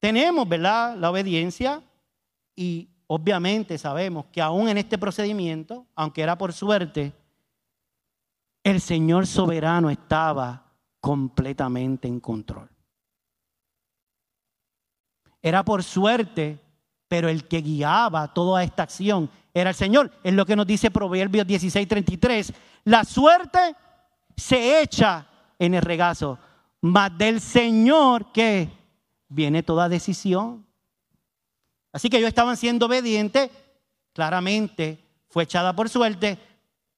Tenemos, 0.00 0.48
¿verdad? 0.48 0.96
La 0.96 1.10
obediencia 1.10 1.82
y 2.56 2.88
obviamente 3.06 3.78
sabemos 3.78 4.26
que 4.32 4.42
aún 4.42 4.68
en 4.68 4.78
este 4.78 4.98
procedimiento, 4.98 5.86
aunque 5.94 6.22
era 6.22 6.36
por 6.36 6.52
suerte, 6.52 7.12
el 8.64 8.80
Señor 8.80 9.28
soberano 9.28 9.90
estaba 9.90 10.65
completamente 11.06 12.08
en 12.08 12.18
control. 12.18 12.68
Era 15.40 15.64
por 15.64 15.84
suerte, 15.84 16.58
pero 17.06 17.28
el 17.28 17.46
que 17.46 17.60
guiaba 17.60 18.34
toda 18.34 18.64
esta 18.64 18.82
acción 18.82 19.30
era 19.54 19.70
el 19.70 19.76
Señor. 19.76 20.10
Es 20.24 20.34
lo 20.34 20.44
que 20.44 20.56
nos 20.56 20.66
dice 20.66 20.90
Proverbios 20.90 21.46
16:33. 21.46 22.52
La 22.82 23.04
suerte 23.04 23.76
se 24.36 24.82
echa 24.82 25.28
en 25.60 25.74
el 25.74 25.82
regazo, 25.82 26.40
mas 26.80 27.16
del 27.16 27.40
Señor 27.40 28.32
que 28.32 28.68
viene 29.28 29.62
toda 29.62 29.88
decisión. 29.88 30.66
Así 31.92 32.10
que 32.10 32.16
ellos 32.16 32.30
estaban 32.30 32.56
siendo 32.56 32.86
obedientes, 32.86 33.48
claramente 34.12 35.04
fue 35.28 35.44
echada 35.44 35.72
por 35.76 35.88
suerte, 35.88 36.36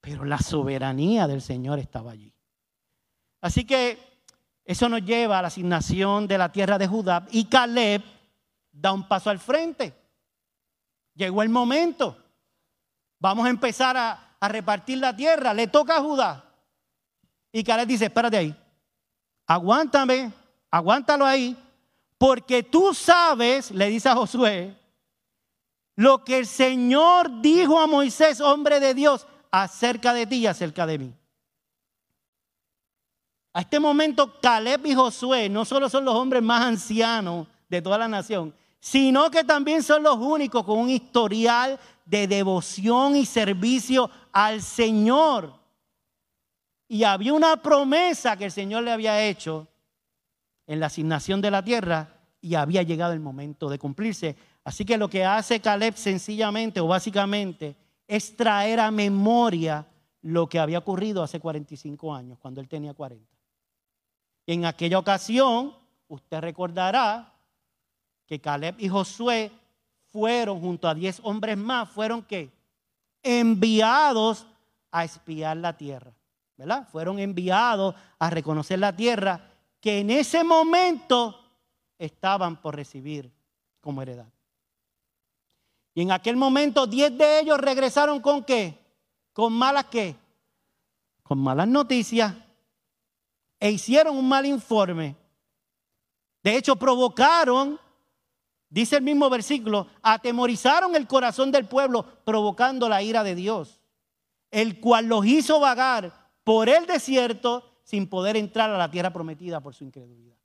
pero 0.01 0.25
la 0.25 0.39
soberanía 0.39 1.27
del 1.27 1.43
Señor 1.43 1.79
estaba 1.79 2.13
allí. 2.13 2.38
Así 3.41 3.65
que 3.65 3.99
eso 4.65 4.89
nos 4.89 5.03
lleva 5.03 5.39
a 5.39 5.43
la 5.43 5.49
asignación 5.49 6.27
de 6.27 6.39
la 6.39 6.53
tierra 6.53 6.79
de 6.79 6.87
Judá 6.87 7.27
y 7.31 7.47
Caleb 7.47 8.03
da 8.71 8.93
un 8.93 9.07
paso 9.07 9.31
al 9.31 9.39
frente. 9.39 9.95
Llegó 11.15 11.43
el 11.43 11.49
momento. 11.49 12.17
Vamos 13.19 13.47
a 13.47 13.51
empezar 13.51 13.97
a, 13.97 14.25
repartir 14.41 14.99
la 14.99 15.17
tierra. 15.17 15.53
Le 15.53 15.67
toca 15.67 15.97
a 15.97 16.01
Judá. 16.01 16.45
Y 17.51 17.65
Caleb 17.65 17.89
dice, 17.89 18.05
espérate 18.05 18.37
ahí. 18.37 18.57
Aguántame, 19.47 20.33
aguántalo 20.71 21.25
ahí. 21.25 21.57
Porque 22.19 22.63
tú 22.63 22.93
sabes, 22.95 23.71
le 23.71 23.89
dice 23.89 24.09
a 24.09 24.15
Josué, 24.15 24.77
lo 25.97 26.23
que 26.25 26.39
el 26.39 26.47
Señor 26.47 27.41
dijo 27.41 27.81
a 27.81 27.87
Moisés, 27.87 28.41
hombre 28.41 28.79
de 28.79 28.95
Dios, 28.95 29.27
acerca 29.51 30.13
de 30.13 30.27
ti 30.27 30.37
y 30.37 30.47
acerca 30.47 30.87
de 30.87 30.99
mí. 30.99 31.18
A 33.53 33.63
este 33.63 33.81
momento, 33.81 34.39
Caleb 34.41 34.87
y 34.87 34.95
Josué 34.95 35.49
no 35.49 35.65
solo 35.65 35.89
son 35.89 36.05
los 36.05 36.15
hombres 36.15 36.43
más 36.43 36.65
ancianos 36.65 37.47
de 37.69 37.83
toda 37.83 37.99
la 37.99 38.09
nación, 38.09 38.55
sino 38.81 39.31
que 39.31 39.45
también 39.45 39.83
son 39.83 40.03
los 40.03 40.17
únicos 40.17 40.65
con 40.65 40.79
un 40.79 40.91
historial 40.91 41.79
de 42.05 42.27
devoción 42.27 43.17
y 43.17 43.27
servicio 43.27 44.11
al 44.33 44.63
Señor. 44.63 45.55
Y 46.87 47.05
había 47.05 47.35
una 47.35 47.61
promesa 47.61 48.37
que 48.37 48.47
el 48.47 48.53
Señor 48.53 48.85
le 48.85 48.93
había 48.93 49.25
hecho 49.25 49.67
en 50.67 50.81
la 50.81 50.87
asignación 50.87 51.41
de 51.41 51.51
la 51.51 51.63
tierra 51.63 52.15
y 52.41 52.55
había 52.55 52.83
llegado 52.83 53.13
el 53.13 53.21
momento 53.21 53.69
de 53.69 53.79
cumplirse. 53.79 54.37
Así 54.65 54.85
que 54.85 54.97
lo 54.97 55.09
que 55.09 55.25
hace 55.25 55.61
Caleb 55.61 55.97
sencillamente 55.97 56.81
o 56.81 56.87
básicamente 56.87 57.77
es 58.07 58.37
traer 58.37 58.81
a 58.81 58.91
memoria 58.91 59.87
lo 60.23 60.49
que 60.49 60.59
había 60.59 60.79
ocurrido 60.79 61.23
hace 61.23 61.41
45 61.41 62.15
años, 62.15 62.39
cuando 62.39 62.61
él 62.61 62.69
tenía 62.69 62.95
40. 62.95 63.38
En 64.49 64.65
aquella 64.65 64.99
ocasión, 64.99 65.75
usted 66.09 66.41
recordará 66.41 67.35
que 68.25 68.41
Caleb 68.41 68.77
y 68.79 68.89
Josué 68.89 69.53
fueron 70.07 70.59
junto 70.59 70.89
a 70.89 70.95
10 70.95 71.21
hombres 71.23 71.59
más, 71.59 71.91
fueron 71.91 72.23
que 72.23 72.51
enviados 73.23 74.47
a 74.91 75.05
espiar 75.05 75.59
la 75.59 75.77
tierra, 75.77 76.15
¿verdad? 76.57 76.89
Fueron 76.91 77.19
enviados 77.19 77.95
a 78.19 78.31
reconocer 78.31 78.79
la 78.79 78.97
tierra 78.97 79.39
que 79.83 79.99
en 79.99 80.09
ese 80.09 80.43
momento 80.43 81.39
estaban 81.99 82.57
por 82.57 82.75
recibir 82.75 83.31
como 83.83 84.01
heredad. 84.01 84.33
Y 85.93 86.01
en 86.01 86.11
aquel 86.11 86.39
momento 86.39 86.87
diez 86.87 87.15
de 87.19 87.41
ellos 87.41 87.59
regresaron 87.59 88.23
con 88.23 88.43
qué? 88.45 88.79
Con 89.35 89.53
malas 89.53 89.85
qué? 89.91 90.17
Con 91.23 91.39
malas 91.39 91.69
noticias. 91.69 92.48
E 93.61 93.71
hicieron 93.71 94.17
un 94.17 94.29
mal 94.29 94.47
informe. 94.47 95.17
De 96.43 96.57
hecho, 96.57 96.77
provocaron, 96.77 97.79
dice 98.69 98.97
el 98.97 99.03
mismo 99.03 99.29
versículo, 99.29 99.89
atemorizaron 100.03 100.95
el 100.95 101.07
corazón 101.07 101.51
del 101.51 101.67
pueblo, 101.67 102.05
provocando 102.25 102.89
la 102.89 103.03
ira 103.03 103.25
de 103.25 103.35
Dios, 103.35 103.81
el 104.51 104.81
cual 104.81 105.07
los 105.07 105.27
hizo 105.27 105.59
vagar 105.61 106.31
por 106.45 106.69
el 106.69 106.87
desierto 106.87 107.81
sin 107.83 108.09
poder 108.09 108.37
entrar 108.37 108.71
a 108.71 108.79
la 108.79 108.91
tierra 108.91 109.13
prometida 109.13 109.61
por 109.61 109.75
su 109.75 109.85
incredulidad. 109.85 110.37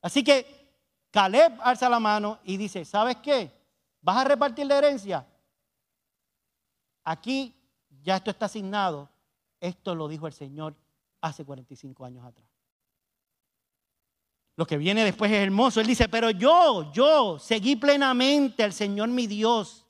Así 0.00 0.22
que 0.22 0.62
Caleb 1.10 1.58
alza 1.62 1.88
la 1.88 2.00
mano 2.00 2.38
y 2.44 2.56
dice, 2.56 2.84
¿sabes 2.84 3.16
qué? 3.16 3.50
¿Vas 4.00 4.18
a 4.18 4.24
repartir 4.24 4.66
la 4.66 4.78
herencia? 4.78 5.26
Aquí 7.04 7.54
ya 8.02 8.16
esto 8.16 8.30
está 8.30 8.46
asignado. 8.46 9.08
Esto 9.60 9.94
lo 9.94 10.08
dijo 10.08 10.26
el 10.26 10.32
Señor 10.32 10.74
hace 11.22 11.44
45 11.44 12.04
años 12.04 12.24
atrás. 12.26 12.46
Lo 14.56 14.66
que 14.66 14.76
viene 14.76 15.04
después 15.04 15.30
es 15.32 15.38
hermoso. 15.38 15.80
Él 15.80 15.86
dice, 15.86 16.08
pero 16.08 16.30
yo, 16.30 16.92
yo 16.92 17.38
seguí 17.38 17.76
plenamente 17.76 18.62
al 18.62 18.74
Señor 18.74 19.08
mi 19.08 19.26
Dios. 19.26 19.86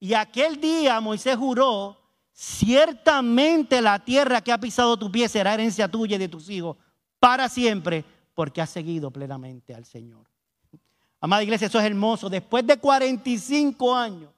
Y 0.00 0.14
aquel 0.14 0.60
día 0.60 1.00
Moisés 1.00 1.36
juró, 1.36 1.96
ciertamente 2.32 3.80
la 3.80 4.04
tierra 4.04 4.40
que 4.40 4.50
ha 4.50 4.58
pisado 4.58 4.96
tu 4.96 5.12
pie 5.12 5.28
será 5.28 5.54
herencia 5.54 5.86
tuya 5.86 6.16
y 6.16 6.18
de 6.18 6.28
tus 6.28 6.50
hijos 6.50 6.76
para 7.20 7.48
siempre, 7.48 8.04
porque 8.34 8.60
has 8.60 8.70
seguido 8.70 9.12
plenamente 9.12 9.72
al 9.72 9.84
Señor. 9.84 10.26
Amada 11.20 11.44
iglesia, 11.44 11.68
eso 11.68 11.78
es 11.78 11.86
hermoso. 11.86 12.28
Después 12.28 12.66
de 12.66 12.78
45 12.78 13.94
años, 13.94 14.32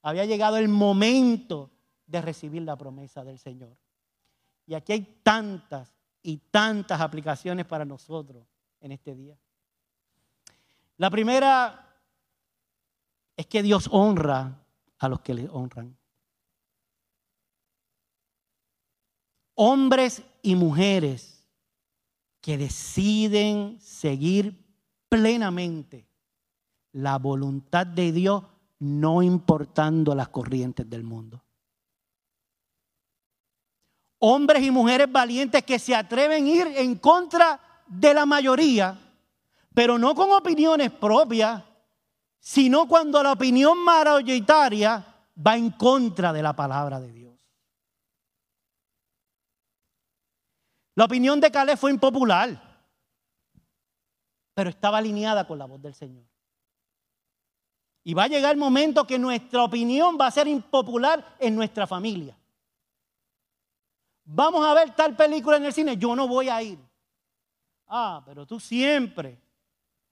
había 0.00 0.24
llegado 0.24 0.56
el 0.56 0.68
momento 0.68 1.70
de 2.06 2.22
recibir 2.22 2.62
la 2.62 2.76
promesa 2.76 3.22
del 3.22 3.38
Señor. 3.38 3.76
Y 4.70 4.74
aquí 4.74 4.92
hay 4.92 5.20
tantas 5.24 5.92
y 6.22 6.36
tantas 6.36 7.00
aplicaciones 7.00 7.66
para 7.66 7.84
nosotros 7.84 8.46
en 8.80 8.92
este 8.92 9.16
día. 9.16 9.36
La 10.96 11.10
primera 11.10 11.92
es 13.36 13.46
que 13.48 13.64
Dios 13.64 13.88
honra 13.90 14.64
a 15.00 15.08
los 15.08 15.22
que 15.22 15.34
le 15.34 15.48
honran. 15.48 15.98
Hombres 19.56 20.22
y 20.40 20.54
mujeres 20.54 21.44
que 22.40 22.56
deciden 22.56 23.80
seguir 23.80 24.56
plenamente 25.08 26.06
la 26.92 27.18
voluntad 27.18 27.88
de 27.88 28.12
Dios, 28.12 28.44
no 28.78 29.20
importando 29.20 30.14
las 30.14 30.28
corrientes 30.28 30.88
del 30.88 31.02
mundo. 31.02 31.42
Hombres 34.20 34.62
y 34.62 34.70
mujeres 34.70 35.10
valientes 35.10 35.64
que 35.64 35.78
se 35.78 35.94
atreven 35.94 36.44
a 36.44 36.48
ir 36.48 36.66
en 36.76 36.96
contra 36.96 37.58
de 37.86 38.14
la 38.14 38.24
mayoría, 38.24 38.96
pero 39.74 39.98
no 39.98 40.14
con 40.14 40.30
opiniones 40.30 40.90
propias, 40.92 41.62
sino 42.38 42.86
cuando 42.86 43.22
la 43.22 43.32
opinión 43.32 43.78
mayoritaria 43.78 45.04
va 45.46 45.56
en 45.56 45.70
contra 45.70 46.32
de 46.32 46.42
la 46.42 46.54
palabra 46.54 47.00
de 47.00 47.12
Dios. 47.12 47.34
La 50.94 51.04
opinión 51.04 51.40
de 51.40 51.50
Caleb 51.50 51.78
fue 51.78 51.90
impopular 51.90 52.70
pero 54.60 54.68
estaba 54.68 54.98
alineada 54.98 55.46
con 55.46 55.58
la 55.58 55.64
voz 55.64 55.80
del 55.80 55.94
Señor. 55.94 56.26
Y 58.04 58.12
va 58.12 58.24
a 58.24 58.28
llegar 58.28 58.52
el 58.52 58.58
momento 58.58 59.06
que 59.06 59.18
nuestra 59.18 59.62
opinión 59.62 60.18
va 60.20 60.26
a 60.26 60.30
ser 60.30 60.48
impopular 60.48 61.36
en 61.38 61.56
nuestra 61.56 61.86
familia. 61.86 62.36
Vamos 64.32 64.64
a 64.64 64.74
ver 64.74 64.94
tal 64.94 65.16
película 65.16 65.56
en 65.56 65.64
el 65.64 65.72
cine, 65.72 65.96
yo 65.96 66.14
no 66.14 66.28
voy 66.28 66.48
a 66.48 66.62
ir. 66.62 66.78
Ah, 67.88 68.22
pero 68.24 68.46
tú 68.46 68.60
siempre. 68.60 69.40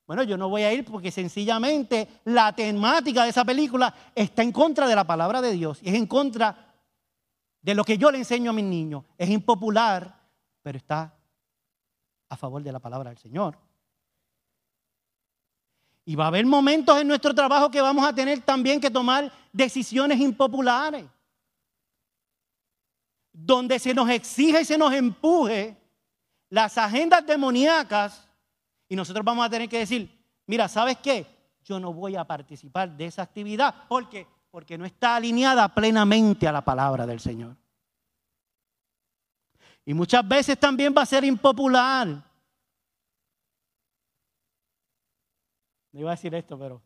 Bueno, 0.08 0.24
yo 0.24 0.36
no 0.36 0.48
voy 0.48 0.62
a 0.62 0.72
ir 0.72 0.84
porque 0.84 1.12
sencillamente 1.12 2.08
la 2.24 2.52
temática 2.52 3.22
de 3.22 3.30
esa 3.30 3.44
película 3.44 3.94
está 4.16 4.42
en 4.42 4.50
contra 4.50 4.88
de 4.88 4.96
la 4.96 5.04
palabra 5.04 5.40
de 5.40 5.52
Dios 5.52 5.78
y 5.82 5.90
es 5.90 5.94
en 5.94 6.06
contra 6.06 6.74
de 7.60 7.74
lo 7.76 7.84
que 7.84 7.96
yo 7.96 8.10
le 8.10 8.18
enseño 8.18 8.50
a 8.50 8.54
mis 8.54 8.64
niños. 8.64 9.04
Es 9.16 9.30
impopular, 9.30 10.20
pero 10.62 10.78
está 10.78 11.14
a 12.28 12.36
favor 12.36 12.60
de 12.60 12.72
la 12.72 12.80
palabra 12.80 13.10
del 13.10 13.18
Señor. 13.18 13.56
Y 16.04 16.16
va 16.16 16.24
a 16.24 16.28
haber 16.28 16.44
momentos 16.44 17.00
en 17.00 17.06
nuestro 17.06 17.32
trabajo 17.32 17.70
que 17.70 17.80
vamos 17.80 18.04
a 18.04 18.12
tener 18.12 18.40
también 18.40 18.80
que 18.80 18.90
tomar 18.90 19.30
decisiones 19.52 20.18
impopulares 20.18 21.04
donde 23.45 23.78
se 23.78 23.95
nos 23.95 24.09
exige 24.11 24.62
y 24.62 24.64
se 24.64 24.78
nos 24.78 24.93
empuje 24.93 25.76
las 26.51 26.78
agendas 26.78 27.26
demoníacas 27.26 28.28
y 28.89 28.97
nosotros 28.97 29.24
vamos 29.24 29.47
a 29.47 29.51
tener 29.51 29.68
que 29.68 29.80
decir, 29.80 30.11
mira, 30.47 30.68
¿sabes 30.68 30.99
qué? 30.99 31.26
Yo 31.62 31.78
no 31.78 31.93
voy 31.93 32.16
a 32.16 32.24
participar 32.24 32.97
de 32.97 33.07
esa 33.07 33.22
actividad 33.22 33.86
porque 33.89 34.26
porque 34.51 34.78
no 34.78 34.84
está 34.84 35.16
alineada 35.16 35.72
plenamente 35.72 36.49
a 36.49 36.53
la 36.53 36.64
palabra 36.64 37.07
del 37.07 37.20
Señor. 37.20 37.57
Y 39.84 39.95
muchas 39.95 40.26
veces 40.26 40.59
también 40.59 40.95
va 40.97 41.03
a 41.03 41.07
ser 41.07 41.24
impopular. 41.24 42.09
No 45.93 46.01
iba 46.01 46.11
a 46.11 46.14
decir 46.14 46.34
esto, 46.34 46.59
pero 46.59 46.82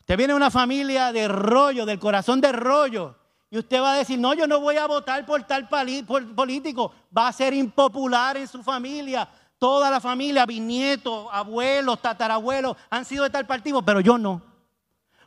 usted 0.00 0.16
viene 0.16 0.32
de 0.32 0.36
una 0.36 0.50
familia 0.50 1.12
de 1.12 1.28
rollo, 1.28 1.86
del 1.86 1.98
corazón 1.98 2.40
de 2.40 2.52
rollo, 2.52 3.16
y 3.50 3.58
usted 3.58 3.80
va 3.80 3.92
a 3.92 3.98
decir, 3.98 4.18
no, 4.18 4.34
yo 4.34 4.46
no 4.46 4.60
voy 4.60 4.76
a 4.76 4.86
votar 4.86 5.24
por 5.24 5.42
tal 5.44 5.68
político. 5.68 6.92
Va 7.16 7.28
a 7.28 7.32
ser 7.32 7.54
impopular 7.54 8.36
en 8.36 8.48
su 8.48 8.62
familia. 8.62 9.28
Toda 9.58 9.90
la 9.90 10.00
familia, 10.00 10.44
bisnietos, 10.44 11.28
abuelos, 11.30 12.02
tatarabuelos, 12.02 12.76
han 12.90 13.04
sido 13.04 13.24
de 13.24 13.30
tal 13.30 13.46
partido, 13.46 13.82
pero 13.82 14.00
yo 14.00 14.18
no. 14.18 14.42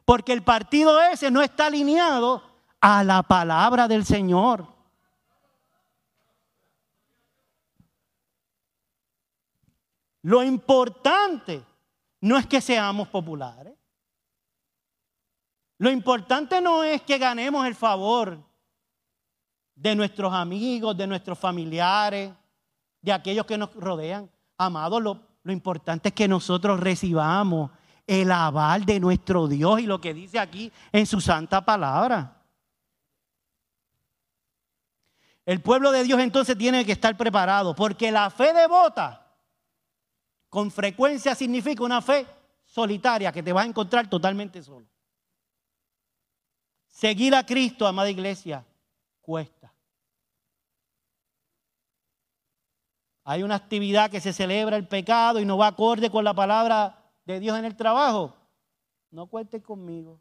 Porque 0.04 0.34
el 0.34 0.44
partido 0.44 1.02
ese 1.02 1.32
no 1.32 1.42
está 1.42 1.68
alineado 1.68 2.44
a 2.82 3.04
la 3.04 3.24
palabra 3.24 3.88
del 3.88 4.06
Señor. 4.06 4.68
Lo 10.22 10.44
importante 10.44 11.64
no 12.20 12.38
es 12.38 12.46
que 12.46 12.60
seamos 12.60 13.08
populares. 13.08 13.79
Lo 15.80 15.90
importante 15.90 16.60
no 16.60 16.84
es 16.84 17.02
que 17.02 17.18
ganemos 17.18 17.66
el 17.66 17.74
favor 17.74 18.38
de 19.76 19.96
nuestros 19.96 20.34
amigos, 20.34 20.96
de 20.96 21.08
nuestros 21.08 21.40
familiares, 21.40 22.34
de 23.02 23.14
aquellos 23.14 23.46
que 23.46 23.58
nos 23.58 23.74
rodean. 23.74 24.30
Amados, 24.58 25.02
lo, 25.02 25.22
lo 25.42 25.54
importante 25.54 26.10
es 26.10 26.14
que 26.14 26.28
nosotros 26.28 26.82
recibamos 26.82 27.72
el 28.06 28.30
aval 28.30 28.84
de 28.84 29.00
nuestro 29.00 29.48
Dios 29.48 29.80
y 29.80 29.86
lo 29.86 30.02
que 30.02 30.14
dice 30.14 30.38
aquí 30.38 30.70
en 30.92 31.06
su 31.06 31.22
santa 31.22 31.64
palabra. 31.64 32.44
El 35.46 35.62
pueblo 35.62 35.94
de 35.94 36.04
Dios 36.04 36.20
entonces 36.20 36.58
tiene 36.58 36.86
que 36.86 36.92
estar 36.92 37.16
preparado, 37.16 37.74
porque 37.74 38.12
la 38.12 38.30
fe 38.30 38.52
devota 38.52 39.26
con 40.50 40.70
frecuencia 40.72 41.34
significa 41.36 41.84
una 41.86 42.02
fe 42.02 42.28
solitaria 42.66 43.32
que 43.32 43.42
te 43.42 43.54
vas 43.54 43.64
a 43.64 43.70
encontrar 43.70 44.10
totalmente 44.10 44.62
solo. 44.62 44.86
Seguir 47.00 47.34
a 47.34 47.46
Cristo, 47.46 47.88
amada 47.88 48.10
iglesia, 48.10 48.66
cuesta. 49.22 49.74
Hay 53.24 53.42
una 53.42 53.56
actividad 53.56 54.12
que 54.12 54.20
se 54.20 54.34
celebra 54.34 54.76
el 54.76 54.86
pecado 54.86 55.40
y 55.40 55.46
no 55.46 55.58
va 55.58 55.68
acorde 55.68 56.10
con 56.10 56.26
la 56.26 56.34
palabra 56.34 57.10
de 57.24 57.40
Dios 57.40 57.58
en 57.58 57.64
el 57.64 57.78
trabajo. 57.78 58.36
No 59.12 59.28
cuentes 59.28 59.64
conmigo. 59.64 60.20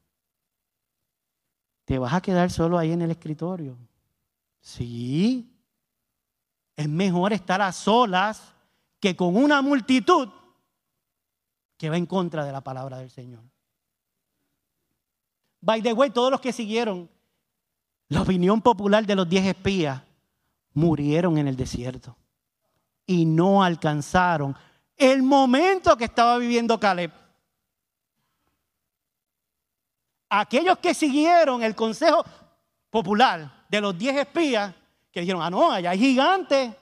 Te 1.84 1.98
vas 1.98 2.14
a 2.14 2.20
quedar 2.20 2.48
solo 2.48 2.78
ahí 2.78 2.92
en 2.92 3.02
el 3.02 3.10
escritorio. 3.10 3.76
Sí. 4.60 5.52
Es 6.76 6.88
mejor 6.88 7.32
estar 7.32 7.60
a 7.60 7.72
solas 7.72 8.54
que 9.00 9.16
con 9.16 9.34
una 9.34 9.62
multitud 9.62 10.28
que 11.76 11.90
va 11.90 11.96
en 11.96 12.06
contra 12.06 12.44
de 12.44 12.52
la 12.52 12.60
palabra 12.60 12.98
del 12.98 13.10
Señor. 13.10 13.42
By 15.60 15.82
the 15.82 15.92
way, 15.92 16.10
todos 16.10 16.30
los 16.30 16.40
que 16.40 16.52
siguieron 16.52 17.08
la 18.08 18.22
opinión 18.22 18.62
popular 18.62 19.04
de 19.04 19.14
los 19.14 19.28
diez 19.28 19.44
espías 19.44 20.02
murieron 20.72 21.36
en 21.38 21.48
el 21.48 21.56
desierto 21.56 22.16
y 23.06 23.24
no 23.26 23.62
alcanzaron 23.62 24.56
el 24.96 25.22
momento 25.22 25.96
que 25.96 26.04
estaba 26.04 26.38
viviendo 26.38 26.78
Caleb. 26.78 27.12
Aquellos 30.28 30.78
que 30.78 30.92
siguieron 30.94 31.62
el 31.62 31.74
consejo 31.74 32.24
popular 32.90 33.64
de 33.68 33.80
los 33.80 33.96
diez 33.96 34.16
espías, 34.16 34.74
que 35.10 35.20
dijeron, 35.20 35.42
ah, 35.42 35.50
no, 35.50 35.70
allá 35.70 35.90
hay 35.90 35.98
gigantes, 35.98 36.74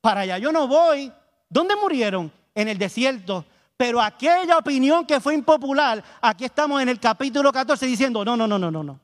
para 0.00 0.22
allá 0.22 0.38
yo 0.38 0.52
no 0.52 0.66
voy. 0.66 1.12
¿Dónde 1.48 1.76
murieron? 1.76 2.32
En 2.54 2.68
el 2.68 2.78
desierto. 2.78 3.44
Pero 3.78 4.02
aquella 4.02 4.58
opinión 4.58 5.06
que 5.06 5.20
fue 5.20 5.34
impopular, 5.34 6.02
aquí 6.20 6.44
estamos 6.44 6.82
en 6.82 6.88
el 6.88 6.98
capítulo 6.98 7.52
14 7.52 7.86
diciendo, 7.86 8.24
no, 8.24 8.36
no, 8.36 8.44
no, 8.44 8.58
no, 8.58 8.72
no, 8.72 8.82
no. 8.82 9.00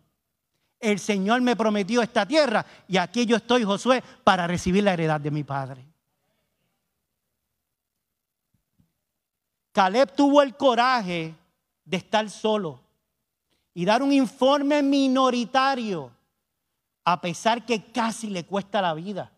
El 0.80 0.98
Señor 0.98 1.40
me 1.42 1.54
prometió 1.54 2.02
esta 2.02 2.26
tierra 2.26 2.66
y 2.88 2.96
aquí 2.96 3.24
yo 3.24 3.36
estoy, 3.36 3.62
Josué, 3.62 4.02
para 4.24 4.48
recibir 4.48 4.82
la 4.82 4.92
heredad 4.92 5.20
de 5.20 5.30
mi 5.30 5.44
padre. 5.44 5.86
Caleb 9.70 10.12
tuvo 10.16 10.42
el 10.42 10.56
coraje 10.56 11.32
de 11.84 11.96
estar 11.96 12.28
solo 12.28 12.80
y 13.74 13.84
dar 13.84 14.02
un 14.02 14.12
informe 14.12 14.82
minoritario, 14.82 16.10
a 17.04 17.20
pesar 17.20 17.64
que 17.64 17.92
casi 17.92 18.28
le 18.28 18.44
cuesta 18.44 18.82
la 18.82 18.92
vida, 18.94 19.30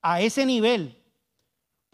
a 0.00 0.20
ese 0.20 0.46
nivel 0.46 1.03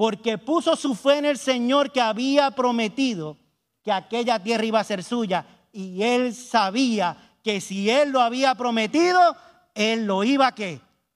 porque 0.00 0.38
puso 0.38 0.76
su 0.76 0.94
fe 0.94 1.18
en 1.18 1.26
el 1.26 1.36
Señor 1.36 1.92
que 1.92 2.00
había 2.00 2.52
prometido 2.52 3.36
que 3.82 3.92
aquella 3.92 4.42
tierra 4.42 4.64
iba 4.64 4.80
a 4.80 4.84
ser 4.84 5.04
suya 5.04 5.44
y 5.72 6.02
él 6.02 6.34
sabía 6.34 7.36
que 7.44 7.60
si 7.60 7.90
él 7.90 8.08
lo 8.08 8.22
había 8.22 8.54
prometido, 8.54 9.36
él 9.74 10.06
lo 10.06 10.24
iba 10.24 10.46
a, 10.46 10.54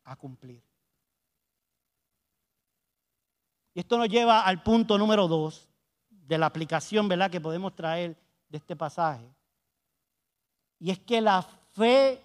a 0.05 0.16
cumplir. 0.16 0.62
Y 3.72 3.80
esto 3.80 3.97
nos 3.97 4.11
lleva 4.11 4.43
al 4.43 4.62
punto 4.62 4.99
número 4.99 5.28
dos 5.28 5.66
de 6.11 6.37
la 6.37 6.45
aplicación, 6.45 7.09
¿verdad?, 7.09 7.30
que 7.30 7.41
podemos 7.41 7.74
traer 7.74 8.14
de 8.51 8.59
este 8.59 8.76
pasaje. 8.76 9.35
Y 10.78 10.91
es 10.91 10.99
que 10.99 11.22
la 11.22 11.41
fe 11.41 12.20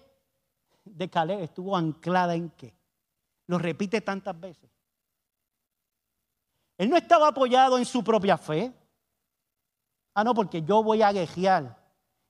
de 0.84 1.08
Caleb 1.08 1.40
estuvo 1.40 1.74
anclada 1.74 2.34
en 2.34 2.50
qué? 2.50 2.76
Lo 3.46 3.56
repite 3.56 4.02
tantas 4.02 4.38
veces. 4.38 4.79
Él 6.80 6.88
no 6.88 6.96
estaba 6.96 7.28
apoyado 7.28 7.76
en 7.76 7.84
su 7.84 8.02
propia 8.02 8.38
fe. 8.38 8.72
Ah, 10.14 10.24
no, 10.24 10.32
porque 10.32 10.62
yo 10.62 10.82
voy 10.82 11.02
a 11.02 11.12
guejear. 11.12 11.78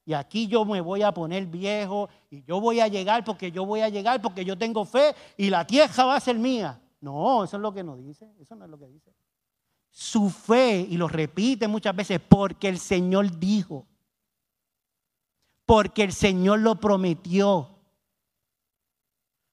Y 0.04 0.12
aquí 0.12 0.48
yo 0.48 0.64
me 0.64 0.80
voy 0.80 1.02
a 1.02 1.14
poner 1.14 1.46
viejo 1.46 2.08
y 2.28 2.42
yo 2.42 2.60
voy 2.60 2.80
a 2.80 2.88
llegar 2.88 3.22
porque 3.22 3.52
yo 3.52 3.64
voy 3.64 3.82
a 3.82 3.88
llegar 3.88 4.20
porque 4.20 4.44
yo 4.44 4.58
tengo 4.58 4.84
fe 4.84 5.14
y 5.36 5.50
la 5.50 5.64
tierra 5.64 6.04
va 6.04 6.16
a 6.16 6.20
ser 6.20 6.36
mía. 6.36 6.82
No, 7.00 7.44
eso 7.44 7.58
es 7.58 7.62
lo 7.62 7.72
que 7.72 7.84
no 7.84 7.96
dice. 7.96 8.28
Eso 8.40 8.56
no 8.56 8.64
es 8.64 8.70
lo 8.72 8.76
que 8.76 8.88
dice. 8.88 9.14
Su 9.88 10.28
fe, 10.28 10.80
y 10.80 10.96
lo 10.96 11.06
repite 11.06 11.68
muchas 11.68 11.94
veces, 11.94 12.20
porque 12.20 12.66
el 12.66 12.80
Señor 12.80 13.38
dijo. 13.38 13.86
Porque 15.64 16.02
el 16.02 16.12
Señor 16.12 16.58
lo 16.58 16.74
prometió. 16.80 17.78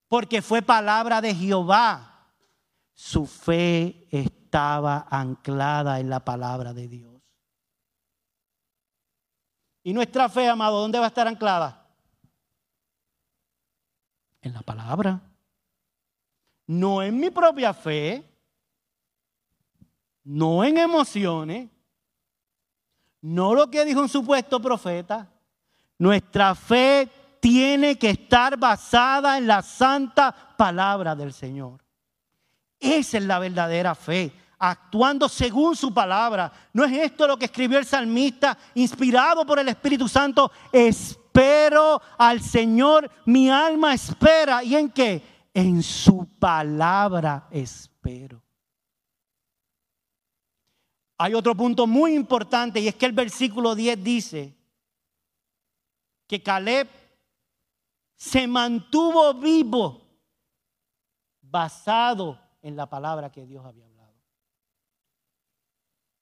Porque 0.07 0.41
fue 0.41 0.63
palabra 0.63 1.21
de 1.21 1.35
Jehová. 1.35 2.31
Su 2.95 3.27
fe 3.27 4.07
está 4.09 4.36
estaba 4.47 5.07
anclada 5.09 5.99
en 5.99 6.09
la 6.09 6.21
palabra 6.21 6.73
de 6.73 6.87
Dios. 6.87 7.21
Y 9.83 9.93
nuestra 9.93 10.29
fe, 10.29 10.47
amado, 10.47 10.79
¿dónde 10.79 10.99
va 10.99 11.05
a 11.05 11.09
estar 11.09 11.27
anclada? 11.27 11.85
En 14.41 14.53
la 14.53 14.61
palabra. 14.61 15.21
No 16.65 17.03
en 17.03 17.19
mi 17.19 17.29
propia 17.29 17.73
fe, 17.73 18.25
no 20.23 20.63
en 20.63 20.77
emociones, 20.77 21.69
no 23.21 23.53
lo 23.53 23.69
que 23.69 23.83
dijo 23.83 23.99
un 23.99 24.09
supuesto 24.09 24.61
profeta. 24.61 25.29
Nuestra 25.97 26.55
fe 26.55 27.09
tiene 27.41 27.97
que 27.97 28.11
estar 28.11 28.57
basada 28.57 29.37
en 29.37 29.47
la 29.47 29.61
santa 29.61 30.33
palabra 30.57 31.15
del 31.15 31.33
Señor. 31.33 31.86
Esa 32.79 33.17
es 33.17 33.23
la 33.23 33.39
verdadera 33.39 33.95
fe. 33.95 34.31
actuando 34.59 35.29
según 35.29 35.75
su 35.75 35.93
palabra. 35.93 36.51
¿No 36.73 36.83
es 36.83 36.91
esto 36.91 37.27
lo 37.27 37.37
que 37.37 37.45
escribió 37.45 37.77
el 37.77 37.85
salmista, 37.85 38.57
inspirado 38.73 39.45
por 39.45 39.59
el 39.59 39.69
Espíritu 39.69 40.07
Santo? 40.07 40.51
Espero 40.71 42.01
al 42.17 42.41
Señor, 42.41 43.09
mi 43.25 43.51
alma 43.51 43.93
espera. 43.93 44.63
¿Y 44.63 44.75
en 44.75 44.89
qué? 44.89 45.21
En 45.53 45.83
su 45.83 46.27
palabra 46.39 47.47
espero. 47.51 48.41
Hay 51.19 51.33
otro 51.33 51.55
punto 51.55 51.87
muy 51.87 52.13
importante 52.13 52.79
y 52.79 52.87
es 52.87 52.95
que 52.95 53.07
el 53.07 53.11
versículo 53.11 53.73
10 53.73 54.03
dice 54.03 54.55
que 56.27 56.43
Caleb 56.43 56.87
se 58.15 58.47
mantuvo 58.47 59.33
vivo 59.35 60.01
basado 61.41 62.46
en 62.61 62.75
la 62.75 62.89
palabra 62.89 63.31
que 63.31 63.45
Dios 63.45 63.65
había 63.65 63.85
hablado. 63.85 63.97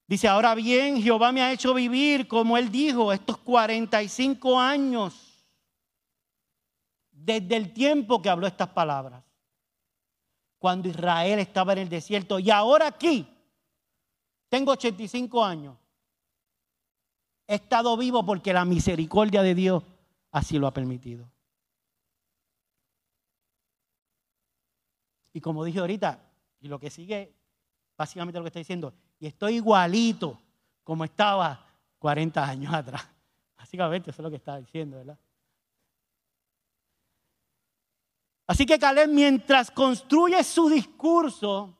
Dice, 0.08 0.28
ahora 0.28 0.54
bien, 0.54 1.02
Jehová 1.02 1.32
me 1.32 1.42
ha 1.42 1.52
hecho 1.52 1.74
vivir, 1.74 2.28
como 2.28 2.56
él 2.56 2.70
dijo, 2.70 3.12
estos 3.12 3.38
45 3.38 4.58
años 4.58 5.36
desde 7.10 7.56
el 7.56 7.72
tiempo 7.72 8.22
que 8.22 8.28
habló 8.28 8.46
estas 8.46 8.68
palabras, 8.68 9.24
cuando 10.58 10.88
Israel 10.88 11.40
estaba 11.40 11.72
en 11.72 11.80
el 11.80 11.88
desierto. 11.88 12.38
Y 12.38 12.50
ahora 12.50 12.86
aquí, 12.86 13.26
tengo 14.48 14.72
85 14.72 15.44
años. 15.44 15.76
He 17.48 17.56
estado 17.56 17.96
vivo 17.96 18.24
porque 18.24 18.52
la 18.52 18.64
misericordia 18.64 19.42
de 19.42 19.54
Dios 19.54 19.82
así 20.30 20.58
lo 20.58 20.68
ha 20.68 20.72
permitido. 20.72 21.28
Y 25.32 25.40
como 25.40 25.64
dije 25.64 25.80
ahorita, 25.80 26.25
y 26.66 26.68
lo 26.68 26.78
que 26.80 26.90
sigue, 26.90 27.32
básicamente 27.96 28.38
lo 28.38 28.44
que 28.44 28.48
está 28.48 28.58
diciendo, 28.58 28.92
y 29.18 29.26
estoy 29.26 29.56
igualito 29.56 30.38
como 30.82 31.04
estaba 31.04 31.64
40 31.98 32.44
años 32.44 32.74
atrás. 32.74 33.08
Básicamente 33.56 34.10
eso 34.10 34.20
es 34.20 34.24
lo 34.24 34.30
que 34.30 34.36
está 34.36 34.58
diciendo, 34.58 34.98
¿verdad? 34.98 35.18
Así 38.46 38.66
que 38.66 38.78
Caleb, 38.78 39.08
mientras 39.08 39.70
construye 39.70 40.42
su 40.44 40.68
discurso, 40.68 41.76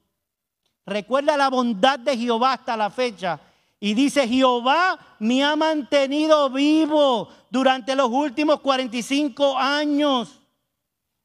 recuerda 0.85 1.37
la 1.37 1.51
bondad 1.51 1.99
de 1.99 2.17
Jehová 2.17 2.55
hasta 2.55 2.77
la 2.77 2.91
fecha. 2.91 3.39
Y 3.79 3.95
dice, 3.95 4.27
Jehová 4.27 4.99
me 5.21 5.45
ha 5.45 5.55
mantenido 5.55 6.51
vivo 6.51 7.29
durante 7.51 7.95
los 7.95 8.09
últimos 8.09 8.61
45 8.61 9.57
años. 9.57 10.41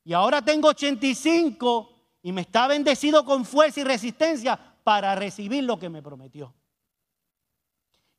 Y 0.03 0.13
ahora 0.13 0.41
tengo 0.43 0.67
85 0.67 1.90
y 2.23 2.31
me 2.31 2.41
está 2.41 2.67
bendecido 2.67 3.25
con 3.25 3.45
fuerza 3.45 3.79
y 3.79 3.83
resistencia 3.83 4.59
para 4.83 5.15
recibir 5.15 5.63
lo 5.63 5.79
que 5.79 5.89
me 5.89 6.01
prometió. 6.01 6.53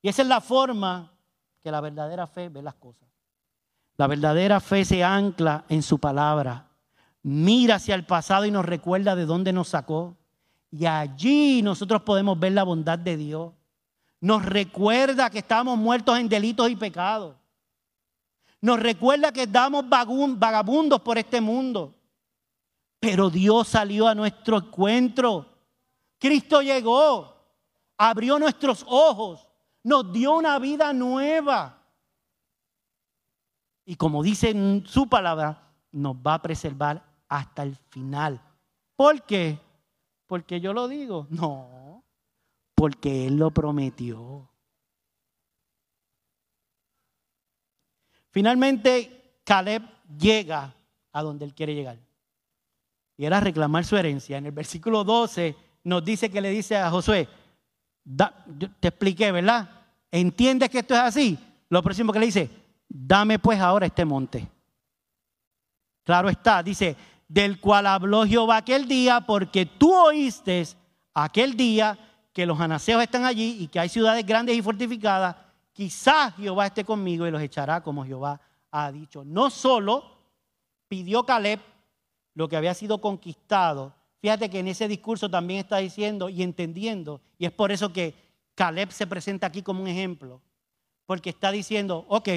Y 0.01 0.09
esa 0.09 0.23
es 0.23 0.29
la 0.29 0.41
forma 0.41 1.13
que 1.61 1.71
la 1.71 1.81
verdadera 1.81 2.27
fe 2.27 2.49
ve 2.49 2.63
las 2.63 2.75
cosas. 2.75 3.09
La 3.97 4.07
verdadera 4.07 4.59
fe 4.61 4.85
se 4.85 5.05
ancla 5.05 5.65
en 5.69 5.83
su 5.83 5.99
palabra. 5.99 6.69
Mira 7.23 7.77
hacia 7.77 7.95
el 7.95 8.05
pasado 8.05 8.45
y 8.45 8.51
nos 8.51 8.65
recuerda 8.65 9.15
de 9.15 9.27
dónde 9.27 9.53
nos 9.53 9.69
sacó. 9.69 10.17
Y 10.73 10.87
allí 10.87 11.63
nosotros 11.63 12.03
podemos 12.03 12.39
ver 12.39 12.53
la 12.53 12.65
bondad 12.65 12.99
de 12.99 13.17
Dios. 13.17 13.53
Nos 14.21 14.45
recuerda 14.45 15.31
que 15.31 15.39
estamos 15.39 15.79
muertos 15.79 16.19
en 16.19 16.29
delitos 16.29 16.69
y 16.69 16.77
pecados. 16.77 17.37
Nos 18.61 18.81
recuerda 18.81 19.33
que 19.33 19.43
estamos 19.43 19.85
vagabundos 19.89 21.01
por 21.01 21.19
este 21.19 21.41
mundo. 21.41 21.95
Pero 23.03 23.31
Dios 23.31 23.67
salió 23.67 24.07
a 24.07 24.15
nuestro 24.15 24.59
encuentro. 24.59 25.45
Cristo 26.21 26.63
llegó, 26.63 27.35
abrió 27.99 28.39
nuestros 28.39 28.85
ojos, 28.87 29.45
nos 29.83 30.13
dio 30.13 30.37
una 30.37 30.57
vida 30.61 30.93
nueva. 30.93 31.83
Y 33.85 33.97
como 33.97 34.23
dice 34.23 34.51
en 34.51 34.85
su 34.87 35.09
palabra, 35.09 35.69
nos 35.91 36.15
va 36.15 36.35
a 36.35 36.43
preservar 36.43 37.05
hasta 37.27 37.65
el 37.65 37.75
final. 37.91 38.41
¿Por 38.95 39.23
qué? 39.23 39.59
Porque 40.29 40.61
yo 40.61 40.73
lo 40.73 40.87
digo. 40.87 41.27
No, 41.29 42.05
porque 42.77 43.27
Él 43.27 43.35
lo 43.35 43.51
prometió. 43.51 44.49
Finalmente, 48.31 49.41
Caleb 49.43 49.83
llega 50.17 50.73
a 51.11 51.23
donde 51.25 51.47
Él 51.47 51.53
quiere 51.53 51.75
llegar 51.75 52.12
y 53.17 53.25
era 53.25 53.41
reclamar 53.41 53.85
su 53.85 53.97
herencia. 53.97 54.39
En 54.39 54.47
el 54.47 54.53
versículo 54.53 55.05
12 55.05 55.55
nos 55.85 56.05
dice 56.05 56.31
que 56.31 56.41
le 56.41 56.51
dice 56.51 56.77
a 56.77 56.91
Josué, 56.91 57.29
te 58.81 58.89
expliqué, 58.89 59.33
¿verdad? 59.33 59.69
¿Entiendes 60.11 60.71
que 60.71 60.81
esto 60.81 60.95
es 60.95 61.01
así? 61.01 61.39
Lo 61.69 61.83
próximo 61.83 62.13
que 62.13 62.19
le 62.19 62.27
dice, 62.27 62.51
dame 62.89 63.39
pues 63.39 63.61
ahora 63.61 63.87
este 63.87 64.05
monte. 64.05 64.49
Claro 66.05 66.29
está, 66.29 66.63
dice, 66.63 66.97
del 67.29 67.61
cual 67.61 67.87
habló 67.87 68.27
Jehová 68.27 68.59
aquel 68.59 68.87
día, 68.87 69.21
porque 69.21 69.67
tú 69.67 69.95
oíste 69.95 70.67
aquel 71.15 71.57
día 71.57 71.99
que 72.33 72.47
los 72.47 72.61
anaseos 72.61 73.03
están 73.03 73.25
allí 73.25 73.59
y 73.61 73.69
que 73.69 73.79
hay 73.79 73.89
ciudades 73.89 74.27
grandes 74.27 74.57
y 74.57 74.63
fortificadas, 74.63 75.37
quizás 75.73 76.35
Jehová 76.37 76.67
esté 76.67 76.85
conmigo 76.85 77.27
y 77.27 77.31
los 77.31 77.41
echará 77.41 77.83
como 77.83 78.05
Jehová 78.05 78.41
ha 78.71 78.91
dicho. 78.91 79.25
No 79.25 79.51
solo 79.51 80.05
pidió 80.89 81.25
Caleb 81.25 81.61
lo 82.35 82.49
que 82.49 82.57
había 82.57 82.75
sido 82.75 83.01
conquistado. 83.01 83.93
Fíjate 84.21 84.49
que 84.49 84.61
en 84.61 84.69
ese 84.69 84.89
discurso 84.89 85.29
también 85.29 85.61
está 85.61 85.79
diciendo 85.79 86.29
y 86.29 86.43
entendiendo, 86.43 87.21
y 87.39 87.47
es 87.47 87.53
por 87.53 87.73
eso 87.73 87.93
que 87.93 88.15
Caleb 88.55 88.93
se 88.93 89.07
presenta 89.07 89.47
aquí 89.47 89.63
como 89.63 89.83
un 89.83 89.89
ejemplo, 89.89 90.41
porque 91.07 91.31
está 91.31 91.51
diciendo, 91.51 92.05
ok, 92.09 92.29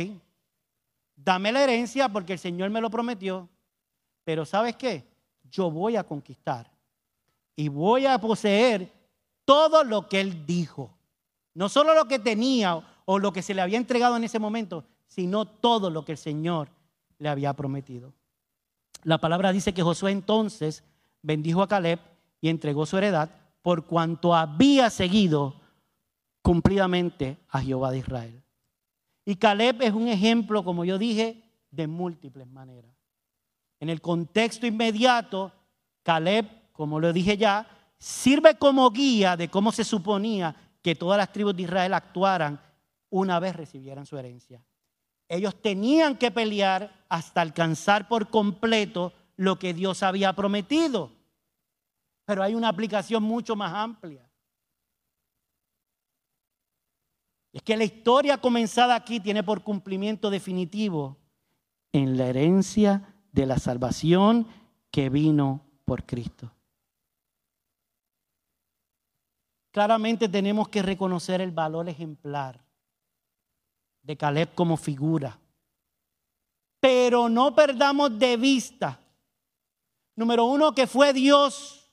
dame 1.15 1.51
la 1.51 1.63
herencia 1.63 2.09
porque 2.09 2.33
el 2.33 2.39
Señor 2.39 2.69
me 2.69 2.81
lo 2.81 2.89
prometió, 2.89 3.47
pero 4.23 4.45
¿sabes 4.45 4.75
qué? 4.75 5.03
Yo 5.49 5.69
voy 5.69 5.95
a 5.95 6.03
conquistar 6.03 6.69
y 7.55 7.69
voy 7.69 8.05
a 8.05 8.19
poseer 8.19 8.91
todo 9.45 9.83
lo 9.83 10.09
que 10.09 10.19
Él 10.19 10.45
dijo. 10.45 10.91
No 11.53 11.69
solo 11.69 11.93
lo 11.93 12.05
que 12.05 12.19
tenía 12.19 12.81
o 13.05 13.19
lo 13.19 13.31
que 13.31 13.41
se 13.41 13.53
le 13.53 13.61
había 13.61 13.77
entregado 13.77 14.17
en 14.17 14.23
ese 14.23 14.39
momento, 14.39 14.83
sino 15.07 15.45
todo 15.45 15.89
lo 15.89 16.03
que 16.03 16.13
el 16.13 16.17
Señor 16.17 16.67
le 17.19 17.29
había 17.29 17.53
prometido. 17.53 18.11
La 19.05 19.19
palabra 19.19 19.51
dice 19.51 19.71
que 19.71 19.83
Josué 19.83 20.11
entonces 20.11 20.83
bendijo 21.21 21.61
a 21.61 21.67
Caleb 21.67 21.99
y 22.41 22.49
entregó 22.49 22.87
su 22.87 22.97
heredad 22.97 23.29
por 23.61 23.85
cuanto 23.85 24.33
había 24.33 24.89
seguido 24.89 25.61
cumplidamente 26.41 27.37
a 27.49 27.61
Jehová 27.61 27.91
de 27.91 27.99
Israel. 27.99 28.43
Y 29.23 29.35
Caleb 29.35 29.83
es 29.83 29.93
un 29.93 30.07
ejemplo, 30.07 30.63
como 30.63 30.85
yo 30.85 30.97
dije, 30.97 31.43
de 31.69 31.85
múltiples 31.85 32.47
maneras. 32.47 32.95
En 33.79 33.91
el 33.91 34.01
contexto 34.01 34.65
inmediato, 34.65 35.51
Caleb, 36.01 36.71
como 36.71 36.99
lo 36.99 37.13
dije 37.13 37.37
ya, 37.37 37.67
sirve 37.99 38.57
como 38.57 38.89
guía 38.89 39.37
de 39.37 39.49
cómo 39.49 39.71
se 39.71 39.83
suponía 39.83 40.55
que 40.81 40.95
todas 40.95 41.19
las 41.19 41.31
tribus 41.31 41.55
de 41.55 41.61
Israel 41.61 41.93
actuaran 41.93 42.59
una 43.11 43.39
vez 43.39 43.55
recibieran 43.55 44.07
su 44.07 44.17
herencia. 44.17 44.65
Ellos 45.27 45.59
tenían 45.61 46.17
que 46.17 46.31
pelear 46.31 47.05
hasta 47.09 47.41
alcanzar 47.41 48.07
por 48.07 48.29
completo 48.29 49.13
lo 49.37 49.57
que 49.57 49.73
Dios 49.73 50.03
había 50.03 50.33
prometido. 50.33 51.11
Pero 52.25 52.43
hay 52.43 52.55
una 52.55 52.69
aplicación 52.69 53.23
mucho 53.23 53.55
más 53.55 53.73
amplia. 53.73 54.29
Es 57.53 57.61
que 57.61 57.77
la 57.77 57.85
historia 57.85 58.37
comenzada 58.37 58.95
aquí 58.95 59.19
tiene 59.19 59.41
por 59.41 59.63
cumplimiento 59.63 60.29
definitivo 60.29 61.17
en 61.93 62.17
la 62.17 62.27
herencia 62.27 63.15
de 63.31 63.45
la 63.45 63.57
salvación 63.57 64.47
que 64.91 65.09
vino 65.09 65.65
por 65.85 66.05
Cristo. 66.05 66.51
Claramente 69.71 70.27
tenemos 70.27 70.67
que 70.67 70.81
reconocer 70.81 71.39
el 71.39 71.51
valor 71.51 71.87
ejemplar 71.87 72.64
de 74.05 74.15
Caleb 74.15 74.53
como 74.53 74.77
figura. 74.77 75.39
Pero 76.79 77.27
no 77.27 77.55
perdamos 77.55 78.17
de 78.19 78.37
vista, 78.37 78.99
número 80.15 80.45
uno, 80.45 80.73
que 80.73 80.85
fue 80.85 81.11
Dios 81.11 81.89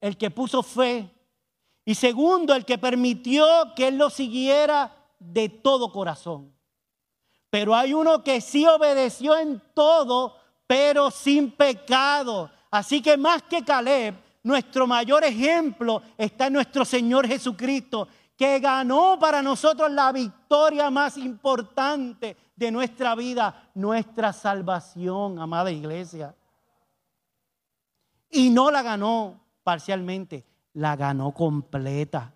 el 0.00 0.16
que 0.16 0.30
puso 0.30 0.62
fe. 0.62 1.10
Y 1.84 1.94
segundo, 1.94 2.54
el 2.54 2.64
que 2.64 2.78
permitió 2.78 3.46
que 3.76 3.88
él 3.88 3.98
lo 3.98 4.08
siguiera 4.08 4.96
de 5.18 5.50
todo 5.50 5.92
corazón. 5.92 6.54
Pero 7.50 7.74
hay 7.74 7.92
uno 7.92 8.24
que 8.24 8.40
sí 8.40 8.66
obedeció 8.66 9.36
en 9.36 9.60
todo, 9.74 10.36
pero 10.66 11.10
sin 11.10 11.50
pecado. 11.50 12.50
Así 12.70 13.02
que 13.02 13.18
más 13.18 13.42
que 13.42 13.62
Caleb, 13.62 14.14
nuestro 14.42 14.86
mayor 14.86 15.24
ejemplo 15.24 16.02
está 16.16 16.46
en 16.46 16.54
nuestro 16.54 16.84
Señor 16.84 17.26
Jesucristo, 17.26 18.08
que 18.40 18.58
ganó 18.58 19.18
para 19.20 19.42
nosotros 19.42 19.92
la 19.92 20.10
victoria 20.12 20.88
más 20.88 21.18
importante 21.18 22.34
de 22.56 22.70
nuestra 22.70 23.14
vida, 23.14 23.70
nuestra 23.74 24.32
salvación, 24.32 25.38
amada 25.38 25.70
iglesia. 25.70 26.34
Y 28.30 28.48
no 28.48 28.70
la 28.70 28.80
ganó 28.80 29.38
parcialmente, 29.62 30.46
la 30.72 30.96
ganó 30.96 31.34
completa. 31.34 32.32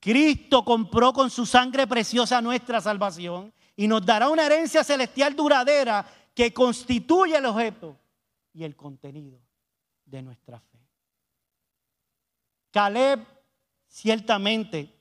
Cristo 0.00 0.64
compró 0.64 1.12
con 1.12 1.30
su 1.30 1.46
sangre 1.46 1.86
preciosa 1.86 2.42
nuestra 2.42 2.80
salvación 2.80 3.54
y 3.76 3.86
nos 3.86 4.04
dará 4.04 4.28
una 4.28 4.44
herencia 4.44 4.82
celestial 4.82 5.36
duradera 5.36 6.04
que 6.34 6.52
constituye 6.52 7.36
el 7.36 7.46
objeto 7.46 7.96
y 8.52 8.64
el 8.64 8.74
contenido 8.74 9.38
de 10.04 10.22
nuestra 10.22 10.58
fe. 10.58 10.80
Caleb, 12.72 13.24
ciertamente, 13.86 14.95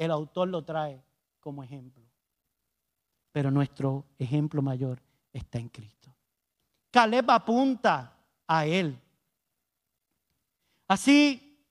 el 0.00 0.10
autor 0.10 0.48
lo 0.48 0.62
trae 0.62 1.04
como 1.40 1.62
ejemplo, 1.62 2.02
pero 3.32 3.50
nuestro 3.50 4.06
ejemplo 4.18 4.62
mayor 4.62 5.02
está 5.30 5.58
en 5.58 5.68
Cristo. 5.68 6.10
Caleb 6.90 7.30
apunta 7.30 8.16
a 8.46 8.64
él. 8.64 8.98
Así 10.88 11.62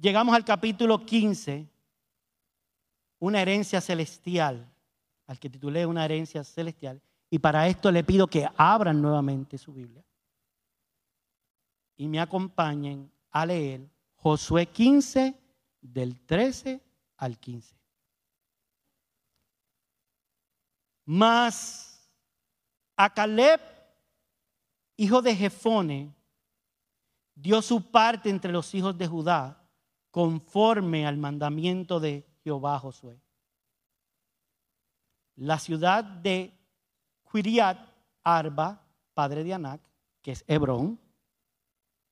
llegamos 0.00 0.34
al 0.36 0.44
capítulo 0.44 1.04
15, 1.04 1.68
una 3.18 3.42
herencia 3.42 3.80
celestial, 3.80 4.72
al 5.26 5.40
que 5.40 5.50
titulé 5.50 5.84
una 5.84 6.04
herencia 6.04 6.44
celestial, 6.44 7.02
y 7.28 7.40
para 7.40 7.66
esto 7.66 7.90
le 7.90 8.04
pido 8.04 8.28
que 8.28 8.48
abran 8.56 9.02
nuevamente 9.02 9.58
su 9.58 9.72
Biblia 9.72 10.04
y 11.96 12.06
me 12.06 12.20
acompañen 12.20 13.10
a 13.32 13.44
leer 13.44 13.88
Josué 14.14 14.66
15 14.66 15.34
del 15.80 16.20
13 16.20 16.85
al 17.16 17.38
15. 17.38 17.76
Mas 21.04 22.10
a 22.96 23.12
Caleb, 23.12 23.60
hijo 24.96 25.22
de 25.22 25.34
Jefone, 25.34 26.14
dio 27.34 27.62
su 27.62 27.90
parte 27.90 28.30
entre 28.30 28.52
los 28.52 28.74
hijos 28.74 28.96
de 28.96 29.06
Judá, 29.06 29.62
conforme 30.10 31.06
al 31.06 31.16
mandamiento 31.18 32.00
de 32.00 32.26
Jehová 32.42 32.78
Josué. 32.78 33.20
La 35.36 35.58
ciudad 35.58 36.02
de 36.02 36.58
Quiriat 37.30 37.78
Arba, 38.24 38.82
padre 39.12 39.44
de 39.44 39.54
Anac, 39.54 39.80
que 40.22 40.32
es 40.32 40.44
Hebrón. 40.48 40.98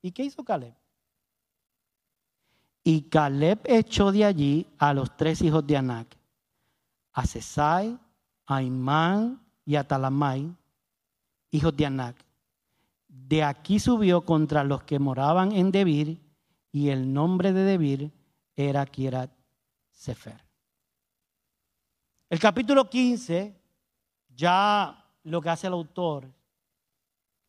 ¿Y 0.02 0.12
qué 0.12 0.22
hizo 0.22 0.44
Caleb? 0.44 0.74
Y 2.86 3.08
Caleb 3.08 3.60
echó 3.64 4.12
de 4.12 4.26
allí 4.26 4.66
a 4.78 4.92
los 4.92 5.16
tres 5.16 5.40
hijos 5.40 5.66
de 5.66 5.78
Anac, 5.78 6.18
a 7.14 7.24
Sesai, 7.24 7.98
a 8.44 8.62
Imán 8.62 9.42
y 9.64 9.76
a 9.76 9.88
Talamai, 9.88 10.54
hijos 11.50 11.74
de 11.74 11.86
Anac. 11.86 12.22
De 13.08 13.42
aquí 13.42 13.80
subió 13.80 14.26
contra 14.26 14.62
los 14.64 14.82
que 14.82 14.98
moraban 14.98 15.52
en 15.52 15.72
Debir, 15.72 16.20
y 16.70 16.90
el 16.90 17.10
nombre 17.10 17.54
de 17.54 17.62
Debir 17.62 18.12
era 18.54 18.84
Kierat 18.84 19.30
Sefer. 19.90 20.44
El 22.28 22.38
capítulo 22.38 22.90
15, 22.90 23.58
ya 24.28 25.08
lo 25.22 25.40
que 25.40 25.48
hace 25.48 25.68
el 25.68 25.72
autor 25.72 26.28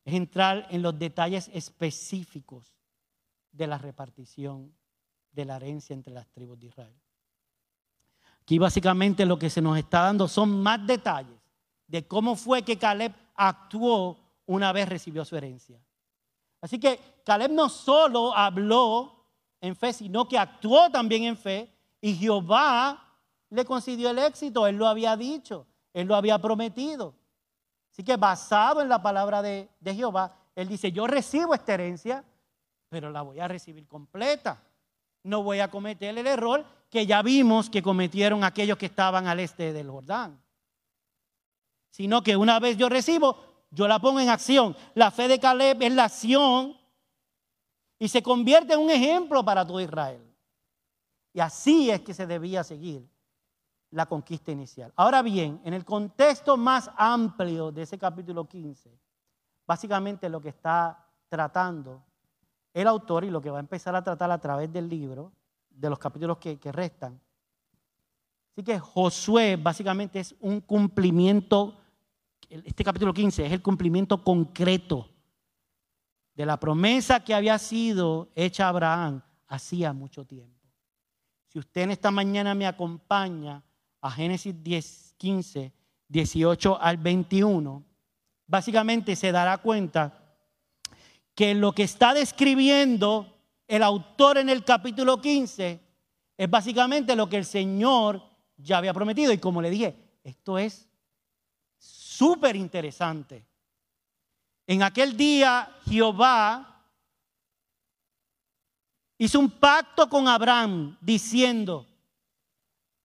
es 0.06 0.14
entrar 0.14 0.68
en 0.70 0.82
los 0.82 0.98
detalles 0.98 1.50
específicos 1.54 2.74
de 3.52 3.68
la 3.68 3.78
repartición 3.78 4.72
de 5.36 5.46
la 5.46 5.58
herencia 5.58 5.94
entre 5.94 6.14
las 6.14 6.28
tribus 6.30 6.58
de 6.60 6.68
Israel. 6.68 6.96
Aquí 8.42 8.58
básicamente 8.58 9.26
lo 9.26 9.38
que 9.38 9.50
se 9.50 9.62
nos 9.62 9.78
está 9.78 10.02
dando 10.02 10.28
son 10.28 10.62
más 10.62 10.86
detalles 10.88 11.38
de 11.88 12.08
cómo 12.08 12.36
fue 12.36 12.64
que 12.64 12.78
Caleb 12.78 13.14
actuó 13.36 14.18
una 14.46 14.72
vez 14.72 14.88
recibió 14.88 15.26
su 15.26 15.36
herencia. 15.36 15.80
Así 16.62 16.80
que 16.80 17.00
Caleb 17.26 17.52
no 17.52 17.70
solo 17.70 18.36
habló 18.36 19.26
en 19.62 19.76
fe, 19.76 19.94
sino 19.94 20.28
que 20.28 20.38
actuó 20.38 20.90
también 20.90 21.24
en 21.24 21.38
fe 21.38 21.72
y 22.02 22.16
Jehová 22.16 23.04
le 23.50 23.66
concedió 23.66 24.12
el 24.12 24.20
éxito. 24.20 24.68
Él 24.68 24.78
lo 24.78 24.88
había 24.88 25.18
dicho, 25.18 25.68
él 25.94 26.08
lo 26.08 26.16
había 26.16 26.40
prometido. 26.40 27.16
Así 27.92 28.04
que 28.04 28.16
basado 28.16 28.82
en 28.82 28.90
la 28.90 29.02
palabra 29.02 29.42
de, 29.42 29.70
de 29.80 29.96
Jehová, 29.96 30.36
él 30.56 30.68
dice, 30.68 30.92
yo 30.92 31.08
recibo 31.08 31.54
esta 31.54 31.74
herencia, 31.74 32.24
pero 32.90 33.10
la 33.10 33.22
voy 33.22 33.40
a 33.40 33.48
recibir 33.48 33.88
completa. 33.88 34.62
No 35.26 35.42
voy 35.42 35.60
a 35.60 35.72
cometer 35.72 36.16
el 36.16 36.28
error 36.28 36.64
que 36.88 37.08
ya 37.08 37.24
vimos 37.24 37.68
que 37.72 37.82
cometieron 37.82 38.44
aquellos 38.44 38.78
que 38.78 38.86
estaban 38.86 39.26
al 39.26 39.40
este 39.40 39.74
del 39.74 39.90
Jordán. 39.90 40.40
Sino 41.90 42.22
que 42.22 42.38
una 42.38 42.60
vez 42.60 42.78
yo 42.78 42.90
recibo, 42.90 43.36
yo 43.72 43.88
la 43.88 43.98
pongo 43.98 44.20
en 44.20 44.30
acción. 44.30 44.78
La 44.94 45.10
fe 45.10 45.28
de 45.28 45.40
Caleb 45.40 45.82
es 45.82 45.94
la 45.94 46.04
acción 46.04 46.78
y 47.98 48.08
se 48.08 48.22
convierte 48.22 48.74
en 48.74 48.82
un 48.82 48.92
ejemplo 48.92 49.44
para 49.44 49.66
todo 49.66 49.82
Israel. 49.82 50.22
Y 51.34 51.40
así 51.40 51.90
es 51.90 52.02
que 52.02 52.14
se 52.14 52.28
debía 52.28 52.64
seguir 52.64 53.10
la 53.90 54.06
conquista 54.06 54.52
inicial. 54.52 54.94
Ahora 54.96 55.24
bien, 55.24 55.60
en 55.64 55.74
el 55.74 55.84
contexto 55.84 56.56
más 56.56 56.92
amplio 56.98 57.72
de 57.72 57.82
ese 57.82 57.98
capítulo 57.98 58.48
15, 58.48 58.96
básicamente 59.66 60.30
lo 60.30 60.40
que 60.40 60.50
está 60.50 61.04
tratando 61.28 62.04
el 62.76 62.88
autor 62.88 63.24
y 63.24 63.30
lo 63.30 63.42
que 63.42 63.50
va 63.50 63.58
a 63.58 63.62
empezar 63.62 63.96
a 63.96 64.04
tratar 64.04 64.30
a 64.32 64.38
través 64.38 64.72
del 64.72 64.90
libro, 64.90 65.32
de 65.70 65.90
los 65.90 65.98
capítulos 65.98 66.38
que, 66.40 66.60
restan. 66.74 67.20
Así 68.52 68.64
que 68.64 68.78
Josué 68.78 69.56
básicamente 69.56 70.20
es 70.20 70.36
un 70.42 70.60
cumplimiento, 70.60 71.80
este 72.50 72.84
capítulo 72.84 73.14
15 73.14 73.46
es 73.46 73.52
el 73.54 73.62
cumplimiento 73.62 74.22
concreto 74.22 75.10
de 76.34 76.46
la 76.46 76.60
promesa 76.60 77.22
que 77.22 77.34
había 77.34 77.58
sido 77.60 78.30
hecha 78.36 78.66
a 78.66 78.70
Abraham 78.70 79.22
hacía 79.48 79.94
mucho 79.94 80.26
tiempo. 80.26 80.70
Si 81.48 81.60
usted 81.60 81.84
en 81.84 81.92
esta 81.92 82.12
mañana 82.12 82.54
me 82.56 82.68
acompaña 82.68 83.64
a 84.02 84.12
Génesis 84.12 84.54
10, 84.62 85.16
15, 85.18 85.72
18 86.10 86.82
al 86.82 86.98
21, 86.98 87.86
básicamente 88.46 89.16
se 89.16 89.32
dará 89.32 89.60
cuenta 89.60 90.25
que 91.36 91.54
lo 91.54 91.74
que 91.74 91.84
está 91.84 92.14
describiendo 92.14 93.36
el 93.68 93.84
autor 93.84 94.38
en 94.38 94.50
el 94.50 94.64
capítulo 94.64 95.22
15 95.22 95.80
es 96.38 96.50
básicamente 96.50 97.16
lo 97.16 97.28
que 97.28 97.38
el 97.38 97.46
Señor 97.46 98.24
ya 98.58 98.78
había 98.78 98.94
prometido. 98.94 99.34
Y 99.34 99.38
como 99.38 99.62
le 99.62 99.70
dije, 99.70 99.96
esto 100.24 100.58
es 100.58 100.88
súper 101.78 102.56
interesante. 102.56 103.46
En 104.66 104.82
aquel 104.82 105.16
día 105.18 105.70
Jehová 105.88 106.86
hizo 109.18 109.40
un 109.40 109.52
pacto 109.52 110.10
con 110.10 110.28
Abraham 110.28 110.98
diciendo, 111.02 111.86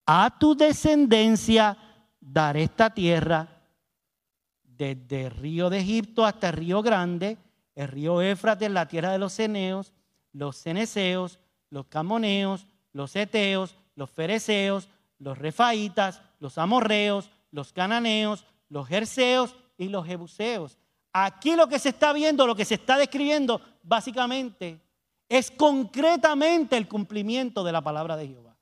a 0.05 0.37
tu 0.39 0.55
descendencia 0.55 1.77
daré 2.19 2.63
esta 2.63 2.93
tierra 2.93 3.47
desde 4.63 5.25
el 5.25 5.31
río 5.31 5.69
de 5.69 5.79
Egipto 5.79 6.25
hasta 6.25 6.49
el 6.49 6.53
río 6.53 6.81
grande 6.81 7.37
el 7.75 7.87
río 7.87 8.21
Éfrates, 8.21 8.69
la 8.69 8.87
tierra 8.87 9.11
de 9.11 9.17
los 9.17 9.33
ceneos, 9.33 9.93
los 10.33 10.57
ceneseos, 10.57 11.39
los 11.69 11.87
camoneos, 11.87 12.67
los 12.93 13.15
eteos, 13.15 13.75
los 13.95 14.09
fereceos, 14.09 14.89
los 15.19 15.37
refaitas, 15.37 16.21
los 16.39 16.57
amorreos, 16.57 17.29
los 17.51 17.73
cananeos, 17.73 18.45
los 18.69 18.87
jerseos 18.87 19.55
y 19.77 19.89
los 19.89 20.05
jebuseos. 20.05 20.77
Aquí 21.13 21.55
lo 21.55 21.67
que 21.67 21.79
se 21.79 21.89
está 21.89 22.13
viendo, 22.13 22.47
lo 22.47 22.55
que 22.55 22.65
se 22.65 22.75
está 22.75 22.97
describiendo, 22.97 23.61
básicamente, 23.83 24.81
es 25.27 25.51
concretamente 25.51 26.77
el 26.77 26.87
cumplimiento 26.87 27.63
de 27.63 27.71
la 27.71 27.81
palabra 27.81 28.15
de 28.17 28.27
Jehová. 28.27 28.57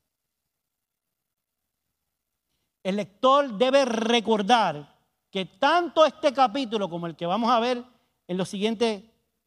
El 2.82 2.96
lector 2.96 3.56
debe 3.58 3.84
recordar 3.84 4.98
que 5.30 5.44
tanto 5.44 6.04
este 6.04 6.32
capítulo 6.32 6.88
como 6.88 7.06
el 7.06 7.14
que 7.14 7.26
vamos 7.26 7.50
a 7.50 7.60
ver 7.60 7.84
en 8.30 8.36
los 8.36 8.48
siguientes 8.48 9.02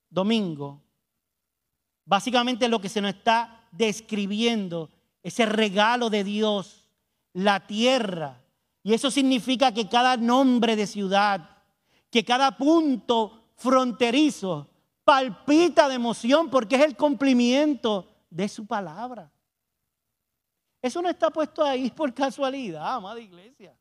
domingos, 0.09 0.77
básicamente 2.03 2.67
lo 2.67 2.81
que 2.81 2.89
se 2.89 2.99
nos 2.99 3.13
está 3.15 3.65
describiendo, 3.71 4.89
ese 5.23 5.45
regalo 5.45 6.09
de 6.09 6.25
Dios, 6.25 6.89
la 7.31 7.65
tierra. 7.65 8.43
Y 8.83 8.93
eso 8.93 9.09
significa 9.09 9.73
que 9.73 9.87
cada 9.87 10.17
nombre 10.17 10.75
de 10.75 10.85
ciudad, 10.85 11.49
que 12.11 12.25
cada 12.25 12.57
punto 12.57 13.51
fronterizo 13.55 14.69
palpita 15.05 15.87
de 15.87 15.95
emoción 15.95 16.49
porque 16.49 16.75
es 16.75 16.81
el 16.81 16.97
cumplimiento 16.97 18.05
de 18.29 18.49
su 18.49 18.65
palabra. 18.65 19.31
Eso 20.81 21.01
no 21.01 21.07
está 21.07 21.29
puesto 21.29 21.63
ahí 21.63 21.89
por 21.89 22.13
casualidad, 22.13 22.95
amada 22.95 23.21
iglesia. 23.21 23.77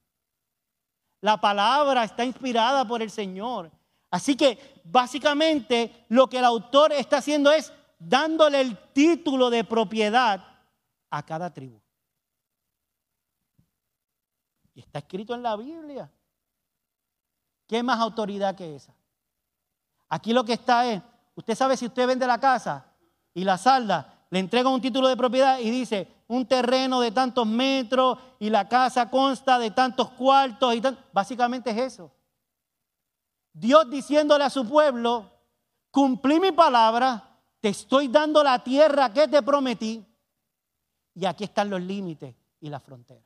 La 1.21 1.41
palabra 1.41 2.05
está 2.05 2.25
inspirada 2.25 2.87
por 2.87 3.03
el 3.03 3.11
Señor 3.11 3.69
Así 4.13 4.37
que 4.37 4.83
básicamente 4.85 6.05
lo 6.11 6.29
que 6.29 6.37
el 6.37 6.45
autor 6.45 6.93
está 6.93 7.17
haciendo 7.17 7.51
es 7.51 7.73
dándole 7.99 8.61
el 8.61 8.77
título 8.93 9.49
de 9.49 9.65
propiedad 9.65 10.45
a 11.11 11.23
cada 11.25 11.53
tribu. 11.53 11.81
Y 14.75 14.81
está 14.81 14.99
escrito 14.99 15.35
en 15.35 15.43
la 15.43 15.57
Biblia. 15.57 16.13
¿Qué 17.67 17.83
más 17.83 17.99
autoridad 18.01 18.55
que 18.55 18.77
esa? 18.77 18.95
Aquí 20.11 20.35
lo 20.35 20.45
que 20.45 20.53
está 20.53 20.93
es, 20.93 21.01
usted 21.35 21.55
sabe 21.55 21.79
si 21.79 21.87
usted 21.87 22.07
vende 22.07 22.27
la 22.27 22.39
casa 22.39 22.85
y 23.33 23.45
la 23.45 23.57
salda 23.57 24.27
le 24.29 24.41
entrega 24.41 24.69
un 24.69 24.83
título 24.83 25.09
de 25.09 25.17
propiedad 25.17 25.59
y 25.59 25.71
dice, 25.71 26.07
un 26.29 26.45
terreno 26.45 27.01
de 27.01 27.13
tantos 27.13 27.47
metros 27.47 28.19
y 28.39 28.51
la 28.51 28.69
casa 28.69 29.09
consta 29.09 29.59
de 29.59 29.71
tantos 29.71 30.11
cuartos 30.11 30.75
y 30.75 30.83
básicamente 31.15 31.71
es 31.71 31.79
eso. 31.79 32.13
Dios 33.53 33.89
diciéndole 33.91 34.45
a 34.45 34.51
su 34.51 34.67
pueblo, 34.69 35.31
cumplí 35.91 36.41
mi 36.41 36.53
palabra, 36.53 37.39
te 37.61 37.69
estoy 37.69 38.09
dando 38.09 38.43
la 38.43 38.63
tierra 38.63 39.13
que 39.13 39.29
te 39.29 39.43
prometí 39.43 40.05
y 41.15 41.25
aquí 41.27 41.45
están 41.45 41.71
los 41.71 41.81
límites 41.81 42.35
y 42.61 42.69
la 42.71 42.81
frontera. 42.81 43.23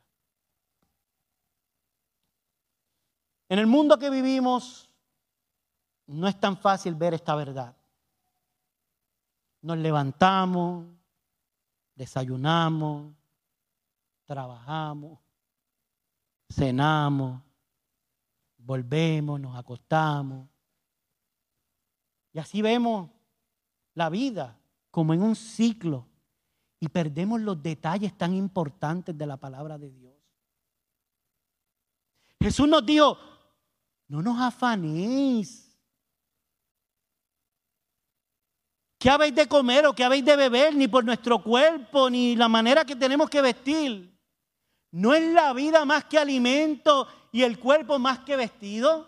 En 3.49 3.59
el 3.59 3.67
mundo 3.67 3.97
que 3.97 4.09
vivimos 4.09 4.89
no 6.07 6.27
es 6.27 6.39
tan 6.39 6.57
fácil 6.57 6.95
ver 6.95 7.13
esta 7.13 7.35
verdad. 7.35 7.75
Nos 9.61 9.77
levantamos, 9.77 10.85
desayunamos, 11.95 13.13
trabajamos, 14.25 15.19
cenamos, 16.49 17.41
volvemos, 18.67 19.39
nos 19.39 19.57
acostamos. 19.57 20.47
Y 22.33 22.39
así 22.39 22.61
vemos 22.61 23.09
la 23.93 24.09
vida 24.09 24.59
como 24.91 25.13
en 25.13 25.21
un 25.21 25.35
ciclo 25.35 26.05
y 26.79 26.89
perdemos 26.89 27.39
los 27.41 27.63
detalles 27.63 28.15
tan 28.17 28.33
importantes 28.33 29.17
de 29.17 29.25
la 29.25 29.37
palabra 29.37 29.77
de 29.77 29.89
Dios. 29.89 30.13
Jesús 32.41 32.67
nos 32.67 32.85
dijo, 32.85 33.17
no 34.09 34.21
nos 34.21 34.39
afanéis. 34.39 35.63
¿Qué 38.99 39.09
habéis 39.09 39.33
de 39.33 39.47
comer 39.47 39.85
o 39.85 39.93
qué 39.93 40.03
habéis 40.03 40.25
de 40.25 40.35
beber? 40.35 40.75
Ni 40.75 40.87
por 40.87 41.05
nuestro 41.05 41.41
cuerpo, 41.41 42.09
ni 42.09 42.35
la 42.35 42.49
manera 42.49 42.83
que 42.83 42.95
tenemos 42.95 43.29
que 43.29 43.41
vestir. 43.41 44.13
¿No 44.91 45.13
es 45.13 45.33
la 45.33 45.53
vida 45.53 45.85
más 45.85 46.05
que 46.05 46.17
alimento 46.17 47.07
y 47.37 47.43
el 47.43 47.59
cuerpo 47.59 47.99
más 47.99 48.17
que 48.21 48.35
vestido? 48.35 49.07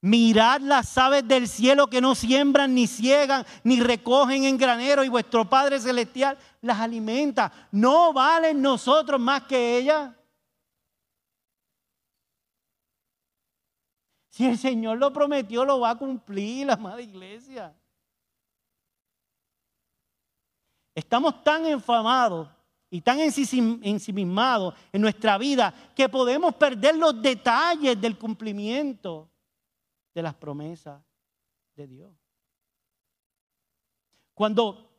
Mirad 0.00 0.62
las 0.62 0.96
aves 0.96 1.28
del 1.28 1.46
cielo 1.46 1.88
que 1.88 2.00
no 2.00 2.14
siembran, 2.14 2.74
ni 2.74 2.86
ciegan, 2.86 3.44
ni 3.64 3.82
recogen 3.82 4.44
en 4.44 4.56
granero, 4.56 5.04
y 5.04 5.10
vuestro 5.10 5.46
Padre 5.46 5.78
Celestial 5.78 6.38
las 6.62 6.80
alimenta. 6.80 7.52
¿No 7.70 8.14
valen 8.14 8.62
nosotros 8.62 9.20
más 9.20 9.42
que 9.42 9.76
ellas? 9.76 10.10
Si 14.30 14.46
el 14.46 14.56
Señor 14.56 14.96
lo 14.96 15.12
prometió, 15.12 15.66
lo 15.66 15.80
va 15.80 15.90
a 15.90 15.98
cumplir, 15.98 16.66
la 16.66 16.78
madre 16.78 17.02
iglesia. 17.02 17.76
Estamos 20.94 21.44
tan 21.44 21.66
enfamados 21.66 22.48
y 22.94 23.00
tan 23.00 23.18
ensimismados 23.18 24.72
en 24.92 25.00
nuestra 25.00 25.36
vida 25.36 25.74
que 25.96 26.08
podemos 26.08 26.54
perder 26.54 26.94
los 26.94 27.20
detalles 27.20 28.00
del 28.00 28.16
cumplimiento 28.16 29.28
de 30.14 30.22
las 30.22 30.32
promesas 30.36 31.02
de 31.74 31.88
Dios. 31.88 32.12
Cuando 34.32 34.96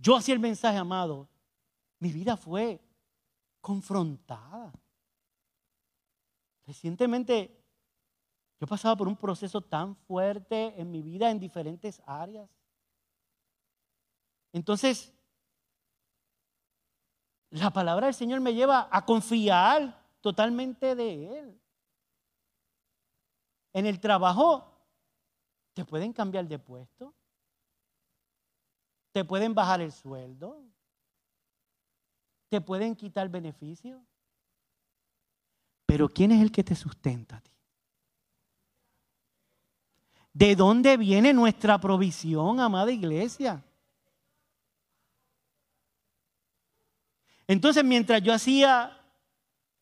yo 0.00 0.16
hacía 0.16 0.34
el 0.34 0.40
mensaje 0.40 0.76
amado, 0.76 1.28
mi 2.00 2.10
vida 2.10 2.36
fue 2.36 2.80
confrontada. 3.60 4.72
Recientemente 6.66 7.64
yo 8.58 8.66
pasaba 8.66 8.96
por 8.96 9.06
un 9.06 9.14
proceso 9.14 9.60
tan 9.60 9.94
fuerte 9.94 10.74
en 10.76 10.90
mi 10.90 11.02
vida 11.02 11.30
en 11.30 11.38
diferentes 11.38 12.02
áreas. 12.04 12.50
Entonces, 14.52 15.14
la 17.50 17.70
palabra 17.70 18.06
del 18.06 18.14
Señor 18.14 18.40
me 18.40 18.54
lleva 18.54 18.88
a 18.90 19.04
confiar 19.04 19.98
totalmente 20.20 20.94
de 20.94 21.38
Él. 21.38 21.60
En 23.72 23.86
el 23.86 24.00
trabajo 24.00 24.64
te 25.74 25.84
pueden 25.84 26.12
cambiar 26.12 26.46
de 26.46 26.58
puesto, 26.58 27.14
te 29.12 29.24
pueden 29.24 29.54
bajar 29.54 29.80
el 29.80 29.92
sueldo, 29.92 30.62
te 32.48 32.60
pueden 32.60 32.96
quitar 32.96 33.28
beneficio. 33.28 34.04
Pero 35.86 36.08
¿quién 36.08 36.32
es 36.32 36.42
el 36.42 36.52
que 36.52 36.64
te 36.64 36.74
sustenta 36.74 37.36
a 37.36 37.40
ti? 37.40 37.50
¿De 40.32 40.54
dónde 40.54 40.96
viene 40.96 41.32
nuestra 41.32 41.80
provisión, 41.80 42.60
amada 42.60 42.92
iglesia? 42.92 43.64
Entonces, 47.48 47.82
mientras 47.82 48.22
yo 48.22 48.32
hacía 48.32 48.96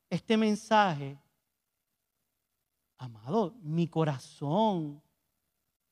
este 0.09 0.39
mensaje, 0.39 1.19
amado, 2.97 3.55
mi 3.61 3.89
corazón 3.89 5.03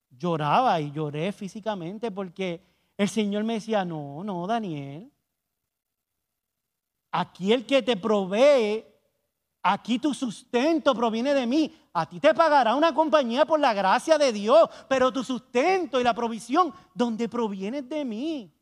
lloraba 0.08 0.80
y 0.80 0.90
lloré 0.90 1.32
físicamente 1.32 2.10
porque 2.10 2.62
el 2.96 3.08
Señor 3.10 3.44
me 3.44 3.54
decía, 3.54 3.84
no, 3.84 4.24
no, 4.24 4.46
Daniel, 4.46 5.12
aquí 7.10 7.52
el 7.52 7.66
que 7.66 7.82
te 7.82 7.96
provee 7.96 8.94
Aquí 9.66 9.98
tu 9.98 10.12
sustento 10.12 10.94
proviene 10.94 11.32
de 11.32 11.46
mí. 11.46 11.74
A 11.94 12.06
ti 12.06 12.20
te 12.20 12.34
pagará 12.34 12.74
una 12.74 12.94
compañía 12.94 13.46
por 13.46 13.58
la 13.58 13.72
gracia 13.72 14.18
de 14.18 14.30
Dios, 14.30 14.68
pero 14.88 15.10
tu 15.10 15.24
sustento 15.24 15.98
y 15.98 16.04
la 16.04 16.12
provisión, 16.12 16.70
donde 16.92 17.30
proviene 17.30 17.80
de 17.80 18.04
mí. 18.04 18.53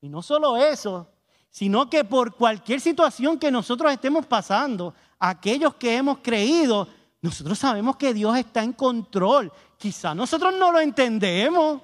Y 0.00 0.08
no 0.08 0.22
solo 0.22 0.56
eso, 0.56 1.10
sino 1.50 1.90
que 1.90 2.04
por 2.04 2.34
cualquier 2.34 2.80
situación 2.80 3.38
que 3.38 3.50
nosotros 3.50 3.92
estemos 3.92 4.24
pasando, 4.26 4.94
aquellos 5.18 5.74
que 5.74 5.96
hemos 5.96 6.18
creído, 6.18 6.88
nosotros 7.20 7.58
sabemos 7.58 7.96
que 7.96 8.14
Dios 8.14 8.36
está 8.36 8.62
en 8.62 8.72
control. 8.72 9.52
Quizá 9.76 10.14
nosotros 10.14 10.54
no 10.56 10.72
lo 10.72 10.80
entendemos. 10.80 11.82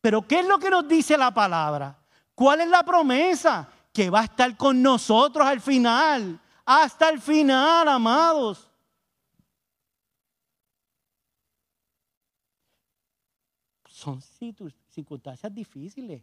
Pero 0.00 0.26
¿qué 0.26 0.40
es 0.40 0.46
lo 0.46 0.58
que 0.58 0.70
nos 0.70 0.88
dice 0.88 1.18
la 1.18 1.32
palabra? 1.32 1.98
¿Cuál 2.34 2.62
es 2.62 2.68
la 2.68 2.82
promesa? 2.82 3.68
Que 3.92 4.08
va 4.08 4.20
a 4.20 4.24
estar 4.24 4.56
con 4.56 4.80
nosotros 4.80 5.46
al 5.46 5.60
final. 5.60 6.40
Hasta 6.64 7.10
el 7.10 7.20
final, 7.20 7.86
amados. 7.88 8.70
Son 13.86 14.22
circunstancias 15.00 15.54
difíciles 15.54 16.22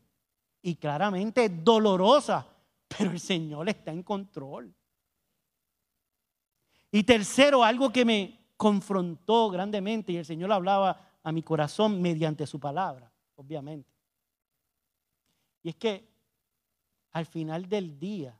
y 0.62 0.76
claramente 0.76 1.50
dolorosas, 1.50 2.46
pero 2.88 3.12
el 3.12 3.20
Señor 3.20 3.70
está 3.70 3.92
en 3.92 4.04
control. 4.04 4.74
Y 6.92 7.04
tercero, 7.04 7.64
algo 7.64 7.92
que 7.92 8.06
me 8.06 8.40
confrontó 8.56 9.50
grandemente 9.50 10.12
y 10.12 10.18
el 10.18 10.26
Señor 10.26 10.52
hablaba 10.52 11.20
a 11.22 11.32
mi 11.32 11.44
corazón 11.44 12.02
mediante 12.02 12.48
su 12.48 12.60
palabra 12.60 13.12
obviamente. 13.38 13.90
Y 15.64 15.70
es 15.70 15.76
que 15.76 16.08
al 17.12 17.26
final 17.26 17.68
del 17.68 17.98
día, 17.98 18.38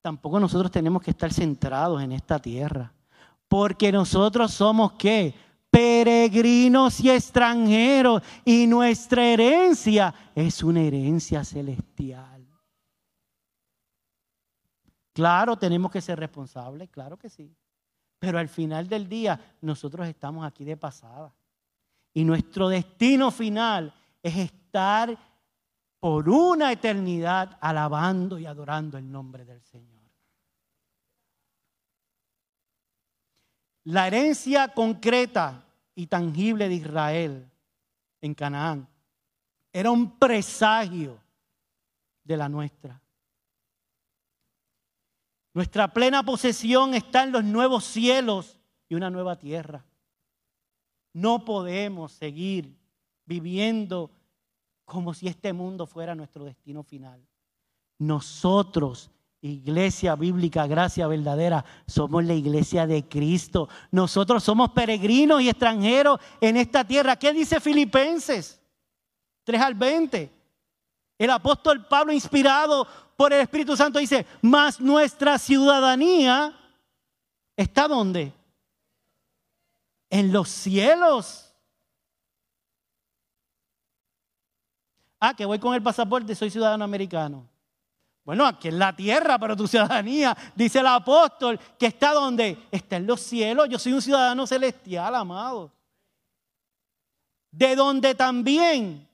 tampoco 0.00 0.40
nosotros 0.40 0.70
tenemos 0.70 1.02
que 1.02 1.10
estar 1.10 1.32
centrados 1.32 2.02
en 2.02 2.12
esta 2.12 2.38
tierra, 2.38 2.92
porque 3.46 3.92
nosotros 3.92 4.52
somos 4.52 4.92
qué? 4.92 5.34
Peregrinos 5.70 7.00
y 7.00 7.10
extranjeros, 7.10 8.22
y 8.44 8.66
nuestra 8.66 9.24
herencia 9.24 10.12
es 10.34 10.62
una 10.62 10.80
herencia 10.80 11.44
celestial. 11.44 12.46
Claro, 15.12 15.56
tenemos 15.56 15.90
que 15.90 16.00
ser 16.00 16.18
responsables, 16.18 16.88
claro 16.90 17.16
que 17.16 17.28
sí. 17.28 17.54
Pero 18.18 18.38
al 18.38 18.48
final 18.48 18.88
del 18.88 19.08
día, 19.08 19.56
nosotros 19.60 20.06
estamos 20.06 20.44
aquí 20.44 20.64
de 20.64 20.76
pasada. 20.76 21.32
Y 22.12 22.24
nuestro 22.24 22.68
destino 22.68 23.30
final 23.30 23.94
es 24.22 24.36
estar 24.36 25.16
por 25.98 26.28
una 26.28 26.72
eternidad 26.72 27.58
alabando 27.60 28.38
y 28.38 28.46
adorando 28.46 28.98
el 28.98 29.10
nombre 29.10 29.44
del 29.44 29.62
Señor. 29.62 29.99
La 33.84 34.06
herencia 34.06 34.68
concreta 34.68 35.64
y 35.94 36.06
tangible 36.06 36.68
de 36.68 36.74
Israel 36.74 37.50
en 38.20 38.34
Canaán 38.34 38.88
era 39.72 39.90
un 39.90 40.18
presagio 40.18 41.18
de 42.24 42.36
la 42.36 42.48
nuestra. 42.48 43.00
Nuestra 45.52 45.92
plena 45.92 46.22
posesión 46.22 46.94
está 46.94 47.24
en 47.24 47.32
los 47.32 47.44
nuevos 47.44 47.84
cielos 47.84 48.60
y 48.88 48.94
una 48.94 49.10
nueva 49.10 49.36
tierra. 49.36 49.84
No 51.12 51.44
podemos 51.44 52.12
seguir 52.12 52.76
viviendo 53.24 54.10
como 54.84 55.14
si 55.14 55.26
este 55.28 55.52
mundo 55.52 55.86
fuera 55.86 56.14
nuestro 56.14 56.44
destino 56.44 56.82
final. 56.82 57.20
Nosotros 57.98 59.10
Iglesia 59.42 60.16
bíblica, 60.16 60.66
gracia 60.66 61.06
verdadera, 61.06 61.64
somos 61.86 62.24
la 62.24 62.34
iglesia 62.34 62.86
de 62.86 63.08
Cristo. 63.08 63.70
Nosotros 63.90 64.44
somos 64.44 64.70
peregrinos 64.72 65.40
y 65.40 65.48
extranjeros 65.48 66.20
en 66.42 66.58
esta 66.58 66.84
tierra. 66.84 67.16
¿Qué 67.16 67.32
dice 67.32 67.58
Filipenses 67.58 68.60
3 69.44 69.60
al 69.62 69.74
20? 69.74 70.30
El 71.18 71.30
apóstol 71.30 71.86
Pablo, 71.86 72.12
inspirado 72.12 72.86
por 73.16 73.32
el 73.32 73.40
Espíritu 73.40 73.76
Santo, 73.76 73.98
dice, 73.98 74.26
mas 74.42 74.78
nuestra 74.78 75.38
ciudadanía 75.38 76.54
está 77.56 77.88
donde? 77.88 78.32
En 80.10 80.32
los 80.32 80.50
cielos. 80.50 81.54
Ah, 85.18 85.34
que 85.34 85.44
voy 85.44 85.58
con 85.58 85.74
el 85.74 85.82
pasaporte, 85.82 86.34
soy 86.34 86.50
ciudadano 86.50 86.84
americano. 86.84 87.49
Bueno, 88.24 88.46
aquí 88.46 88.68
en 88.68 88.78
la 88.78 88.94
tierra, 88.94 89.38
pero 89.38 89.56
tu 89.56 89.66
ciudadanía, 89.66 90.36
dice 90.54 90.80
el 90.80 90.86
apóstol, 90.86 91.58
que 91.78 91.86
está 91.86 92.12
donde? 92.12 92.58
Está 92.70 92.96
en 92.96 93.06
los 93.06 93.20
cielos. 93.20 93.68
Yo 93.68 93.78
soy 93.78 93.92
un 93.92 94.02
ciudadano 94.02 94.46
celestial, 94.46 95.14
amado. 95.14 95.72
De 97.50 97.74
donde 97.74 98.14
también, 98.14 99.08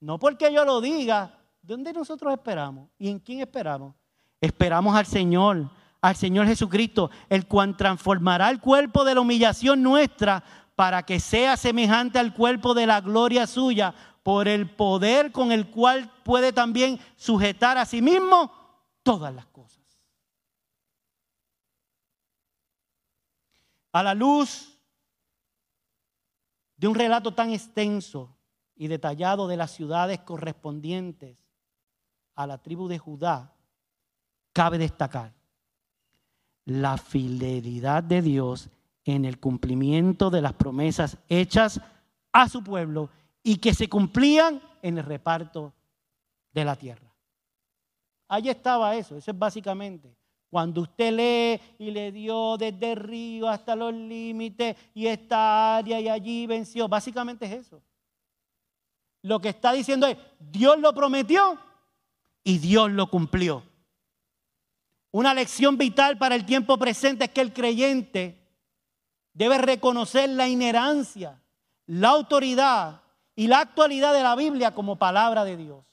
no 0.00 0.18
porque 0.18 0.52
yo 0.52 0.64
lo 0.64 0.80
diga, 0.80 1.38
¿dónde 1.62 1.92
nosotros 1.92 2.32
esperamos? 2.32 2.88
¿Y 2.98 3.08
en 3.08 3.18
quién 3.18 3.40
esperamos? 3.40 3.94
Esperamos 4.40 4.96
al 4.96 5.06
Señor, 5.06 5.68
al 6.00 6.16
Señor 6.16 6.46
Jesucristo, 6.46 7.10
el 7.28 7.46
cual 7.46 7.76
transformará 7.76 8.50
el 8.50 8.60
cuerpo 8.60 9.04
de 9.04 9.14
la 9.14 9.20
humillación 9.20 9.82
nuestra 9.82 10.42
para 10.74 11.04
que 11.04 11.20
sea 11.20 11.56
semejante 11.56 12.18
al 12.18 12.34
cuerpo 12.34 12.74
de 12.74 12.86
la 12.86 13.00
gloria 13.00 13.46
suya 13.46 13.94
por 14.26 14.48
el 14.48 14.68
poder 14.68 15.30
con 15.30 15.52
el 15.52 15.70
cual 15.70 16.10
puede 16.24 16.52
también 16.52 16.98
sujetar 17.14 17.78
a 17.78 17.86
sí 17.86 18.02
mismo 18.02 18.50
todas 19.04 19.32
las 19.32 19.46
cosas. 19.46 20.02
A 23.92 24.02
la 24.02 24.14
luz 24.14 24.80
de 26.76 26.88
un 26.88 26.96
relato 26.96 27.34
tan 27.34 27.52
extenso 27.52 28.36
y 28.74 28.88
detallado 28.88 29.46
de 29.46 29.58
las 29.58 29.70
ciudades 29.70 30.18
correspondientes 30.18 31.46
a 32.34 32.48
la 32.48 32.58
tribu 32.58 32.88
de 32.88 32.98
Judá, 32.98 33.54
cabe 34.52 34.76
destacar 34.76 35.34
la 36.64 36.98
fidelidad 36.98 38.02
de 38.02 38.22
Dios 38.22 38.70
en 39.04 39.24
el 39.24 39.38
cumplimiento 39.38 40.30
de 40.30 40.42
las 40.42 40.54
promesas 40.54 41.16
hechas 41.28 41.80
a 42.32 42.48
su 42.48 42.64
pueblo 42.64 43.08
y 43.46 43.58
que 43.58 43.72
se 43.72 43.88
cumplían 43.88 44.60
en 44.82 44.98
el 44.98 45.04
reparto 45.04 45.72
de 46.52 46.64
la 46.64 46.74
tierra. 46.74 47.14
Allí 48.26 48.48
estaba 48.48 48.96
eso, 48.96 49.16
eso 49.16 49.30
es 49.30 49.38
básicamente. 49.38 50.16
Cuando 50.50 50.80
usted 50.80 51.12
lee 51.12 51.60
y 51.78 51.92
le 51.92 52.10
dio 52.10 52.56
desde 52.56 52.90
el 52.90 52.96
río 52.96 53.48
hasta 53.48 53.76
los 53.76 53.94
límites 53.94 54.76
y 54.94 55.06
esta 55.06 55.76
área 55.76 56.00
y 56.00 56.08
allí 56.08 56.48
venció, 56.48 56.88
básicamente 56.88 57.46
es 57.46 57.52
eso. 57.52 57.80
Lo 59.22 59.38
que 59.38 59.50
está 59.50 59.70
diciendo 59.70 60.08
es, 60.08 60.16
Dios 60.40 60.80
lo 60.80 60.92
prometió 60.92 61.56
y 62.42 62.58
Dios 62.58 62.90
lo 62.90 63.08
cumplió. 63.08 63.62
Una 65.12 65.32
lección 65.32 65.78
vital 65.78 66.18
para 66.18 66.34
el 66.34 66.44
tiempo 66.44 66.76
presente 66.78 67.26
es 67.26 67.30
que 67.30 67.42
el 67.42 67.52
creyente 67.52 68.44
debe 69.34 69.58
reconocer 69.58 70.30
la 70.30 70.48
inherancia, 70.48 71.40
la 71.86 72.08
autoridad 72.08 73.05
y 73.36 73.46
la 73.46 73.60
actualidad 73.60 74.14
de 74.14 74.22
la 74.22 74.34
Biblia 74.34 74.74
como 74.74 74.96
palabra 74.96 75.44
de 75.44 75.56
Dios. 75.58 75.84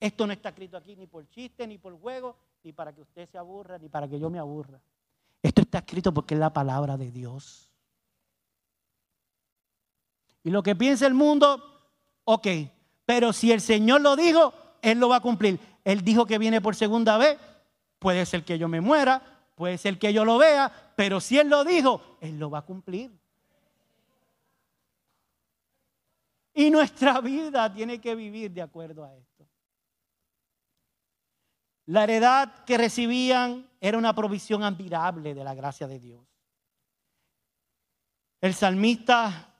Esto 0.00 0.26
no 0.26 0.32
está 0.32 0.50
escrito 0.50 0.76
aquí 0.76 0.96
ni 0.96 1.06
por 1.06 1.28
chiste, 1.30 1.66
ni 1.66 1.78
por 1.78 1.98
juego, 1.98 2.36
ni 2.64 2.72
para 2.72 2.92
que 2.92 3.00
usted 3.00 3.28
se 3.28 3.38
aburra, 3.38 3.78
ni 3.78 3.88
para 3.88 4.08
que 4.08 4.18
yo 4.18 4.28
me 4.28 4.38
aburra. 4.38 4.80
Esto 5.42 5.62
está 5.62 5.78
escrito 5.78 6.12
porque 6.12 6.34
es 6.34 6.40
la 6.40 6.52
palabra 6.52 6.96
de 6.96 7.10
Dios. 7.10 7.70
Y 10.42 10.50
lo 10.50 10.62
que 10.62 10.74
piensa 10.74 11.06
el 11.06 11.14
mundo, 11.14 11.62
ok, 12.24 12.46
pero 13.04 13.32
si 13.32 13.52
el 13.52 13.60
Señor 13.60 14.00
lo 14.00 14.16
dijo, 14.16 14.52
Él 14.82 14.98
lo 14.98 15.08
va 15.08 15.16
a 15.16 15.20
cumplir. 15.20 15.60
Él 15.84 16.02
dijo 16.02 16.26
que 16.26 16.38
viene 16.38 16.60
por 16.60 16.74
segunda 16.74 17.18
vez, 17.18 17.38
puede 17.98 18.26
ser 18.26 18.44
que 18.44 18.58
yo 18.58 18.68
me 18.68 18.80
muera, 18.80 19.22
puede 19.54 19.78
ser 19.78 19.98
que 19.98 20.12
yo 20.12 20.24
lo 20.24 20.38
vea, 20.38 20.92
pero 20.96 21.20
si 21.20 21.38
Él 21.38 21.48
lo 21.48 21.64
dijo, 21.64 22.18
Él 22.20 22.38
lo 22.38 22.50
va 22.50 22.58
a 22.58 22.66
cumplir. 22.66 23.12
Y 26.58 26.72
nuestra 26.72 27.20
vida 27.20 27.72
tiene 27.72 28.00
que 28.00 28.16
vivir 28.16 28.50
de 28.50 28.62
acuerdo 28.62 29.04
a 29.04 29.14
esto. 29.14 29.48
La 31.86 32.02
heredad 32.02 32.64
que 32.64 32.76
recibían 32.76 33.70
era 33.80 33.96
una 33.96 34.12
provisión 34.12 34.64
admirable 34.64 35.36
de 35.36 35.44
la 35.44 35.54
gracia 35.54 35.86
de 35.86 36.00
Dios. 36.00 36.26
El 38.40 38.54
salmista, 38.54 39.54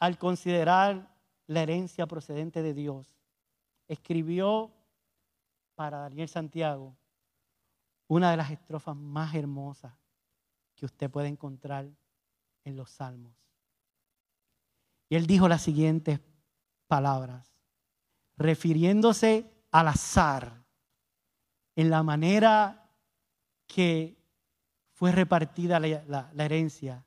al 0.00 0.18
considerar 0.18 1.16
la 1.46 1.62
herencia 1.62 2.08
procedente 2.08 2.60
de 2.60 2.74
Dios, 2.74 3.06
escribió 3.86 4.72
para 5.76 5.98
Daniel 5.98 6.28
Santiago 6.28 6.96
una 8.08 8.32
de 8.32 8.36
las 8.36 8.50
estrofas 8.50 8.96
más 8.96 9.32
hermosas 9.36 9.94
que 10.74 10.86
usted 10.86 11.08
puede 11.08 11.28
encontrar 11.28 11.88
en 12.64 12.76
los 12.76 12.90
salmos. 12.90 13.32
Y 15.08 15.14
él 15.14 15.28
dijo 15.28 15.46
las 15.46 15.62
siguientes 15.62 16.18
palabras, 16.92 17.50
refiriéndose 18.36 19.50
al 19.70 19.88
azar, 19.88 20.62
en 21.74 21.88
la 21.88 22.02
manera 22.02 22.86
que 23.66 24.14
fue 24.92 25.10
repartida 25.10 25.80
la, 25.80 26.30
herencia. 26.36 27.06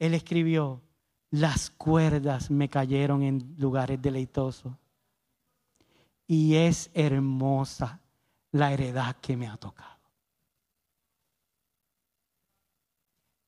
Él 0.00 0.14
escribió, 0.14 0.82
las 1.30 1.70
cuerdas 1.70 2.50
me 2.50 2.68
cayeron 2.68 3.22
en 3.22 3.54
lugares 3.56 4.02
deleitosos. 4.02 4.74
Y 6.26 6.56
es 6.56 6.90
hermosa 6.92 8.00
la 8.50 8.72
heredad 8.72 9.14
que 9.20 9.36
me 9.36 9.46
ha 9.46 9.56
tocado. 9.58 10.10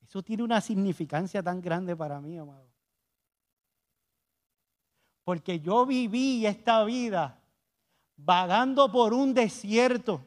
Eso 0.00 0.22
tiene 0.22 0.44
una 0.44 0.60
significancia 0.60 1.42
tan 1.42 1.60
grande 1.60 1.96
para 1.96 2.20
mí, 2.20 2.38
amado. 2.38 2.73
Porque 5.24 5.58
yo 5.60 5.86
viví 5.86 6.46
esta 6.46 6.84
vida 6.84 7.40
vagando 8.16 8.90
por 8.92 9.12
un 9.12 9.34
desierto, 9.34 10.24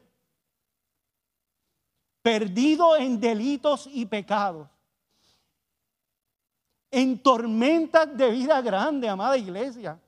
perdido 2.22 2.96
en 2.96 3.20
delitos 3.20 3.88
y 3.90 4.06
pecados, 4.06 4.68
en 6.90 7.22
tormentas 7.22 8.16
de 8.16 8.30
vida 8.30 8.60
grande, 8.60 9.08
amada 9.08 9.36
iglesia. 9.36 9.98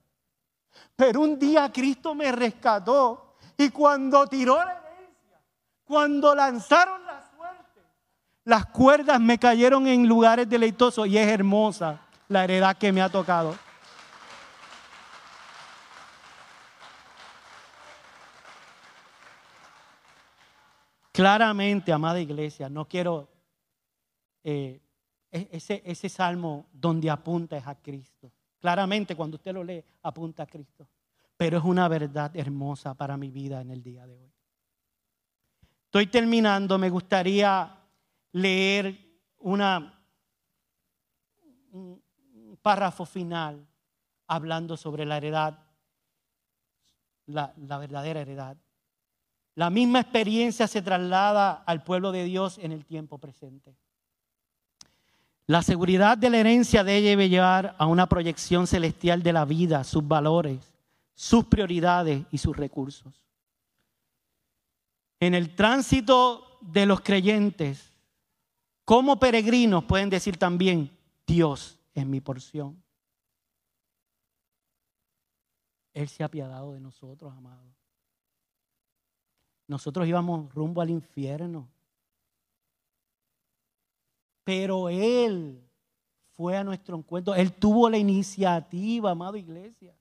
Pero 0.97 1.21
un 1.21 1.39
día 1.39 1.71
Cristo 1.73 2.15
me 2.15 2.33
rescató 2.33 3.37
y 3.57 3.71
cuando 3.71 4.27
tiró 4.27 4.57
la 4.57 4.73
herencia, 4.73 5.41
cuando 5.85 6.35
lanzaron 6.35 7.05
la 7.07 7.23
suerte, 7.37 7.81
las 8.45 8.67
cuerdas 8.67 9.21
me 9.21 9.39
cayeron 9.39 9.87
en 9.87 10.07
lugares 10.07 10.49
deleitosos 10.49 11.07
y 11.07 11.17
es 11.17 11.29
hermosa 11.29 12.01
la 12.29 12.45
heredad 12.45 12.77
que 12.77 12.93
me 12.93 13.03
ha 13.03 13.09
tocado. 13.09 13.55
Claramente, 21.13 21.93
amada 21.93 22.21
iglesia, 22.21 22.69
no 22.69 22.87
quiero... 22.87 23.29
Eh, 24.43 24.81
e-, 25.31 25.49
ese, 25.85 26.09
salmo 26.09 26.69
donde 26.73 27.11
apunta 27.11 27.57
es 27.57 27.67
a 27.67 27.75
Cristo. 27.77 28.33
Claramente 28.59 29.15
cuando 29.15 29.37
usted 29.37 29.53
lo 29.53 29.65
lee, 29.65 29.83
apunta 30.03 30.43
a 30.43 30.47
Cristo. 30.47 30.89
Pero 31.37 31.59
es 31.59 31.65
una 31.65 31.89
verdad 31.89 32.35
hermosa 32.37 32.95
para 32.95 33.17
mi 33.17 33.31
vida 33.31 33.61
en 33.61 33.71
el 33.71 33.83
día 33.83 34.07
de 34.07 34.19
hoy. 34.19 34.33
Estoy 35.85 36.07
terminando, 36.07 36.79
me 36.79 36.91
gustaría 36.91 37.77
leer 38.33 38.97
una, 39.39 40.05
un 41.73 42.59
párrafo 42.63 43.05
final 43.05 43.67
hablando 44.27 44.77
sobre 44.77 45.05
la 45.05 45.17
heredad, 45.17 45.59
la 47.27 47.79
verdadera 47.79 48.21
heredad. 48.21 48.57
La 49.61 49.69
misma 49.69 50.01
experiencia 50.01 50.67
se 50.67 50.81
traslada 50.81 51.63
al 51.67 51.85
pueblo 51.85 52.13
de 52.13 52.25
Dios 52.25 52.57
en 52.57 52.73
el 52.73 52.87
tiempo 52.87 53.19
presente. 53.19 53.77
La 55.47 55.61
seguridad 55.61 56.17
de 56.17 56.31
la 56.31 56.39
herencia 56.39 56.83
debe 56.83 57.29
llevar 57.29 57.77
a 57.77 57.85
una 57.85 58.09
proyección 58.09 58.67
celestial 58.67 59.23
de 59.23 59.35
la 59.35 59.45
vida, 59.45 59.85
sus 59.85 60.09
valores, 60.09 60.73
sus 61.15 61.45
prioridades 61.45 62.25
y 62.31 62.39
sus 62.39 62.57
recursos. 62.57 63.23
En 65.21 65.35
el 65.35 65.55
tránsito 65.55 66.57
de 66.63 66.87
los 66.87 67.03
creyentes, 67.03 67.93
como 68.87 69.21
peregrinos 69.21 69.85
pueden 69.85 70.09
decir 70.09 70.39
también, 70.39 70.91
Dios 71.27 71.79
es 71.93 72.07
mi 72.07 72.23
porción. 72.23 72.83
Él 75.93 76.09
se 76.09 76.23
ha 76.23 76.27
apiadado 76.29 76.73
de 76.73 76.81
nosotros, 76.81 77.31
amados. 77.37 77.80
Nosotros 79.71 80.09
íbamos 80.09 80.53
rumbo 80.53 80.81
al 80.81 80.91
infierno. 80.91 81.71
Pero 84.43 84.89
Él 84.89 85.65
fue 86.33 86.57
a 86.57 86.65
nuestro 86.65 86.97
encuentro. 86.97 87.37
Él 87.37 87.53
tuvo 87.53 87.89
la 87.89 87.97
iniciativa, 87.97 89.13
amado 89.13 89.37
iglesia. 89.37 89.97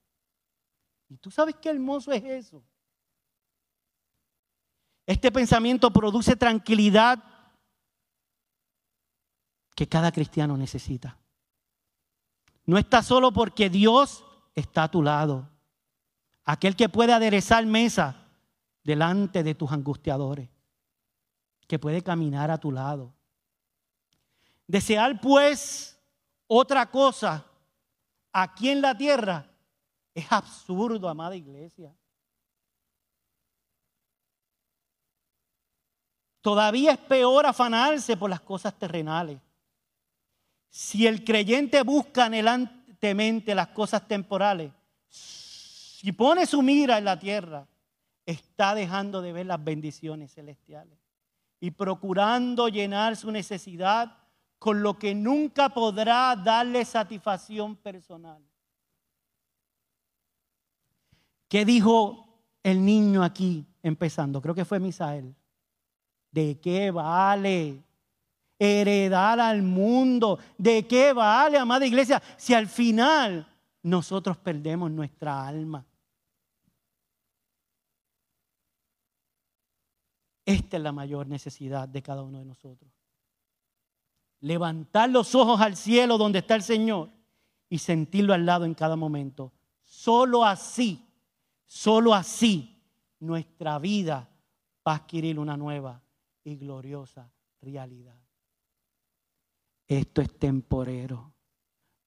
Y 1.08 1.16
tú 1.18 1.30
sabes 1.30 1.54
qué 1.62 1.70
hermoso 1.70 2.10
es 2.10 2.24
eso. 2.24 2.64
Este 5.06 5.30
pensamiento 5.30 5.92
produce 5.92 6.34
tranquilidad 6.34 7.22
que 9.76 9.86
cada 9.86 10.10
cristiano 10.10 10.56
necesita. 10.56 11.16
No 12.66 12.76
está 12.76 13.04
solo 13.04 13.32
porque 13.32 13.70
Dios 13.70 14.24
está 14.56 14.82
a 14.82 14.90
tu 14.90 15.00
lado. 15.00 15.48
Aquel 16.44 16.74
que 16.74 16.88
puede 16.88 17.12
aderezar 17.12 17.64
mesa 17.66 18.19
delante 18.82 19.42
de 19.42 19.54
tus 19.54 19.70
angustiadores, 19.72 20.48
que 21.66 21.78
puede 21.78 22.02
caminar 22.02 22.50
a 22.50 22.58
tu 22.58 22.72
lado. 22.72 23.14
Desear 24.66 25.20
pues 25.20 25.98
otra 26.46 26.90
cosa 26.90 27.44
aquí 28.32 28.70
en 28.70 28.80
la 28.80 28.96
tierra 28.96 29.46
es 30.14 30.30
absurdo, 30.30 31.08
amada 31.08 31.36
iglesia. 31.36 31.94
Todavía 36.40 36.92
es 36.92 36.98
peor 36.98 37.46
afanarse 37.46 38.16
por 38.16 38.30
las 38.30 38.40
cosas 38.40 38.78
terrenales. 38.78 39.38
Si 40.70 41.06
el 41.06 41.24
creyente 41.24 41.82
busca 41.82 42.26
anhelantemente 42.26 43.54
las 43.54 43.68
cosas 43.68 44.06
temporales, 44.08 44.72
si 45.08 46.12
pone 46.12 46.46
su 46.46 46.62
mira 46.62 46.96
en 46.96 47.04
la 47.04 47.18
tierra, 47.18 47.66
está 48.30 48.74
dejando 48.74 49.22
de 49.22 49.32
ver 49.32 49.46
las 49.46 49.62
bendiciones 49.62 50.32
celestiales 50.34 50.98
y 51.60 51.70
procurando 51.70 52.68
llenar 52.68 53.16
su 53.16 53.30
necesidad 53.30 54.16
con 54.58 54.82
lo 54.82 54.98
que 54.98 55.14
nunca 55.14 55.70
podrá 55.70 56.36
darle 56.36 56.84
satisfacción 56.84 57.76
personal. 57.76 58.42
¿Qué 61.48 61.64
dijo 61.64 62.28
el 62.62 62.84
niño 62.84 63.22
aquí 63.24 63.66
empezando? 63.82 64.40
Creo 64.40 64.54
que 64.54 64.64
fue 64.64 64.78
Misael. 64.78 65.34
¿De 66.30 66.60
qué 66.60 66.90
vale 66.90 67.82
heredar 68.58 69.40
al 69.40 69.62
mundo? 69.62 70.38
¿De 70.56 70.86
qué 70.86 71.12
vale, 71.12 71.58
amada 71.58 71.86
iglesia, 71.86 72.22
si 72.36 72.54
al 72.54 72.68
final 72.68 73.46
nosotros 73.82 74.36
perdemos 74.36 74.90
nuestra 74.90 75.46
alma? 75.46 75.84
Esta 80.50 80.78
es 80.78 80.82
la 80.82 80.90
mayor 80.90 81.28
necesidad 81.28 81.88
de 81.88 82.02
cada 82.02 82.24
uno 82.24 82.40
de 82.40 82.44
nosotros. 82.44 82.90
Levantar 84.40 85.08
los 85.08 85.32
ojos 85.36 85.60
al 85.60 85.76
cielo 85.76 86.18
donde 86.18 86.40
está 86.40 86.56
el 86.56 86.64
Señor 86.64 87.08
y 87.68 87.78
sentirlo 87.78 88.34
al 88.34 88.44
lado 88.44 88.64
en 88.64 88.74
cada 88.74 88.96
momento. 88.96 89.52
Solo 89.80 90.44
así, 90.44 91.06
solo 91.66 92.12
así 92.12 92.82
nuestra 93.20 93.78
vida 93.78 94.28
va 94.84 94.94
a 94.94 94.96
adquirir 94.96 95.38
una 95.38 95.56
nueva 95.56 96.02
y 96.42 96.56
gloriosa 96.56 97.30
realidad. 97.60 98.18
Esto 99.86 100.20
es 100.20 100.36
temporero. 100.36 101.32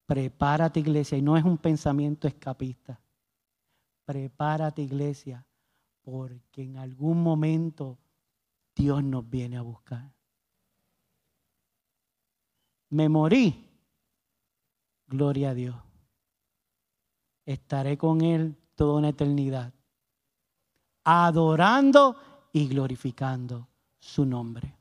Prepárate 0.04 0.80
iglesia 0.80 1.16
y 1.16 1.22
no 1.22 1.38
es 1.38 1.44
un 1.44 1.56
pensamiento 1.56 2.28
escapista. 2.28 3.00
Prepárate 4.04 4.82
iglesia 4.82 5.46
porque 6.02 6.62
en 6.62 6.76
algún 6.76 7.22
momento 7.22 8.00
Dios 8.74 9.02
nos 9.04 9.28
viene 9.28 9.56
a 9.56 9.62
buscar. 9.62 10.12
Me 12.90 13.08
morí. 13.08 13.70
Gloria 15.06 15.50
a 15.50 15.54
Dios. 15.54 15.76
Estaré 17.44 17.98
con 17.98 18.22
Él 18.22 18.56
toda 18.74 18.98
una 18.98 19.10
eternidad. 19.10 19.72
Adorando 21.04 22.16
y 22.52 22.68
glorificando 22.68 23.68
su 23.98 24.24
nombre. 24.24 24.74